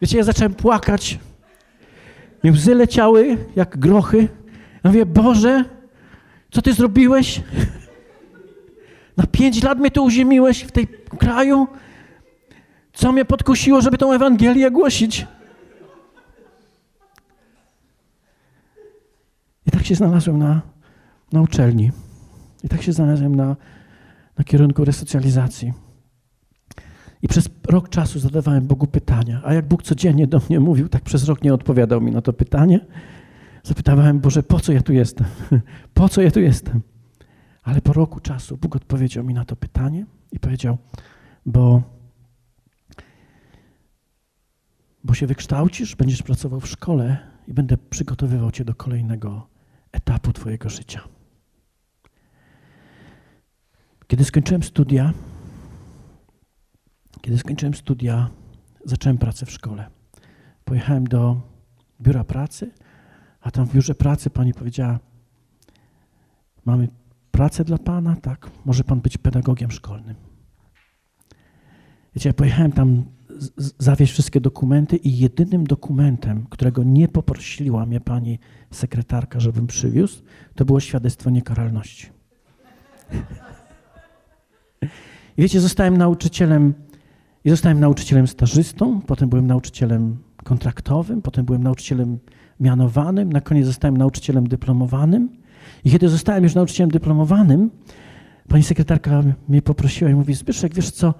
Wiecie, 0.01 0.17
ja 0.17 0.23
zacząłem 0.23 0.53
płakać. 0.53 1.19
Mi 2.43 2.51
łzy 2.51 2.75
leciały 2.75 3.37
jak 3.55 3.77
grochy. 3.77 4.27
Ja 4.83 4.89
mówię, 4.89 5.05
Boże, 5.05 5.65
co 6.51 6.61
ty 6.61 6.73
zrobiłeś? 6.73 7.41
Na 9.17 9.27
pięć 9.27 9.63
lat 9.63 9.79
mnie 9.79 9.91
tu 9.91 10.03
uziemiłeś 10.03 10.61
w 10.61 10.71
tej 10.71 10.87
kraju? 11.19 11.67
Co 12.93 13.11
mnie 13.11 13.25
podkusiło, 13.25 13.81
żeby 13.81 13.97
tą 13.97 14.13
Ewangelię 14.13 14.71
głosić? 14.71 15.27
I 19.67 19.71
tak 19.71 19.85
się 19.85 19.95
znalazłem 19.95 20.39
na, 20.39 20.61
na 21.31 21.41
uczelni. 21.41 21.91
I 22.63 22.69
tak 22.69 22.81
się 22.81 22.93
znalazłem 22.93 23.35
na, 23.35 23.55
na 24.37 24.43
kierunku 24.43 24.85
resocjalizacji. 24.85 25.73
I 27.21 27.27
przez 27.27 27.49
rok 27.67 27.89
czasu 27.89 28.19
zadawałem 28.19 28.67
Bogu 28.67 28.87
pytania. 28.87 29.41
A 29.45 29.53
jak 29.53 29.67
Bóg 29.67 29.83
codziennie 29.83 30.27
do 30.27 30.41
mnie 30.49 30.59
mówił, 30.59 30.89
tak 30.89 31.03
przez 31.03 31.25
rok 31.25 31.43
nie 31.43 31.53
odpowiadał 31.53 32.01
mi 32.01 32.11
na 32.11 32.21
to 32.21 32.33
pytanie. 32.33 32.79
Zapytałem, 33.63 34.19
Boże, 34.19 34.43
po 34.43 34.59
co 34.59 34.71
ja 34.71 34.81
tu 34.81 34.93
jestem? 34.93 35.27
Po 35.93 36.09
co 36.09 36.21
ja 36.21 36.31
tu 36.31 36.39
jestem? 36.39 36.81
Ale 37.63 37.81
po 37.81 37.93
roku 37.93 38.19
czasu 38.19 38.57
Bóg 38.57 38.75
odpowiedział 38.75 39.23
mi 39.23 39.33
na 39.33 39.45
to 39.45 39.55
pytanie 39.55 40.05
i 40.31 40.39
powiedział, 40.39 40.77
bo, 41.45 41.83
bo 45.03 45.13
się 45.13 45.27
wykształcisz, 45.27 45.95
będziesz 45.95 46.23
pracował 46.23 46.59
w 46.59 46.67
szkole 46.67 47.17
i 47.47 47.53
będę 47.53 47.77
przygotowywał 47.77 48.51
cię 48.51 48.65
do 48.65 48.75
kolejnego 48.75 49.47
etapu 49.91 50.33
twojego 50.33 50.69
życia. 50.69 51.01
Kiedy 54.07 54.25
skończyłem 54.25 54.63
studia, 54.63 55.13
kiedy 57.21 57.37
skończyłem 57.37 57.73
studia, 57.73 58.29
zacząłem 58.85 59.17
pracę 59.17 59.45
w 59.45 59.51
szkole. 59.51 59.89
Pojechałem 60.65 61.07
do 61.07 61.41
biura 62.01 62.23
pracy, 62.23 62.71
a 63.41 63.51
tam 63.51 63.65
w 63.65 63.73
biurze 63.73 63.95
pracy 63.95 64.29
pani 64.29 64.53
powiedziała: 64.53 64.99
Mamy 66.65 66.87
pracę 67.31 67.63
dla 67.63 67.77
pana, 67.77 68.15
tak? 68.15 68.49
Może 68.65 68.83
pan 68.83 69.01
być 69.01 69.17
pedagogiem 69.17 69.71
szkolnym. 69.71 70.15
Wiecie, 72.15 72.29
ja 72.29 72.33
pojechałem 72.33 72.71
tam 72.71 73.03
zawieźć 73.79 74.13
wszystkie 74.13 74.41
dokumenty 74.41 74.97
i 74.97 75.17
jedynym 75.17 75.63
dokumentem, 75.63 76.45
którego 76.49 76.83
nie 76.83 77.07
poprosiła 77.07 77.85
mnie 77.85 77.99
pani 78.01 78.39
sekretarka, 78.71 79.39
żebym 79.39 79.67
przywiózł, 79.67 80.23
to 80.55 80.65
było 80.65 80.79
świadectwo 80.79 81.29
niekaralności. 81.29 82.09
I 85.37 85.41
wiecie, 85.41 85.61
zostałem 85.61 85.97
nauczycielem 85.97 86.73
i 87.43 87.49
zostałem 87.49 87.79
nauczycielem 87.79 88.27
stażystą, 88.27 89.01
potem 89.01 89.29
byłem 89.29 89.47
nauczycielem 89.47 90.17
kontraktowym, 90.43 91.21
potem 91.21 91.45
byłem 91.45 91.63
nauczycielem 91.63 92.19
mianowanym, 92.61 93.33
na 93.33 93.41
koniec 93.41 93.65
zostałem 93.65 93.97
nauczycielem 93.97 94.47
dyplomowanym. 94.47 95.29
I 95.83 95.91
kiedy 95.91 96.09
zostałem 96.09 96.43
już 96.43 96.55
nauczycielem 96.55 96.91
dyplomowanym, 96.91 97.71
pani 98.47 98.63
sekretarka 98.63 99.23
mnie 99.49 99.61
poprosiła 99.61 100.11
i 100.11 100.15
mówi, 100.15 100.33
Zbyszek, 100.33 100.73
wiesz 100.73 100.91
co, 100.91 101.13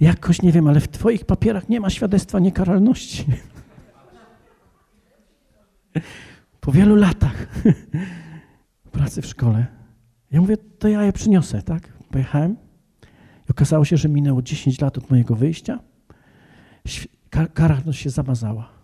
jakoś 0.00 0.42
nie 0.42 0.52
wiem, 0.52 0.68
ale 0.68 0.80
w 0.80 0.88
twoich 0.88 1.24
papierach 1.24 1.68
nie 1.68 1.80
ma 1.80 1.90
świadectwa 1.90 2.38
niekaralności. 2.38 3.24
Po 6.60 6.72
wielu 6.72 6.96
latach 6.96 7.62
pracy 8.92 9.22
w 9.22 9.26
szkole. 9.26 9.66
Ja 10.30 10.40
mówię, 10.40 10.56
to 10.56 10.88
ja 10.88 11.02
je 11.02 11.12
przyniosę, 11.12 11.62
tak? 11.62 11.92
Pojechałem 12.10 12.56
i 13.48 13.50
okazało 13.50 13.84
się, 13.84 13.96
że 13.96 14.08
minęło 14.08 14.42
10 14.42 14.80
lat 14.80 14.98
od 14.98 15.10
mojego 15.10 15.34
wyjścia. 15.34 15.78
Karalność 17.54 18.00
się 18.00 18.10
zamazała 18.10 18.77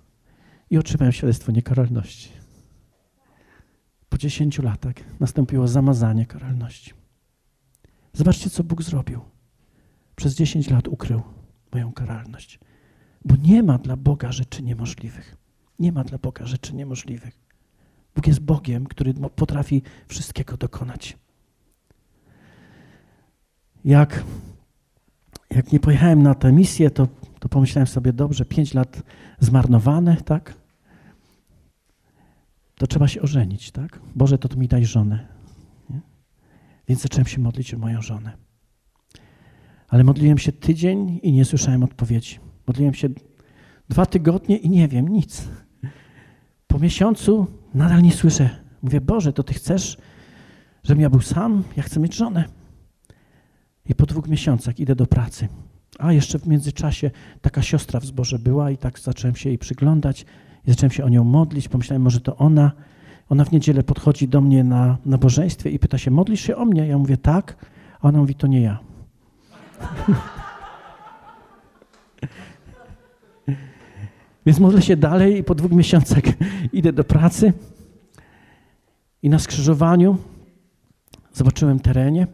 i 0.70 0.78
otrzymałem 0.78 1.12
świadectwo 1.12 1.52
niekaralności. 1.52 2.30
Po 4.08 4.18
10 4.18 4.58
latach 4.58 4.94
nastąpiło 5.20 5.68
zamazanie 5.68 6.26
karalności. 6.26 6.92
Zobaczcie, 8.12 8.50
co 8.50 8.64
Bóg 8.64 8.82
zrobił. 8.82 9.20
Przez 10.16 10.34
10 10.34 10.70
lat 10.70 10.88
ukrył 10.88 11.22
moją 11.72 11.92
karalność. 11.92 12.58
Bo 13.24 13.36
nie 13.36 13.62
ma 13.62 13.78
dla 13.78 13.96
Boga 13.96 14.32
rzeczy 14.32 14.62
niemożliwych. 14.62 15.36
Nie 15.78 15.92
ma 15.92 16.04
dla 16.04 16.18
Boga 16.18 16.46
rzeczy 16.46 16.74
niemożliwych. 16.74 17.38
Bóg 18.14 18.26
jest 18.26 18.40
Bogiem, 18.40 18.86
który 18.86 19.14
potrafi 19.14 19.82
wszystkiego 20.08 20.56
dokonać. 20.56 21.16
Jak, 23.84 24.24
jak 25.50 25.72
nie 25.72 25.80
pojechałem 25.80 26.22
na 26.22 26.34
tę 26.34 26.52
misję, 26.52 26.90
to, 26.90 27.08
to 27.44 27.48
pomyślałem 27.48 27.86
sobie, 27.86 28.12
dobrze, 28.12 28.44
pięć 28.44 28.74
lat 28.74 29.02
zmarnowane, 29.38 30.16
tak? 30.16 30.54
To 32.74 32.86
trzeba 32.86 33.08
się 33.08 33.22
ożenić, 33.22 33.70
tak? 33.70 34.00
Boże, 34.14 34.38
to 34.38 34.48
tu 34.48 34.58
mi 34.58 34.68
daj 34.68 34.84
żonę. 34.84 35.28
Nie? 35.90 36.00
Więc 36.88 37.02
zacząłem 37.02 37.26
się 37.26 37.40
modlić 37.40 37.74
o 37.74 37.78
moją 37.78 38.02
żonę. 38.02 38.32
Ale 39.88 40.04
modliłem 40.04 40.38
się 40.38 40.52
tydzień 40.52 41.20
i 41.22 41.32
nie 41.32 41.44
słyszałem 41.44 41.82
odpowiedzi. 41.82 42.38
Modliłem 42.66 42.94
się 42.94 43.08
dwa 43.88 44.06
tygodnie 44.06 44.56
i 44.56 44.70
nie 44.70 44.88
wiem 44.88 45.08
nic. 45.08 45.48
Po 46.66 46.78
miesiącu 46.78 47.46
nadal 47.74 48.02
nie 48.02 48.12
słyszę. 48.12 48.50
Mówię, 48.82 49.00
Boże, 49.00 49.32
to 49.32 49.42
Ty 49.42 49.54
chcesz, 49.54 49.98
żebym 50.84 51.02
ja 51.02 51.10
był 51.10 51.20
sam? 51.20 51.64
Ja 51.76 51.82
chcę 51.82 52.00
mieć 52.00 52.14
żonę. 52.14 52.44
I 53.86 53.94
po 53.94 54.06
dwóch 54.06 54.28
miesiącach 54.28 54.78
idę 54.78 54.96
do 54.96 55.06
pracy. 55.06 55.48
A 55.98 56.12
jeszcze 56.12 56.38
w 56.38 56.46
międzyczasie 56.46 57.10
taka 57.40 57.62
siostra 57.62 58.00
w 58.00 58.04
zborze 58.04 58.38
była 58.38 58.70
i 58.70 58.76
tak 58.76 58.98
zacząłem 58.98 59.36
się 59.36 59.48
jej 59.48 59.58
przyglądać 59.58 60.26
i 60.66 60.70
zacząłem 60.70 60.90
się 60.90 61.04
o 61.04 61.08
nią 61.08 61.24
modlić. 61.24 61.68
Pomyślałem, 61.68 62.02
może 62.02 62.20
to 62.20 62.36
ona. 62.36 62.72
Ona 63.28 63.44
w 63.44 63.52
niedzielę 63.52 63.82
podchodzi 63.82 64.28
do 64.28 64.40
mnie 64.40 64.64
na 64.64 64.98
nabożeństwie 65.06 65.70
i 65.70 65.78
pyta 65.78 65.98
się, 65.98 66.10
modlisz 66.10 66.40
się 66.40 66.56
o 66.56 66.64
mnie? 66.64 66.86
Ja 66.86 66.98
mówię, 66.98 67.16
tak. 67.16 67.56
A 68.00 68.08
ona 68.08 68.18
mówi, 68.18 68.34
to 68.34 68.46
nie 68.46 68.60
ja. 68.60 68.78
Więc 74.46 74.60
modlę 74.60 74.82
się 74.82 74.96
dalej 74.96 75.38
i 75.38 75.44
po 75.44 75.54
dwóch 75.54 75.72
miesiącach 75.72 76.22
idę 76.72 76.92
do 76.92 77.04
pracy 77.04 77.52
i 79.22 79.30
na 79.30 79.38
skrzyżowaniu 79.38 80.16
zobaczyłem 81.32 81.80
terenie 81.80 82.26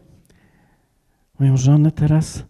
moją 1.41 1.57
żonę 1.57 1.91
teraz, 1.91 2.43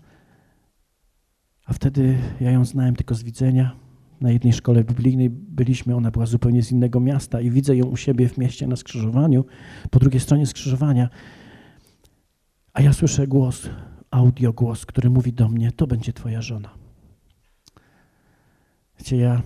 a 1.71 1.73
wtedy 1.73 2.17
ja 2.41 2.51
ją 2.51 2.65
znałem 2.65 2.95
tylko 2.95 3.15
z 3.15 3.23
widzenia. 3.23 3.75
Na 4.21 4.31
jednej 4.31 4.53
szkole 4.53 4.83
biblijnej 4.83 5.29
byliśmy, 5.29 5.95
ona 5.95 6.11
była 6.11 6.25
zupełnie 6.25 6.63
z 6.63 6.71
innego 6.71 6.99
miasta 6.99 7.41
i 7.41 7.51
widzę 7.51 7.75
ją 7.75 7.85
u 7.85 7.97
siebie 7.97 8.29
w 8.29 8.37
mieście 8.37 8.67
na 8.67 8.75
skrzyżowaniu, 8.75 9.45
po 9.89 9.99
drugiej 9.99 10.19
stronie 10.19 10.45
skrzyżowania, 10.45 11.09
a 12.73 12.81
ja 12.81 12.93
słyszę 12.93 13.27
głos, 13.27 13.69
audio 14.09 14.53
głos, 14.53 14.85
który 14.85 15.09
mówi 15.09 15.33
do 15.33 15.49
mnie, 15.49 15.71
to 15.71 15.87
będzie 15.87 16.13
twoja 16.13 16.41
żona. 16.41 16.69
Wiecie, 18.99 19.17
ja, 19.17 19.41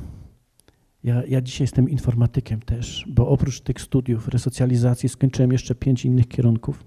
ja, 1.03 1.23
ja 1.27 1.41
dzisiaj 1.41 1.63
jestem 1.63 1.89
informatykiem 1.89 2.61
też, 2.61 3.05
bo 3.09 3.27
oprócz 3.27 3.61
tych 3.61 3.81
studiów 3.81 4.27
resocjalizacji 4.27 5.09
skończyłem 5.09 5.51
jeszcze 5.51 5.75
pięć 5.75 6.05
innych 6.05 6.27
kierunków. 6.27 6.85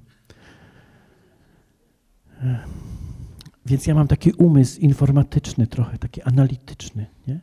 Więc 3.68 3.86
ja 3.86 3.94
mam 3.94 4.08
taki 4.08 4.32
umysł 4.32 4.80
informatyczny 4.80 5.66
trochę, 5.66 5.98
taki 5.98 6.22
analityczny. 6.22 7.06
Nie? 7.26 7.40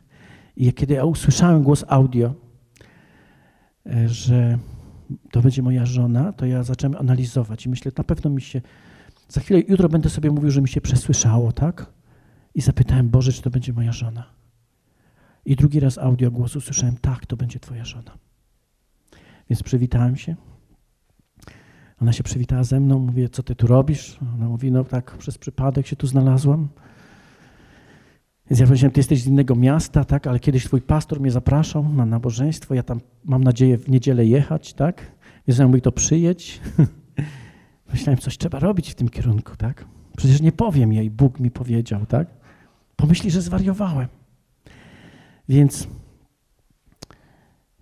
I 0.56 0.72
kiedy 0.72 0.94
ja 0.94 1.04
usłyszałem 1.04 1.62
głos 1.62 1.84
audio, 1.88 2.34
e, 3.86 4.08
że 4.08 4.58
to 5.30 5.40
będzie 5.40 5.62
moja 5.62 5.86
żona, 5.86 6.32
to 6.32 6.46
ja 6.46 6.62
zacząłem 6.62 6.96
analizować 6.96 7.66
i 7.66 7.68
myślę, 7.68 7.92
na 7.98 8.04
pewno 8.04 8.30
mi 8.30 8.42
się, 8.42 8.60
za 9.28 9.40
chwilę, 9.40 9.62
jutro 9.68 9.88
będę 9.88 10.10
sobie 10.10 10.30
mówił, 10.30 10.50
że 10.50 10.62
mi 10.62 10.68
się 10.68 10.80
przesłyszało, 10.80 11.52
tak? 11.52 11.96
i 12.56 12.60
zapytałem, 12.60 13.08
Boże, 13.08 13.32
czy 13.32 13.42
to 13.42 13.50
będzie 13.50 13.72
moja 13.72 13.92
żona. 13.92 14.24
I 15.44 15.56
drugi 15.56 15.80
raz 15.80 15.98
audio 15.98 16.30
głosu 16.30 16.60
słyszałem, 16.60 16.96
tak, 16.96 17.26
to 17.26 17.36
będzie 17.36 17.60
twoja 17.60 17.84
żona. 17.84 18.18
Więc 19.50 19.62
przywitałem 19.62 20.16
się. 20.16 20.36
Ona 22.02 22.12
się 22.12 22.22
przywitała 22.22 22.64
ze 22.64 22.80
mną, 22.80 22.98
mówię, 22.98 23.28
co 23.28 23.42
ty 23.42 23.54
tu 23.54 23.66
robisz? 23.66 24.18
Ona 24.34 24.48
mówi, 24.48 24.72
no 24.72 24.84
tak, 24.84 25.16
przez 25.18 25.38
przypadek 25.38 25.86
się 25.86 25.96
tu 25.96 26.06
znalazłam. 26.06 26.68
Więc 28.50 28.60
ja 28.60 28.66
powiedziałem, 28.66 28.92
ty 28.92 29.00
jesteś 29.00 29.22
z 29.22 29.26
innego 29.26 29.54
miasta, 29.54 30.04
tak, 30.04 30.26
ale 30.26 30.40
kiedyś 30.40 30.64
twój 30.64 30.82
pastor 30.82 31.20
mnie 31.20 31.30
zapraszał 31.30 31.88
na 31.88 32.06
nabożeństwo, 32.06 32.74
ja 32.74 32.82
tam 32.82 33.00
mam 33.24 33.44
nadzieję 33.44 33.78
w 33.78 33.88
niedzielę 33.88 34.26
jechać, 34.26 34.74
tak? 34.74 35.12
Więc 35.48 35.58
ja 35.58 35.66
mówi, 35.66 35.82
to 35.82 35.92
przyjedź. 35.92 36.60
Myślałem, 37.92 38.18
coś 38.18 38.38
trzeba 38.38 38.58
robić 38.58 38.90
w 38.90 38.94
tym 38.94 39.08
kierunku, 39.08 39.56
tak? 39.56 39.84
Przecież 40.16 40.40
nie 40.40 40.52
powiem 40.52 40.92
jej, 40.92 41.10
Bóg 41.10 41.40
mi 41.40 41.50
powiedział, 41.50 42.06
tak? 42.06 42.28
Pomyśli, 42.96 43.30
że 43.30 43.42
zwariowałem. 43.42 44.08
Więc, 45.48 45.88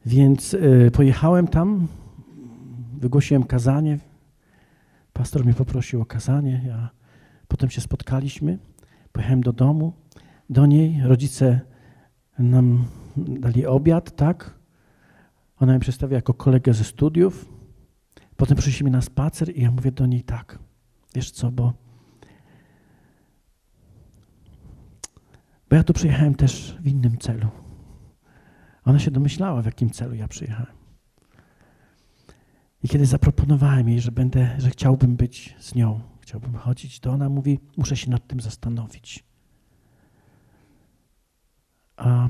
więc 0.06 0.52
yy, 0.52 0.90
pojechałem 0.90 1.48
tam, 1.48 1.88
wygłosiłem 3.04 3.44
kazanie. 3.44 3.98
Pastor 5.12 5.44
mnie 5.44 5.54
poprosił 5.54 6.00
o 6.00 6.06
kazanie. 6.06 6.62
Ja, 6.66 6.90
potem 7.48 7.70
się 7.70 7.80
spotkaliśmy. 7.80 8.58
Pojechałem 9.12 9.40
do 9.40 9.52
domu, 9.52 9.92
do 10.50 10.66
niej. 10.66 11.00
Rodzice 11.02 11.60
nam 12.38 12.84
dali 13.16 13.66
obiad, 13.66 14.16
tak? 14.16 14.58
Ona 15.56 15.74
mi 15.74 15.80
przedstawia 15.80 16.16
jako 16.16 16.34
kolegę 16.34 16.74
ze 16.74 16.84
studiów. 16.84 17.48
Potem 18.36 18.56
przyszliśmy 18.56 18.90
na 18.90 19.02
spacer 19.02 19.56
i 19.56 19.62
ja 19.62 19.70
mówię 19.70 19.92
do 19.92 20.06
niej 20.06 20.22
tak. 20.22 20.58
Wiesz 21.14 21.30
co, 21.30 21.52
bo 21.52 21.72
Bo 25.70 25.76
ja 25.76 25.84
tu 25.84 25.92
przyjechałem 25.92 26.34
też 26.34 26.76
w 26.80 26.86
innym 26.86 27.18
celu. 27.18 27.48
Ona 28.84 28.98
się 28.98 29.10
domyślała, 29.10 29.62
w 29.62 29.66
jakim 29.66 29.90
celu 29.90 30.14
ja 30.14 30.28
przyjechałem. 30.28 30.83
I 32.84 32.88
kiedy 32.88 33.06
zaproponowałem 33.06 33.88
jej, 33.88 34.00
że 34.00 34.12
będę, 34.12 34.54
że 34.58 34.70
chciałbym 34.70 35.16
być 35.16 35.54
z 35.58 35.74
nią, 35.74 36.00
chciałbym 36.20 36.54
chodzić, 36.54 37.00
to 37.00 37.10
ona 37.10 37.28
mówi, 37.28 37.60
muszę 37.76 37.96
się 37.96 38.10
nad 38.10 38.26
tym 38.26 38.40
zastanowić. 38.40 39.24
A 41.96 42.28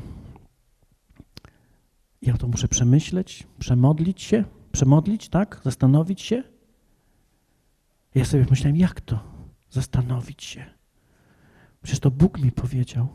ja 2.23 2.37
to 2.37 2.49
muszę 2.49 2.69
przemyśleć, 2.69 3.47
przemodlić 3.59 4.23
się, 4.23 4.45
przemodlić, 4.73 5.29
tak? 5.29 5.61
Zastanowić 5.65 6.23
się. 6.23 6.43
Ja 8.15 8.25
sobie 8.25 8.47
myślałem, 8.51 8.77
jak 8.77 9.01
to? 9.01 9.21
Zastanowić 9.71 10.45
się. 10.45 10.65
Przecież 11.83 12.01
to 12.01 12.11
Bóg 12.11 12.41
mi 12.41 12.53
powiedział. 12.53 13.09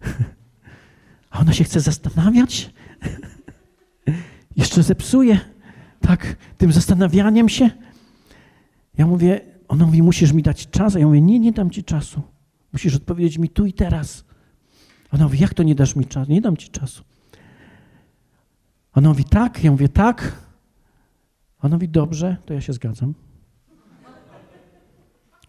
A 1.30 1.40
ona 1.40 1.52
się 1.52 1.64
chce 1.64 1.80
zastanawiać? 1.80 2.70
Jeszcze 4.56 4.82
zepsuje 4.82 5.53
tak 6.06 6.36
tym 6.58 6.72
zastanawianiem 6.72 7.48
się. 7.48 7.70
Ja 8.98 9.06
mówię, 9.06 9.40
ona 9.68 9.86
mówi, 9.86 10.02
musisz 10.02 10.32
mi 10.32 10.42
dać 10.42 10.70
czas. 10.70 10.96
A 10.96 10.98
ja 10.98 11.06
mówię, 11.06 11.20
nie, 11.20 11.40
nie 11.40 11.52
dam 11.52 11.70
ci 11.70 11.84
czasu. 11.84 12.22
Musisz 12.72 12.94
odpowiedzieć 12.94 13.38
mi 13.38 13.48
tu 13.48 13.66
i 13.66 13.72
teraz. 13.72 14.24
Ona 15.12 15.24
mówi, 15.24 15.38
jak 15.38 15.54
to 15.54 15.62
nie 15.62 15.74
dasz 15.74 15.96
mi 15.96 16.06
czasu? 16.06 16.32
Nie 16.32 16.40
dam 16.40 16.56
ci 16.56 16.68
czasu. 16.68 17.02
Ona 18.92 19.08
mówi, 19.08 19.24
tak. 19.24 19.64
Ja 19.64 19.70
mówię, 19.70 19.88
tak. 19.88 20.44
Ona 21.62 21.76
mówi, 21.76 21.88
dobrze, 21.88 22.36
to 22.46 22.54
ja 22.54 22.60
się 22.60 22.72
zgadzam. 22.72 23.14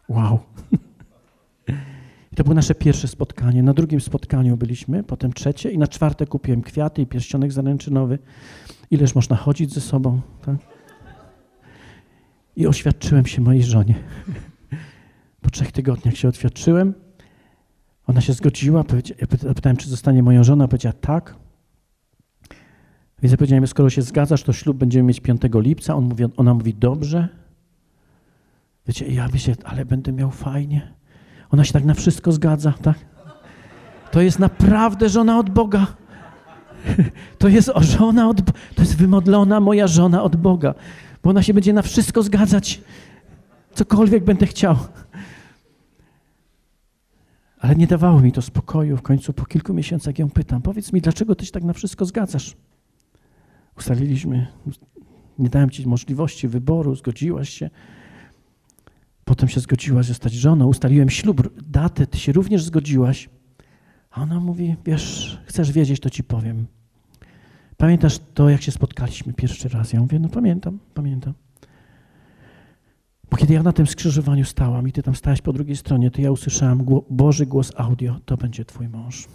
Wow. 0.10 0.40
I 2.32 2.36
to 2.36 2.44
było 2.44 2.56
nasze 2.56 2.76
pierwsze 2.76 3.08
spotkanie. 3.08 3.64
Na 3.64 3.74
drugim 3.74 4.02
spotkaniu 4.02 4.58
byliśmy, 4.58 5.04
potem 5.04 5.34
trzecie 5.34 5.72
i 5.72 5.78
na 5.78 5.88
czwarte 5.88 6.26
kupiłem 6.26 6.62
kwiaty 6.62 7.02
i 7.02 7.06
pierścionek 7.06 7.52
zaręczynowy. 7.52 8.20
Ileż 8.92 9.16
można 9.16 9.36
chodzić 9.36 9.74
ze 9.74 9.82
sobą, 9.82 10.22
tak? 10.46 10.56
I 12.56 12.68
oświadczyłem 12.68 13.26
się 13.26 13.42
mojej 13.42 13.64
żonie. 13.64 13.96
Po 15.42 15.50
trzech 15.50 15.72
tygodniach 15.72 16.18
się 16.18 16.28
oświadczyłem. 16.28 16.94
Ona 18.08 18.22
się 18.22 18.34
zgodziła. 18.34 18.84
Ja 19.22 19.54
pytałem, 19.54 19.78
czy 19.78 19.90
zostanie 19.90 20.24
moją 20.24 20.44
żoną. 20.44 20.68
Powiedziała 20.68 20.94
tak. 21.02 21.36
Więc 23.22 23.32
ja 23.32 23.38
powiedziałem, 23.38 23.68
skoro 23.68 23.90
się 23.90 24.02
zgadzasz, 24.02 24.44
to 24.44 24.54
ślub 24.54 24.78
będziemy 24.78 25.08
mieć 25.08 25.20
5 25.20 25.42
lipca. 25.54 25.96
On 25.96 26.04
mówi, 26.04 26.24
ona 26.38 26.54
mówi, 26.54 26.74
dobrze. 26.74 27.30
Wiecie, 28.88 29.08
ja 29.08 29.28
myślę, 29.34 29.56
ale 29.64 29.86
będę 29.86 30.12
miał 30.12 30.32
fajnie. 30.32 30.94
Ona 31.50 31.64
się 31.64 31.74
tak 31.74 31.86
na 31.86 31.94
wszystko 31.94 32.32
zgadza, 32.32 32.74
tak? 32.82 32.98
To 34.12 34.22
jest 34.22 34.40
naprawdę 34.40 35.10
żona 35.10 35.40
od 35.40 35.50
Boga. 35.50 35.88
To 37.40 37.48
jest 37.48 37.72
żona 37.82 38.30
od 38.30 38.46
To 38.76 38.82
jest 38.82 38.96
wymodlona 38.96 39.60
moja 39.60 39.88
żona 39.88 40.24
od 40.24 40.36
Boga, 40.36 40.74
bo 41.24 41.30
ona 41.30 41.44
się 41.44 41.54
będzie 41.54 41.74
na 41.74 41.82
wszystko 41.82 42.24
zgadzać. 42.24 42.82
Cokolwiek 43.74 44.24
będę 44.24 44.46
chciał. 44.46 44.78
Ale 47.60 47.76
nie 47.76 47.88
dawało 47.88 48.22
mi 48.22 48.32
to 48.32 48.42
spokoju. 48.42 48.98
W 48.98 49.02
końcu 49.02 49.34
po 49.34 49.46
kilku 49.46 49.74
miesiącach 49.74 50.20
ją 50.20 50.30
pytam: 50.30 50.62
Powiedz 50.62 50.94
mi, 50.94 51.02
dlaczego 51.02 51.36
ty 51.36 51.46
się 51.46 51.52
tak 51.52 51.64
na 51.64 51.74
wszystko 51.74 52.06
zgadzasz? 52.06 52.56
Ustaliliśmy, 53.78 54.48
nie 55.40 55.50
dałem 55.50 55.70
ci 55.70 55.88
możliwości 55.88 56.48
wyboru, 56.48 56.96
zgodziłaś 56.96 57.50
się. 57.50 57.70
Potem 59.26 59.50
się 59.50 59.60
zgodziłaś 59.60 60.06
zostać 60.06 60.34
żoną, 60.34 60.68
ustaliłem 60.68 61.10
ślub, 61.10 61.62
datę, 61.70 62.08
ty 62.08 62.18
się 62.18 62.32
również 62.32 62.64
zgodziłaś. 62.64 63.30
A 64.16 64.22
ona 64.22 64.40
mówi, 64.40 64.76
wiesz, 64.86 65.38
chcesz 65.46 65.72
wiedzieć, 65.72 66.00
to 66.00 66.10
ci 66.10 66.24
powiem. 66.24 66.66
Pamiętasz 67.78 68.20
to, 68.34 68.50
jak 68.50 68.62
się 68.62 68.72
spotkaliśmy 68.72 69.34
pierwszy 69.34 69.70
raz? 69.70 69.94
Ja 69.94 70.00
mówię, 70.00 70.20
no 70.20 70.30
pamiętam, 70.30 70.80
pamiętam. 70.94 71.34
Bo 73.32 73.38
kiedy 73.38 73.54
ja 73.54 73.64
na 73.64 73.72
tym 73.74 73.88
skrzyżowaniu 73.88 74.46
stałam 74.46 74.88
i 74.88 74.92
ty 74.92 75.04
tam 75.04 75.16
stałeś 75.16 75.42
po 75.42 75.54
drugiej 75.54 75.76
stronie, 75.76 76.12
to 76.12 76.22
ja 76.22 76.32
usłyszałam 76.32 76.86
Boży 77.10 77.46
głos 77.46 77.72
audio, 77.76 78.20
to 78.26 78.38
będzie 78.38 78.66
twój 78.66 78.88
mąż. 78.88 79.28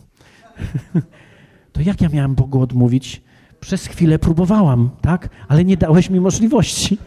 to 1.73 1.81
jak 1.81 2.01
ja 2.01 2.09
miałam 2.09 2.35
Bogu 2.35 2.61
odmówić? 2.63 3.23
Przez 3.61 3.87
chwilę 3.87 4.19
próbowałam, 4.19 4.91
tak? 5.01 5.29
Ale 5.49 5.65
nie 5.65 5.77
dałeś 5.77 6.11
mi 6.11 6.21
możliwości. 6.21 6.99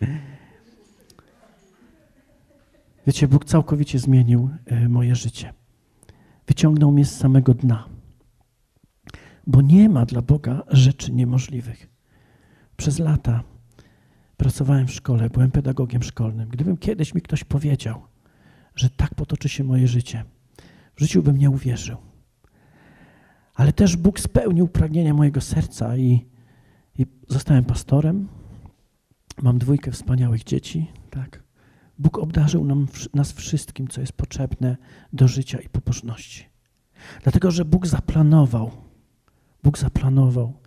Wiecie, 3.06 3.28
Bóg 3.28 3.44
całkowicie 3.44 3.98
zmienił 3.98 4.50
e, 4.66 4.88
moje 4.88 5.14
życie. 5.14 5.52
Wyciągnął 6.46 6.92
mnie 6.92 7.04
z 7.04 7.16
samego 7.16 7.54
dna. 7.54 7.88
Bo 9.46 9.62
nie 9.62 9.88
ma 9.88 10.06
dla 10.06 10.22
Boga 10.22 10.62
rzeczy 10.68 11.12
niemożliwych. 11.12 11.88
Przez 12.76 12.98
lata 12.98 13.42
pracowałem 14.36 14.86
w 14.86 14.92
szkole, 14.92 15.30
byłem 15.30 15.50
pedagogiem 15.50 16.02
szkolnym. 16.02 16.48
Gdybym 16.48 16.76
kiedyś 16.76 17.14
mi 17.14 17.22
ktoś 17.22 17.44
powiedział, 17.44 18.02
że 18.74 18.90
tak 18.90 19.14
potoczy 19.14 19.48
się 19.48 19.64
moje 19.64 19.88
życie, 19.88 20.24
w 20.96 21.00
życiu 21.00 21.22
bym 21.22 21.38
nie 21.38 21.50
uwierzył. 21.50 21.96
Ale 23.54 23.72
też 23.72 23.96
Bóg 23.96 24.20
spełnił 24.20 24.68
pragnienia 24.68 25.14
mojego 25.14 25.40
serca 25.40 25.96
i, 25.96 26.26
i 26.98 27.06
zostałem 27.28 27.64
pastorem, 27.64 28.28
Mam 29.42 29.58
dwójkę 29.58 29.90
wspaniałych 29.90 30.44
dzieci, 30.44 30.86
tak. 31.10 31.42
Bóg 32.00 32.18
obdarzył 32.18 32.64
nam, 32.64 32.86
nas 33.14 33.32
wszystkim, 33.32 33.88
co 33.88 34.00
jest 34.00 34.12
potrzebne 34.12 34.76
do 35.12 35.28
życia 35.28 35.58
i 35.58 35.68
pobożności. 35.68 36.44
Dlatego, 37.22 37.50
że 37.50 37.64
Bóg 37.64 37.86
zaplanował, 37.86 38.70
Bóg 39.62 39.78
zaplanował, 39.78 40.60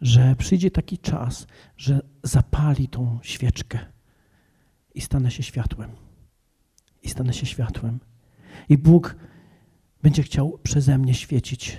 że 0.00 0.36
przyjdzie 0.38 0.70
taki 0.70 0.98
czas, 0.98 1.46
że 1.76 2.00
zapali 2.22 2.88
tą 2.88 3.18
świeczkę 3.22 3.78
i 4.94 5.00
stanę 5.00 5.30
się 5.30 5.42
światłem. 5.42 5.90
I 7.02 7.08
stanę 7.08 7.32
się 7.32 7.46
światłem. 7.46 8.00
I 8.68 8.78
Bóg 8.78 9.16
będzie 10.02 10.22
chciał 10.22 10.58
przeze 10.62 10.98
mnie 10.98 11.14
świecić. 11.14 11.78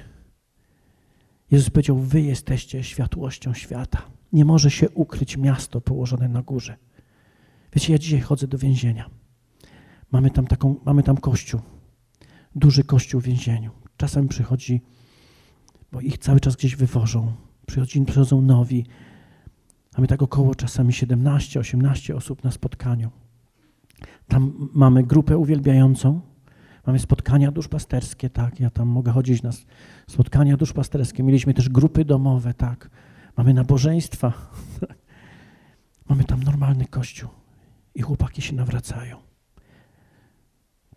Jezus 1.52 1.70
powiedział: 1.70 1.98
Wy 1.98 2.22
jesteście 2.22 2.84
światłością 2.84 3.54
świata 3.54 4.02
nie 4.34 4.46
może 4.46 4.72
się 4.72 4.90
ukryć 4.90 5.38
miasto 5.38 5.82
położone 5.82 6.28
na 6.28 6.42
górze. 6.42 6.78
Wiecie, 7.76 7.94
ja 7.94 8.00
dzisiaj 8.00 8.20
chodzę 8.20 8.48
do 8.48 8.58
więzienia. 8.58 9.10
Mamy 10.12 10.32
tam, 10.32 10.48
taką, 10.48 10.76
mamy 10.86 11.04
tam 11.04 11.18
kościół, 11.18 11.62
duży 12.56 12.84
kościół 12.84 13.22
w 13.22 13.24
więzieniu. 13.24 13.72
Czasem 13.98 14.28
przychodzi, 14.28 14.82
bo 15.91 16.02
ich 16.02 16.18
cały 16.18 16.40
czas 16.40 16.56
gdzieś 16.56 16.76
wywożą. 16.76 17.34
Przychodzi, 17.66 18.06
przychodzą 18.06 18.41
nowi. 18.41 18.86
Mamy 19.98 20.08
tak 20.08 20.22
około 20.22 20.56
czasami 20.56 20.94
17-18 20.94 22.16
osób 22.16 22.44
na 22.44 22.52
spotkaniu. 22.52 23.10
Tam 24.28 24.70
mamy 24.74 25.04
grupę 25.04 25.38
uwielbiającą, 25.38 26.22
mamy 26.88 27.00
spotkania 27.00 27.52
duszpasterskie, 27.52 28.30
tak, 28.30 28.60
ja 28.60 28.70
tam 28.70 28.88
mogę 28.88 29.12
chodzić 29.12 29.44
na 29.44 29.52
spotkania 30.08 30.58
duszpasterskie. 30.58 31.24
Mieliśmy 31.24 31.54
też 31.54 31.70
grupy 31.70 32.06
domowe, 32.06 32.54
tak 32.54 32.90
mamy 33.38 33.54
nabożeństwa, 33.54 34.34
mamy 36.10 36.24
tam 36.24 36.44
normalny 36.44 36.86
kościół 36.86 37.30
i 37.95 38.02
chłopaki 38.02 38.41
się 38.41 38.56
nawracają. 38.56 39.18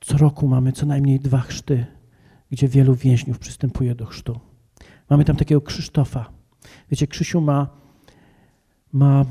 Co 0.01 0.19
roku 0.19 0.49
mamy 0.49 0.73
co 0.73 0.87
najmniej 0.87 1.21
dwa 1.21 1.41
chrzty, 1.41 1.87
gdzie 2.51 2.69
wielu 2.69 2.95
więźniów 2.95 3.39
przystępuje 3.39 3.95
do 3.95 4.07
chrztu. 4.07 4.41
Mamy 5.11 5.25
tam 5.25 5.37
takiego 5.37 5.61
Krzysztofa. 5.61 6.31
Wiecie, 6.91 7.07
Krzysiu 7.07 7.41
ma, 7.41 7.69
ma 8.93 9.25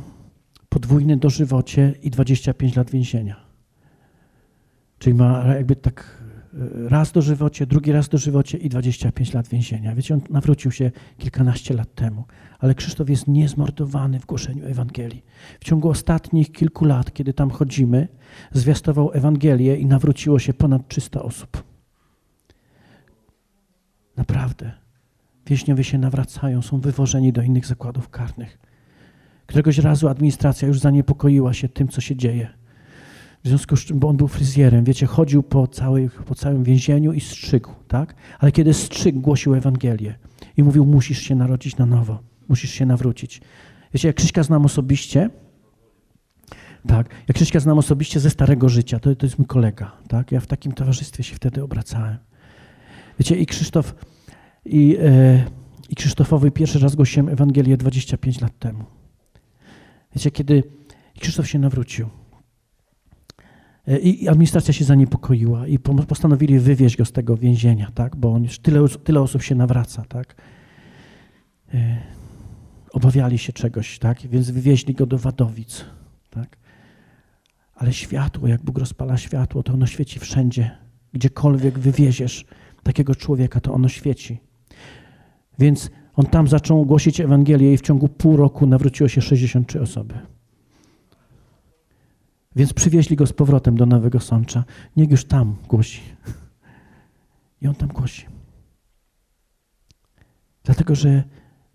podwójne 0.69 1.17
dożywocie 1.17 1.93
i 2.01 2.09
25 2.09 2.75
lat 2.75 2.91
więzienia. 2.91 3.45
Czyli 4.99 5.13
ma 5.13 5.45
jakby 5.45 5.75
tak 5.75 6.23
raz 6.89 7.11
dożywocie, 7.11 7.65
drugi 7.65 7.91
raz 7.91 8.09
dożywocie 8.09 8.57
i 8.57 8.69
25 8.69 9.33
lat 9.33 9.47
więzienia. 9.47 9.95
Wiecie, 9.95 10.13
on 10.13 10.21
nawrócił 10.29 10.71
się 10.71 10.91
kilkanaście 11.17 11.73
lat 11.73 11.95
temu, 11.95 12.23
ale 12.59 12.75
Krzysztof 12.75 13.09
jest 13.09 13.27
niezmordowany 13.27 14.19
w 14.19 14.25
głoszeniu 14.25 14.65
Ewangelii. 14.65 15.23
W 15.59 15.65
ciągu 15.65 15.89
ostatnich 15.89 16.51
kilku 16.51 16.85
lat, 16.85 17.13
kiedy 17.13 17.33
tam 17.33 17.49
chodzimy, 17.49 18.07
zwiastował 18.51 19.11
Ewangelię 19.13 19.75
i 19.75 19.85
nawróciło 19.85 20.39
się 20.39 20.53
ponad 20.53 20.87
300 20.87 21.23
osób. 21.23 21.63
Naprawdę. 24.17 24.71
Więźniowie 25.47 25.83
się 25.83 25.97
nawracają, 25.97 26.61
są 26.61 26.79
wywożeni 26.79 27.33
do 27.33 27.41
innych 27.41 27.65
zakładów 27.65 28.09
karnych. 28.09 28.59
Któregoś 29.45 29.77
razu 29.77 30.07
administracja 30.07 30.67
już 30.67 30.79
zaniepokoiła 30.79 31.53
się 31.53 31.69
tym, 31.69 31.87
co 31.87 32.01
się 32.01 32.15
dzieje. 32.15 32.64
W 33.45 33.47
związku 33.47 33.75
z 33.75 33.79
czym, 33.79 33.99
bo 33.99 34.07
on 34.07 34.17
był 34.17 34.27
fryzjerem, 34.27 34.83
wiecie, 34.83 35.05
chodził 35.05 35.43
po, 35.43 35.67
po 36.25 36.35
całym 36.35 36.63
więzieniu 36.63 37.13
i 37.13 37.21
strzygł, 37.21 37.71
tak? 37.87 38.15
Ale 38.39 38.51
kiedy 38.51 38.73
strzygł, 38.73 39.19
głosił 39.19 39.55
Ewangelię 39.55 40.15
i 40.57 40.63
mówił, 40.63 40.85
musisz 40.85 41.21
się 41.21 41.35
narodzić 41.35 41.77
na 41.77 41.85
nowo, 41.85 42.19
musisz 42.49 42.71
się 42.71 42.85
nawrócić. 42.85 43.41
Wiecie, 43.93 44.07
jak 44.07 44.15
Krzyśka 44.15 44.43
znam 44.43 44.65
osobiście, 44.65 45.29
tak, 46.87 47.09
jak 47.27 47.35
Krzyśka 47.35 47.59
znam 47.59 47.77
osobiście 47.77 48.19
ze 48.19 48.29
starego 48.29 48.69
życia, 48.69 48.99
to, 48.99 49.15
to 49.15 49.25
jest 49.25 49.39
mój 49.39 49.47
kolega, 49.47 49.91
tak? 50.07 50.31
Ja 50.31 50.39
w 50.39 50.47
takim 50.47 50.71
towarzystwie 50.71 51.23
się 51.23 51.35
wtedy 51.35 51.63
obracałem. 51.63 52.17
Wiecie, 53.19 53.35
i 53.35 53.45
Krzysztof, 53.45 53.95
i, 54.65 54.97
e, 54.99 55.45
i 55.89 55.95
Krzysztofowi 55.95 56.51
pierwszy 56.51 56.79
raz 56.79 56.95
głosiłem 56.95 57.29
Ewangelię 57.29 57.77
25 57.77 58.41
lat 58.41 58.59
temu. 58.59 58.83
Wiecie, 60.15 60.31
kiedy 60.31 60.63
Krzysztof 61.19 61.47
się 61.47 61.59
nawrócił 61.59 62.09
i 63.87 64.27
administracja 64.27 64.73
się 64.73 64.85
zaniepokoiła 64.85 65.67
i 65.67 65.79
postanowili 65.79 66.59
wywieźć 66.59 66.97
go 66.97 67.05
z 67.05 67.11
tego 67.11 67.37
więzienia, 67.37 67.91
tak? 67.95 68.15
bo 68.15 68.33
on 68.33 68.43
już 68.43 68.59
tyle, 68.59 68.89
tyle 69.03 69.21
osób 69.21 69.41
się 69.41 69.55
nawraca. 69.55 70.05
Tak? 70.05 70.35
E, 71.73 71.97
obawiali 72.91 73.37
się 73.37 73.53
czegoś, 73.53 73.99
tak? 73.99 74.27
więc 74.27 74.49
wywieźli 74.49 74.93
go 74.93 75.05
do 75.05 75.17
Wadowic. 75.17 75.85
Tak? 76.29 76.57
Ale 77.75 77.93
światło, 77.93 78.47
jak 78.47 78.63
Bóg 78.63 78.77
rozpala 78.77 79.17
światło, 79.17 79.63
to 79.63 79.73
ono 79.73 79.85
świeci 79.85 80.19
wszędzie. 80.19 80.71
Gdziekolwiek 81.13 81.79
wywieziesz 81.79 82.45
takiego 82.83 83.15
człowieka, 83.15 83.59
to 83.59 83.73
ono 83.73 83.89
świeci. 83.89 84.39
Więc 85.59 85.89
on 86.15 86.25
tam 86.25 86.47
zaczął 86.47 86.85
głosić 86.85 87.21
Ewangelię 87.21 87.73
i 87.73 87.77
w 87.77 87.81
ciągu 87.81 88.07
pół 88.07 88.37
roku 88.37 88.65
nawróciło 88.65 89.09
się 89.09 89.21
63 89.21 89.81
osoby. 89.81 90.13
Więc 92.55 92.73
przywieźli 92.73 93.15
go 93.15 93.27
z 93.27 93.33
powrotem 93.33 93.77
do 93.77 93.85
Nowego 93.85 94.19
Sącza. 94.19 94.63
Niech 94.95 95.11
już 95.11 95.25
tam 95.25 95.55
głosi. 95.67 96.01
I 97.61 97.67
on 97.67 97.75
tam 97.75 97.89
głosi. 97.89 98.25
Dlatego, 100.63 100.95
że 100.95 101.23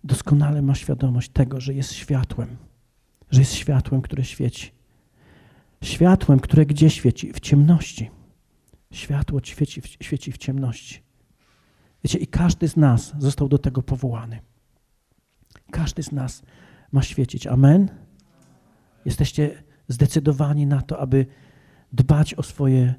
doskonale 0.05 0.63
ma 0.63 0.75
świadomość 0.75 1.31
tego, 1.31 1.61
że 1.61 1.75
jest 1.75 1.93
światłem. 1.93 2.57
Że 3.31 3.41
jest 3.41 3.55
światłem, 3.55 4.03
które 4.03 4.25
świeci. 4.25 4.73
Światłem, 5.83 6.41
które 6.41 6.67
gdzie 6.67 6.91
świeci? 6.91 7.33
W 7.33 7.41
ciemności. 7.41 8.11
Światło 8.91 9.41
świeci, 9.45 9.83
świeci 10.01 10.33
w 10.33 10.39
ciemności. 10.39 11.03
Wiecie, 12.05 12.19
i 12.19 12.27
każdy 12.27 12.69
z 12.69 12.77
nas 12.77 13.15
został 13.19 13.49
do 13.49 13.59
tego 13.59 13.83
powołany. 13.83 14.41
Każdy 15.71 16.03
z 16.03 16.13
nas 16.13 16.43
ma 16.93 17.03
świecić. 17.03 17.47
Amen? 17.47 17.89
Jesteście 19.05 19.63
zdecydowani 19.93 20.67
na 20.67 20.83
to, 20.83 20.99
aby 20.99 21.27
dbać 21.93 22.35
o 22.35 22.43
swoje 22.43 22.95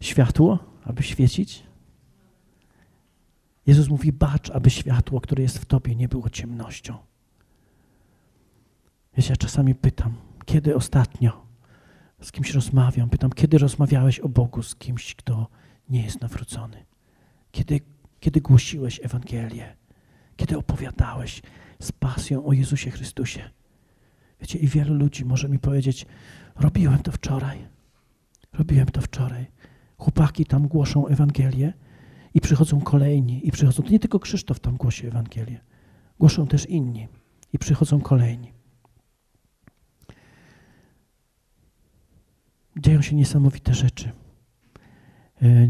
światło, 0.00 0.58
aby 0.84 1.02
świecić? 1.02 1.62
Jezus 3.66 3.88
mówi: 3.88 4.12
bacz, 4.12 4.50
aby 4.50 4.70
światło, 4.70 5.20
które 5.20 5.42
jest 5.42 5.58
w 5.58 5.64
tobie, 5.64 5.96
nie 5.96 6.08
było 6.08 6.30
ciemnością. 6.30 6.98
Wiecie, 9.16 9.30
ja 9.30 9.36
czasami 9.36 9.74
pytam, 9.74 10.14
kiedy 10.44 10.76
ostatnio 10.76 11.46
z 12.20 12.32
kimś 12.32 12.54
rozmawiam, 12.54 13.10
pytam, 13.10 13.30
kiedy 13.30 13.58
rozmawiałeś 13.58 14.20
o 14.20 14.28
Bogu 14.28 14.62
z 14.62 14.74
kimś, 14.74 15.14
kto 15.14 15.48
nie 15.88 16.02
jest 16.02 16.20
nawrócony? 16.20 16.84
Kiedy 17.50 17.80
kiedy 18.22 18.40
głosiłeś 18.40 19.00
Ewangelię, 19.02 19.76
kiedy 20.36 20.58
opowiadałeś 20.58 21.42
z 21.80 21.92
pasją 21.92 22.46
o 22.46 22.52
Jezusie 22.52 22.90
Chrystusie. 22.90 23.50
Wiecie, 24.42 24.58
i 24.58 24.68
wielu 24.68 24.94
ludzi 24.94 25.24
może 25.24 25.48
mi 25.48 25.58
powiedzieć: 25.58 26.06
Robiłem 26.56 26.98
to 26.98 27.12
wczoraj. 27.12 27.58
Robiłem 28.52 28.86
to 28.86 29.00
wczoraj. 29.00 29.46
Chłopaki 29.98 30.46
tam 30.46 30.68
głoszą 30.68 31.06
Ewangelię 31.06 31.72
i 32.34 32.40
przychodzą 32.40 32.80
kolejni. 32.80 33.48
I 33.48 33.52
przychodzą, 33.52 33.82
to 33.82 33.90
nie 33.90 33.98
tylko 33.98 34.18
Krzysztof 34.18 34.60
tam 34.60 34.76
głosi 34.76 35.06
Ewangelię, 35.06 35.60
głoszą 36.18 36.46
też 36.46 36.66
inni 36.66 37.08
i 37.52 37.58
przychodzą 37.58 38.00
kolejni. 38.00 38.52
Dzieją 42.76 43.02
się 43.02 43.16
niesamowite 43.16 43.74
rzeczy. 43.74 44.12
E, 45.42 45.68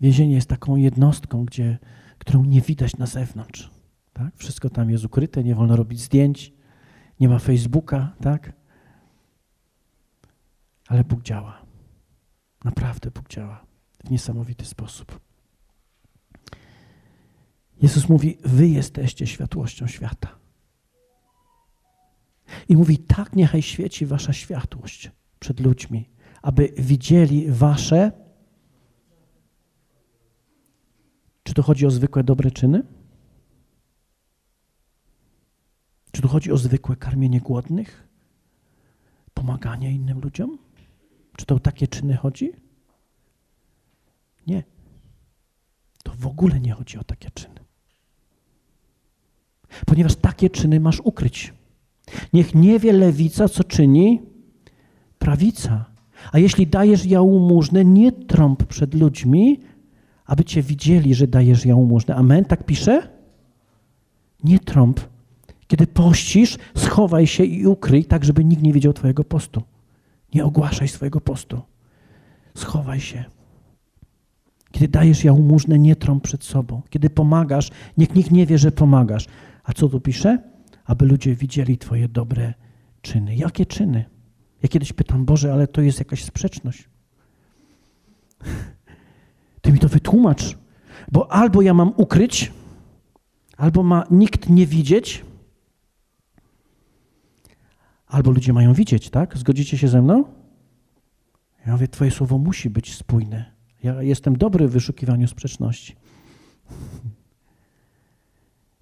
Więzienie 0.00 0.34
jest 0.34 0.48
taką 0.48 0.76
jednostką, 0.76 1.44
gdzie, 1.44 1.78
którą 2.18 2.44
nie 2.44 2.60
widać 2.60 2.96
na 2.96 3.06
zewnątrz. 3.06 3.71
Tak? 4.12 4.36
Wszystko 4.36 4.70
tam 4.70 4.90
jest 4.90 5.04
ukryte, 5.04 5.44
nie 5.44 5.54
wolno 5.54 5.76
robić 5.76 6.00
zdjęć, 6.00 6.52
nie 7.20 7.28
ma 7.28 7.38
Facebooka, 7.38 8.14
tak? 8.20 8.52
Ale 10.88 11.04
Bóg 11.04 11.22
działa. 11.22 11.62
Naprawdę 12.64 13.10
Bóg 13.10 13.28
działa 13.28 13.66
w 14.04 14.10
niesamowity 14.10 14.64
sposób. 14.64 15.20
Jezus 17.82 18.08
mówi: 18.08 18.38
Wy 18.44 18.68
jesteście 18.68 19.26
światłością 19.26 19.86
świata. 19.86 20.28
I 22.68 22.76
mówi: 22.76 22.98
Tak, 22.98 23.36
niechaj 23.36 23.62
świeci 23.62 24.06
wasza 24.06 24.32
światłość 24.32 25.10
przed 25.40 25.60
ludźmi, 25.60 26.10
aby 26.42 26.72
widzieli 26.78 27.50
wasze 27.50 28.12
Czy 31.42 31.54
tu 31.54 31.62
chodzi 31.62 31.86
o 31.86 31.90
zwykłe 31.90 32.24
dobre 32.24 32.50
czyny? 32.50 32.82
Tu 36.22 36.28
chodzi 36.28 36.52
o 36.52 36.56
zwykłe 36.56 36.96
karmienie 36.96 37.40
głodnych? 37.40 38.08
Pomaganie 39.34 39.92
innym 39.92 40.20
ludziom? 40.20 40.58
Czy 41.36 41.46
to 41.46 41.54
o 41.54 41.58
takie 41.58 41.88
czyny 41.88 42.16
chodzi? 42.16 42.52
Nie. 44.46 44.62
To 46.02 46.12
w 46.18 46.26
ogóle 46.26 46.60
nie 46.60 46.72
chodzi 46.72 46.98
o 46.98 47.04
takie 47.04 47.30
czyny. 47.30 47.60
Ponieważ 49.86 50.16
takie 50.16 50.50
czyny 50.50 50.80
masz 50.80 51.00
ukryć. 51.00 51.54
Niech 52.32 52.54
nie 52.54 52.78
wie 52.78 52.92
lewica, 52.92 53.48
co 53.48 53.64
czyni 53.64 54.22
prawica. 55.18 55.84
A 56.32 56.38
jeśli 56.38 56.66
dajesz 56.66 57.06
jałmużnę, 57.06 57.84
nie 57.84 58.12
trąb 58.12 58.64
przed 58.64 58.94
ludźmi, 58.94 59.60
aby 60.26 60.44
Cię 60.44 60.62
widzieli, 60.62 61.14
że 61.14 61.26
dajesz 61.26 61.66
jałmużnę. 61.66 62.14
Amen? 62.14 62.44
Tak 62.44 62.66
pisze? 62.66 63.08
Nie 64.44 64.58
trąb. 64.58 65.11
Kiedy 65.72 65.86
pościsz, 65.86 66.58
schowaj 66.76 67.26
się 67.26 67.44
i 67.44 67.66
ukryj, 67.66 68.04
tak 68.04 68.24
żeby 68.24 68.44
nikt 68.44 68.62
nie 68.62 68.72
widział 68.72 68.92
Twojego 68.92 69.24
postu. 69.24 69.62
Nie 70.34 70.44
ogłaszaj 70.44 70.88
swojego 70.88 71.20
postu. 71.20 71.62
Schowaj 72.54 73.00
się. 73.00 73.24
Kiedy 74.72 74.88
dajesz 74.88 75.24
jałmużnę, 75.24 75.78
nie 75.78 75.96
trąb 75.96 76.22
przed 76.22 76.44
sobą. 76.44 76.82
Kiedy 76.90 77.10
pomagasz, 77.10 77.70
niech 77.96 78.14
nikt 78.14 78.30
nie 78.30 78.46
wie, 78.46 78.58
że 78.58 78.72
pomagasz. 78.72 79.26
A 79.64 79.72
co 79.72 79.88
tu 79.88 80.00
pisze? 80.00 80.38
Aby 80.84 81.06
ludzie 81.06 81.34
widzieli 81.34 81.78
Twoje 81.78 82.08
dobre 82.08 82.54
czyny. 83.02 83.36
Jakie 83.36 83.66
czyny? 83.66 84.04
Ja 84.62 84.68
kiedyś 84.68 84.92
pytam, 84.92 85.24
Boże, 85.24 85.52
ale 85.52 85.66
to 85.66 85.80
jest 85.80 85.98
jakaś 85.98 86.24
sprzeczność. 86.24 86.88
Ty 89.60 89.72
mi 89.72 89.78
to 89.78 89.88
wytłumacz, 89.88 90.58
bo 91.12 91.32
albo 91.32 91.62
ja 91.62 91.74
mam 91.74 91.92
ukryć, 91.96 92.52
albo 93.56 93.82
ma 93.82 94.04
nikt 94.10 94.48
nie 94.48 94.66
widzieć, 94.66 95.24
albo 98.12 98.30
ludzie 98.30 98.52
mają 98.52 98.74
widzieć, 98.74 99.10
tak? 99.10 99.38
Zgodzicie 99.38 99.78
się 99.78 99.88
ze 99.88 100.02
mną? 100.02 100.24
Ja 101.66 101.72
mówię, 101.72 101.88
Twoje 101.88 102.10
słowo 102.10 102.38
musi 102.38 102.70
być 102.70 102.94
spójne. 102.94 103.52
Ja 103.82 104.02
jestem 104.02 104.36
dobry 104.36 104.68
w 104.68 104.72
wyszukiwaniu 104.72 105.28
sprzeczności. 105.28 105.96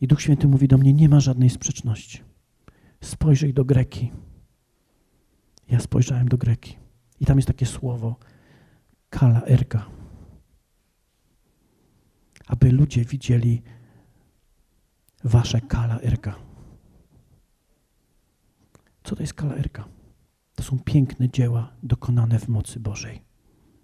I 0.01 0.07
Duch 0.07 0.23
Święty 0.23 0.49
mówi 0.49 0.69
do 0.69 0.79
mnie, 0.79 0.93
nie 0.93 1.09
ma 1.09 1.21
żadnej 1.21 1.51
sprzeczności. 1.51 2.21
Spojrzyj 3.01 3.55
do 3.55 3.65
Greki. 3.65 4.13
Ja 5.69 5.81
spojrzałem 5.81 6.29
do 6.29 6.39
Greki. 6.39 6.77
I 7.21 7.27
tam 7.27 7.39
jest 7.39 7.49
takie 7.49 7.67
słowo 7.67 8.17
kala 9.11 9.43
erga. 9.43 9.87
Aby 12.47 12.73
ludzie 12.73 13.05
widzieli 13.05 13.63
wasze 15.25 15.61
kala 15.61 16.01
erga. 16.01 16.50
Co 19.11 19.17
to 19.17 19.23
jest 19.23 19.35
kala 19.35 19.55
erga? 19.55 19.85
To 20.55 20.63
są 20.63 20.79
piękne 20.79 21.29
dzieła 21.29 21.73
dokonane 21.83 22.39
w 22.39 22.49
mocy 22.49 22.81
Bożej. 22.81 23.17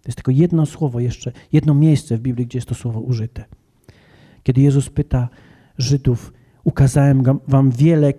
To 0.02 0.08
jest 0.08 0.16
tylko 0.16 0.30
jedno 0.30 0.66
słowo 0.66 1.00
jeszcze, 1.00 1.32
jedno 1.52 1.74
miejsce 1.74 2.16
w 2.16 2.20
Biblii, 2.20 2.46
gdzie 2.46 2.58
jest 2.58 2.68
to 2.68 2.74
słowo 2.74 3.00
użyte. 3.00 3.44
Kiedy 4.42 4.60
Jezus 4.60 4.90
pyta 4.90 5.28
Żydów, 5.78 6.32
ukazałem 6.64 7.22
wam 7.48 7.70
wiele 7.70 8.12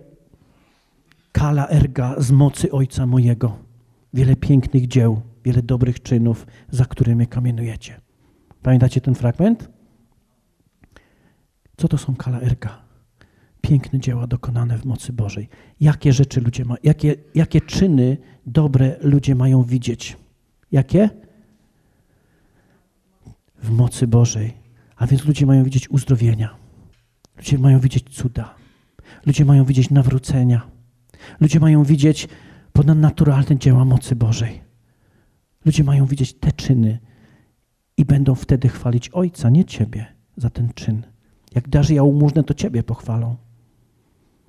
kala 1.32 1.68
erga 1.70 2.16
z 2.18 2.32
mocy 2.32 2.72
Ojca 2.72 3.06
mojego, 3.06 3.58
wiele 4.14 4.36
pięknych 4.36 4.88
dzieł, 4.88 5.22
wiele 5.44 5.62
dobrych 5.62 6.02
czynów, 6.02 6.48
za 6.72 6.86
które 6.86 7.16
mnie 7.16 7.28
kamienujecie. 7.28 8.02
Pamiętacie 8.62 9.02
ten 9.02 9.16
fragment? 9.16 9.70
Co 11.78 11.88
to 11.88 11.98
są 11.98 12.16
kala 12.16 12.42
erga? 12.42 12.87
Piękne 13.68 14.00
dzieła 14.00 14.28
dokonane 14.28 14.78
w 14.78 14.86
mocy 14.86 15.14
Bożej. 15.14 15.50
Jakie 15.80 16.14
rzeczy 16.14 16.42
ludzie 16.42 16.66
mają, 16.66 16.78
jakie, 16.84 17.16
jakie 17.36 17.62
czyny 17.62 18.18
dobre 18.46 18.98
ludzie 19.02 19.36
mają 19.36 19.64
widzieć? 19.64 20.18
Jakie? 20.72 21.10
W 23.64 23.70
mocy 23.70 24.08
Bożej. 24.08 24.54
A 24.96 25.08
więc 25.08 25.26
ludzie 25.26 25.46
mają 25.46 25.64
widzieć 25.64 25.90
uzdrowienia. 25.90 26.56
Ludzie 27.38 27.58
mają 27.58 27.80
widzieć 27.80 28.10
cuda. 28.10 28.56
Ludzie 29.26 29.46
mają 29.46 29.66
widzieć 29.66 29.90
nawrócenia. 29.90 30.62
Ludzie 31.40 31.60
mają 31.60 31.84
widzieć 31.84 32.28
ponadnaturalne 32.74 33.58
dzieła 33.58 33.86
mocy 33.86 34.16
Bożej. 34.16 34.62
Ludzie 35.66 35.84
mają 35.84 36.06
widzieć 36.06 36.34
te 36.34 36.52
czyny 36.52 37.00
i 37.98 38.06
będą 38.06 38.36
wtedy 38.36 38.70
chwalić 38.70 39.10
Ojca, 39.10 39.50
nie 39.50 39.66
Ciebie 39.66 40.06
za 40.38 40.50
ten 40.50 40.74
czyn. 40.74 41.04
Jak 41.56 41.70
darzy 41.70 41.94
jałmużnę, 41.94 42.44
to 42.44 42.54
Ciebie 42.54 42.84
pochwalą. 42.84 43.47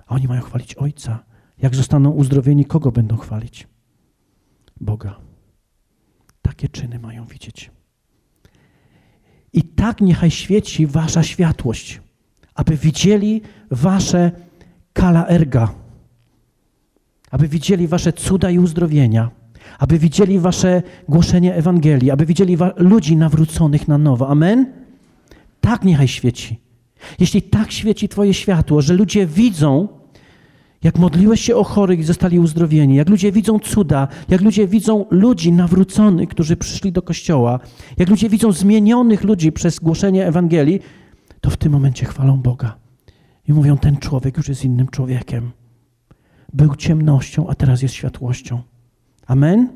A 0.09 0.15
oni 0.15 0.29
mają 0.29 0.43
chwalić 0.43 0.75
Ojca. 0.75 1.25
Jak 1.59 1.75
zostaną 1.75 2.11
uzdrowieni, 2.11 2.65
kogo 2.65 2.93
będą 2.93 3.17
chwalić? 3.17 3.67
Boga. 4.81 5.17
Takie 6.43 6.69
czyny 6.69 6.99
mają 6.99 7.25
widzieć. 7.25 7.71
I 9.53 9.63
tak 9.63 10.01
niechaj 10.01 10.31
świeci 10.31 10.87
wasza 10.87 11.23
światłość, 11.23 12.01
aby 12.55 12.77
widzieli 12.77 13.43
wasze 13.71 14.33
kala 14.93 15.29
erga, 15.29 15.75
aby 17.31 17.49
widzieli 17.49 17.89
wasze 17.89 18.13
cuda 18.13 18.51
i 18.51 18.59
uzdrowienia, 18.59 19.31
aby 19.79 19.99
widzieli 19.99 20.39
wasze 20.39 20.83
głoszenie 21.09 21.55
Ewangelii, 21.55 22.11
aby 22.11 22.27
widzieli 22.27 22.57
ludzi 22.77 23.17
nawróconych 23.17 23.89
na 23.89 23.99
nowo. 23.99 24.29
Amen? 24.29 24.73
Tak 25.61 25.85
niechaj 25.85 26.09
świeci. 26.09 26.61
Jeśli 27.19 27.43
tak 27.43 27.73
świeci 27.73 28.09
Twoje 28.09 28.35
światło, 28.35 28.83
że 28.83 28.95
ludzie 28.95 29.27
widzą, 29.27 29.98
jak 30.83 30.99
modliłeś 30.99 31.41
się 31.41 31.57
o 31.57 31.65
chorych 31.65 31.99
i 31.99 32.05
zostali 32.05 32.39
uzdrowieni, 32.39 32.95
jak 32.95 33.09
ludzie 33.09 33.33
widzą 33.33 33.59
cuda, 33.59 34.09
jak 34.29 34.41
ludzie 34.41 34.69
widzą 34.69 35.07
ludzi 35.11 35.53
nawróconych, 35.53 36.29
którzy 36.29 36.57
przyszli 36.57 36.93
do 36.93 37.03
kościoła, 37.03 37.61
jak 37.97 38.09
ludzie 38.09 38.29
widzą 38.29 38.53
zmienionych 38.53 39.25
ludzi 39.25 39.53
przez 39.53 39.79
głoszenie 39.79 40.27
Ewangelii, 40.27 40.81
to 41.41 41.51
w 41.51 41.57
tym 41.57 41.73
momencie 41.73 42.07
chwalą 42.07 42.37
Boga. 42.37 42.77
I 43.49 43.53
mówią, 43.53 43.79
ten 43.79 43.97
człowiek 43.97 44.37
już 44.37 44.49
jest 44.49 44.65
innym 44.65 44.89
człowiekiem. 44.89 45.51
Był 46.53 46.77
ciemnością, 46.77 47.49
a 47.49 47.55
teraz 47.55 47.83
jest 47.83 47.95
światłością. 47.95 48.63
Amen? 49.27 49.69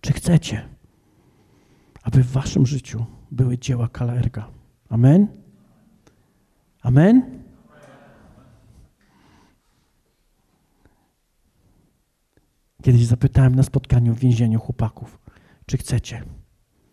Czy 0.00 0.12
chcecie, 0.12 0.62
aby 2.02 2.22
w 2.22 2.30
waszym 2.32 2.66
życiu 2.66 3.04
były 3.30 3.58
dzieła 3.58 3.88
Kalaerga? 3.88 4.48
Amen? 4.88 5.26
Amen? 6.82 7.45
Kiedyś 12.86 13.06
zapytałem 13.06 13.54
na 13.54 13.62
spotkaniu 13.62 14.14
w 14.14 14.18
więzieniu 14.18 14.60
chłopaków, 14.60 15.18
czy 15.66 15.76
chcecie? 15.76 16.22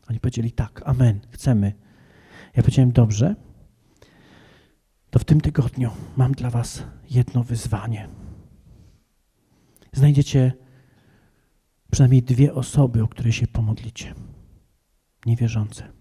Oni 0.10 0.20
powiedzieli 0.20 0.52
tak, 0.52 0.82
amen, 0.86 1.20
chcemy. 1.32 1.74
Ja 2.56 2.64
powiedziałem, 2.64 2.92
dobrze, 2.92 3.36
to 5.10 5.20
w 5.20 5.26
tym 5.26 5.42
tygodniu 5.42 5.92
mam 6.18 6.32
dla 6.32 6.50
was 6.50 6.84
jedno 7.10 7.44
wyzwanie. 7.44 8.08
Znajdziecie 9.92 10.54
przynajmniej 11.92 12.24
dwie 12.24 12.54
osoby, 12.54 13.04
o 13.04 13.08
które 13.08 13.32
się 13.32 13.48
pomodlicie. 13.48 14.14
Niewierzące. 15.26 15.92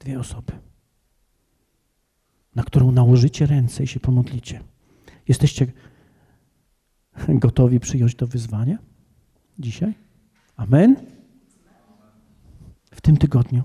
Dwie 0.00 0.20
osoby, 0.20 0.52
na 2.54 2.62
którą 2.62 2.92
nałożycie 2.92 3.46
ręce 3.46 3.84
i 3.84 3.86
się 3.86 4.00
pomodlicie. 4.00 4.60
Jesteście 5.28 5.66
gotowi 7.28 7.80
przyjąć 7.80 8.14
to 8.14 8.26
wyzwanie 8.26 8.78
dzisiaj? 9.58 9.94
Amen? 10.56 10.96
W 12.90 13.00
tym 13.00 13.16
tygodniu. 13.16 13.62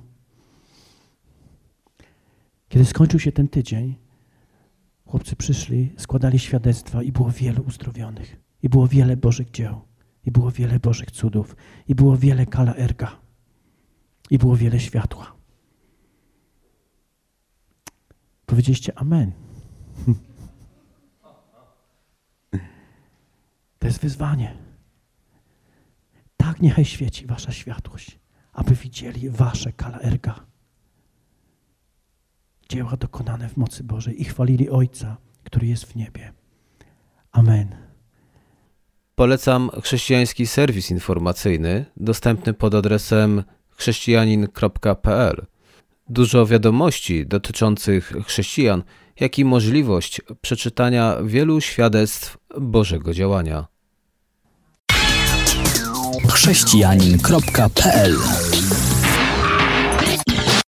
Kiedy 2.70 2.86
skończył 2.86 3.20
się 3.20 3.32
ten 3.32 3.48
tydzień, 3.48 3.96
chłopcy 5.06 5.36
przyszli, 5.36 5.94
składali 5.98 6.40
świadectwa 6.40 7.04
i 7.04 7.12
było 7.12 7.32
wielu 7.32 7.64
uzdrowionych, 7.64 8.40
i 8.64 8.70
było 8.70 8.88
wiele 8.88 9.18
Bożych 9.18 9.52
dzieł, 9.52 9.82
i 10.26 10.32
było 10.32 10.52
wiele 10.52 10.80
Bożych 10.80 11.12
cudów, 11.12 11.56
i 11.88 11.96
było 11.96 12.18
wiele 12.18 12.46
kala 12.46 12.76
erga, 12.76 13.20
i 14.30 14.38
było 14.38 14.56
wiele 14.56 14.80
światła. 14.80 15.36
Powiedzieliście 18.46 18.98
Amen. 18.98 19.32
To 23.80 23.88
jest 23.88 24.00
wyzwanie. 24.00 24.58
Tak 26.38 26.62
niechaj 26.62 26.86
świeci 26.86 27.26
wasza 27.26 27.52
światłość, 27.52 28.20
aby 28.54 28.76
widzieli 28.76 29.30
wasze 29.30 29.72
kala 29.72 30.00
erga. 30.00 30.46
Dzieła 32.70 32.98
dokonane 32.98 33.50
w 33.50 33.58
mocy 33.58 33.84
Bożej 33.84 34.22
i 34.22 34.26
chwalili 34.26 34.70
Ojca, 34.70 35.18
który 35.44 35.68
jest 35.68 35.86
w 35.86 35.96
niebie. 35.96 36.34
Amen. 37.32 37.76
Polecam 39.16 39.70
chrześcijański 39.84 40.48
serwis 40.48 40.92
informacyjny 40.92 41.86
dostępny 41.98 42.54
pod 42.54 42.76
adresem 42.76 43.44
chrześcijanin.pl. 43.70 45.46
Dużo 46.10 46.46
wiadomości 46.46 47.28
dotyczących 47.28 48.14
chrześcijan, 48.26 48.84
jak 49.20 49.40
i 49.40 49.46
możliwość 49.46 50.22
przeczytania 50.42 51.18
wielu 51.24 51.62
świadectw 51.62 52.38
Bożego 52.60 53.14
działania. 53.14 53.66
chrześcijanin.pl 56.30 58.16